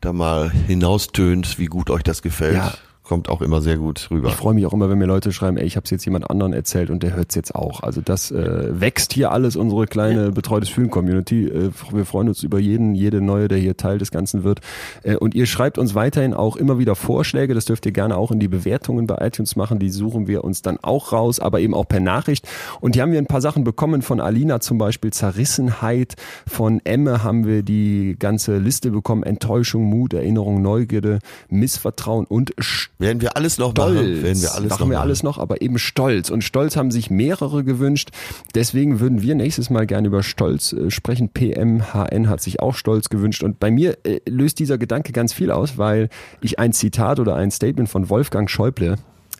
[0.00, 2.56] da mal hinaustönt, wie gut euch das gefällt.
[2.56, 2.74] Ja.
[3.08, 4.30] Kommt auch immer sehr gut rüber.
[4.30, 6.28] Ich freue mich auch immer, wenn mir Leute schreiben, ey, ich habe es jetzt jemand
[6.28, 7.84] anderen erzählt und der hört es jetzt auch.
[7.84, 11.46] Also das äh, wächst hier alles, unsere kleine betreutes Fühlen-Community.
[11.46, 14.58] Äh, wir freuen uns über jeden, jede neue, der hier Teil des Ganzen wird.
[15.04, 17.54] Äh, und ihr schreibt uns weiterhin auch immer wieder Vorschläge.
[17.54, 19.78] Das dürft ihr gerne auch in die Bewertungen bei iTunes machen.
[19.78, 22.48] Die suchen wir uns dann auch raus, aber eben auch per Nachricht.
[22.80, 26.16] Und hier haben wir ein paar Sachen bekommen von Alina zum Beispiel Zerrissenheit.
[26.48, 29.22] Von Emme haben wir die ganze Liste bekommen.
[29.22, 32.52] Enttäuschung, Mut, Erinnerung, Neugierde, Missvertrauen und
[32.98, 33.94] Werden wir alles noch Stolz.
[33.94, 34.22] machen?
[34.22, 36.30] Werden wir alles machen noch wir alles noch, aber eben Stolz.
[36.30, 38.10] Und Stolz haben sich mehrere gewünscht.
[38.54, 41.28] Deswegen würden wir nächstes Mal gerne über Stolz äh, sprechen.
[41.28, 43.42] PMHN hat sich auch Stolz gewünscht.
[43.42, 46.08] Und bei mir äh, löst dieser Gedanke ganz viel aus, weil
[46.40, 48.96] ich ein Zitat oder ein Statement von Wolfgang Schäuble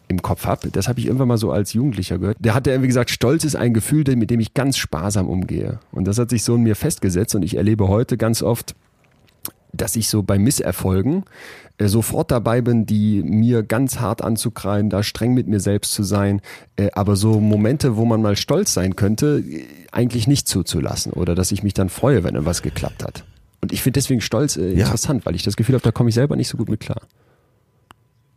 [0.08, 0.70] im Kopf habe.
[0.70, 2.36] Das habe ich irgendwann mal so als Jugendlicher gehört.
[2.40, 5.80] Der hat ja irgendwie gesagt, Stolz ist ein Gefühl, mit dem ich ganz sparsam umgehe.
[5.92, 7.34] Und das hat sich so in mir festgesetzt.
[7.34, 8.74] Und ich erlebe heute ganz oft,
[9.72, 11.24] dass ich so bei Misserfolgen
[11.78, 16.40] sofort dabei bin, die mir ganz hart anzukreien, da streng mit mir selbst zu sein,
[16.76, 21.34] äh, aber so Momente, wo man mal stolz sein könnte, äh, eigentlich nicht zuzulassen oder
[21.34, 23.24] dass ich mich dann freue, wenn etwas geklappt hat.
[23.60, 24.84] Und ich finde deswegen Stolz äh, Ja.
[24.86, 27.00] interessant, weil ich das Gefühl habe, da komme ich selber nicht so gut mit klar.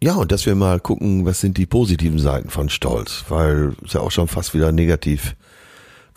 [0.01, 3.93] Ja, und dass wir mal gucken, was sind die positiven Seiten von Stolz, weil ist
[3.93, 5.35] ja auch schon fast wieder negativ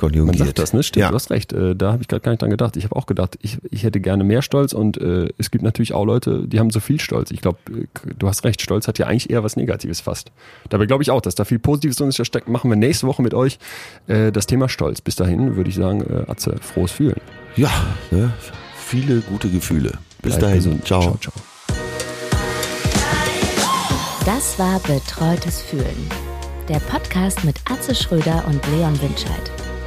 [0.01, 0.39] Man konjugiert.
[0.39, 0.83] sagt das, ne?
[0.83, 1.09] Stimmt, Ja.
[1.11, 1.53] du hast recht.
[1.53, 2.77] Äh, da habe ich gerade gar nicht dran gedacht.
[2.77, 5.95] Ich habe auch gedacht, ich, ich hätte gerne mehr Stolz und äh, es gibt natürlich
[5.95, 7.31] auch Leute, die haben so viel Stolz.
[7.31, 7.59] Ich glaube,
[8.19, 10.33] du hast recht, Stolz hat ja eigentlich eher was Negatives fast.
[10.71, 12.27] Dabei glaube ich auch, dass da viel Positives drin ist.
[12.27, 12.49] steckt.
[12.49, 13.59] Machen wir nächste Woche mit euch
[14.09, 15.01] äh, das Thema Stolz.
[15.01, 17.21] Bis dahin würde ich sagen, äh, Atze, frohes Fühlen.
[17.57, 17.71] Ja,
[18.11, 18.33] ne?
[18.77, 19.93] viele gute Gefühle.
[20.23, 20.57] Bis Bleib dahin.
[20.57, 20.87] gesund.
[20.87, 21.01] Ciao.
[21.03, 21.33] ciao, ciao.
[24.25, 26.09] Das war Betreutes Fühlen.
[26.69, 29.72] Der Podcast mit Atze Schröder und Leon Winscheid.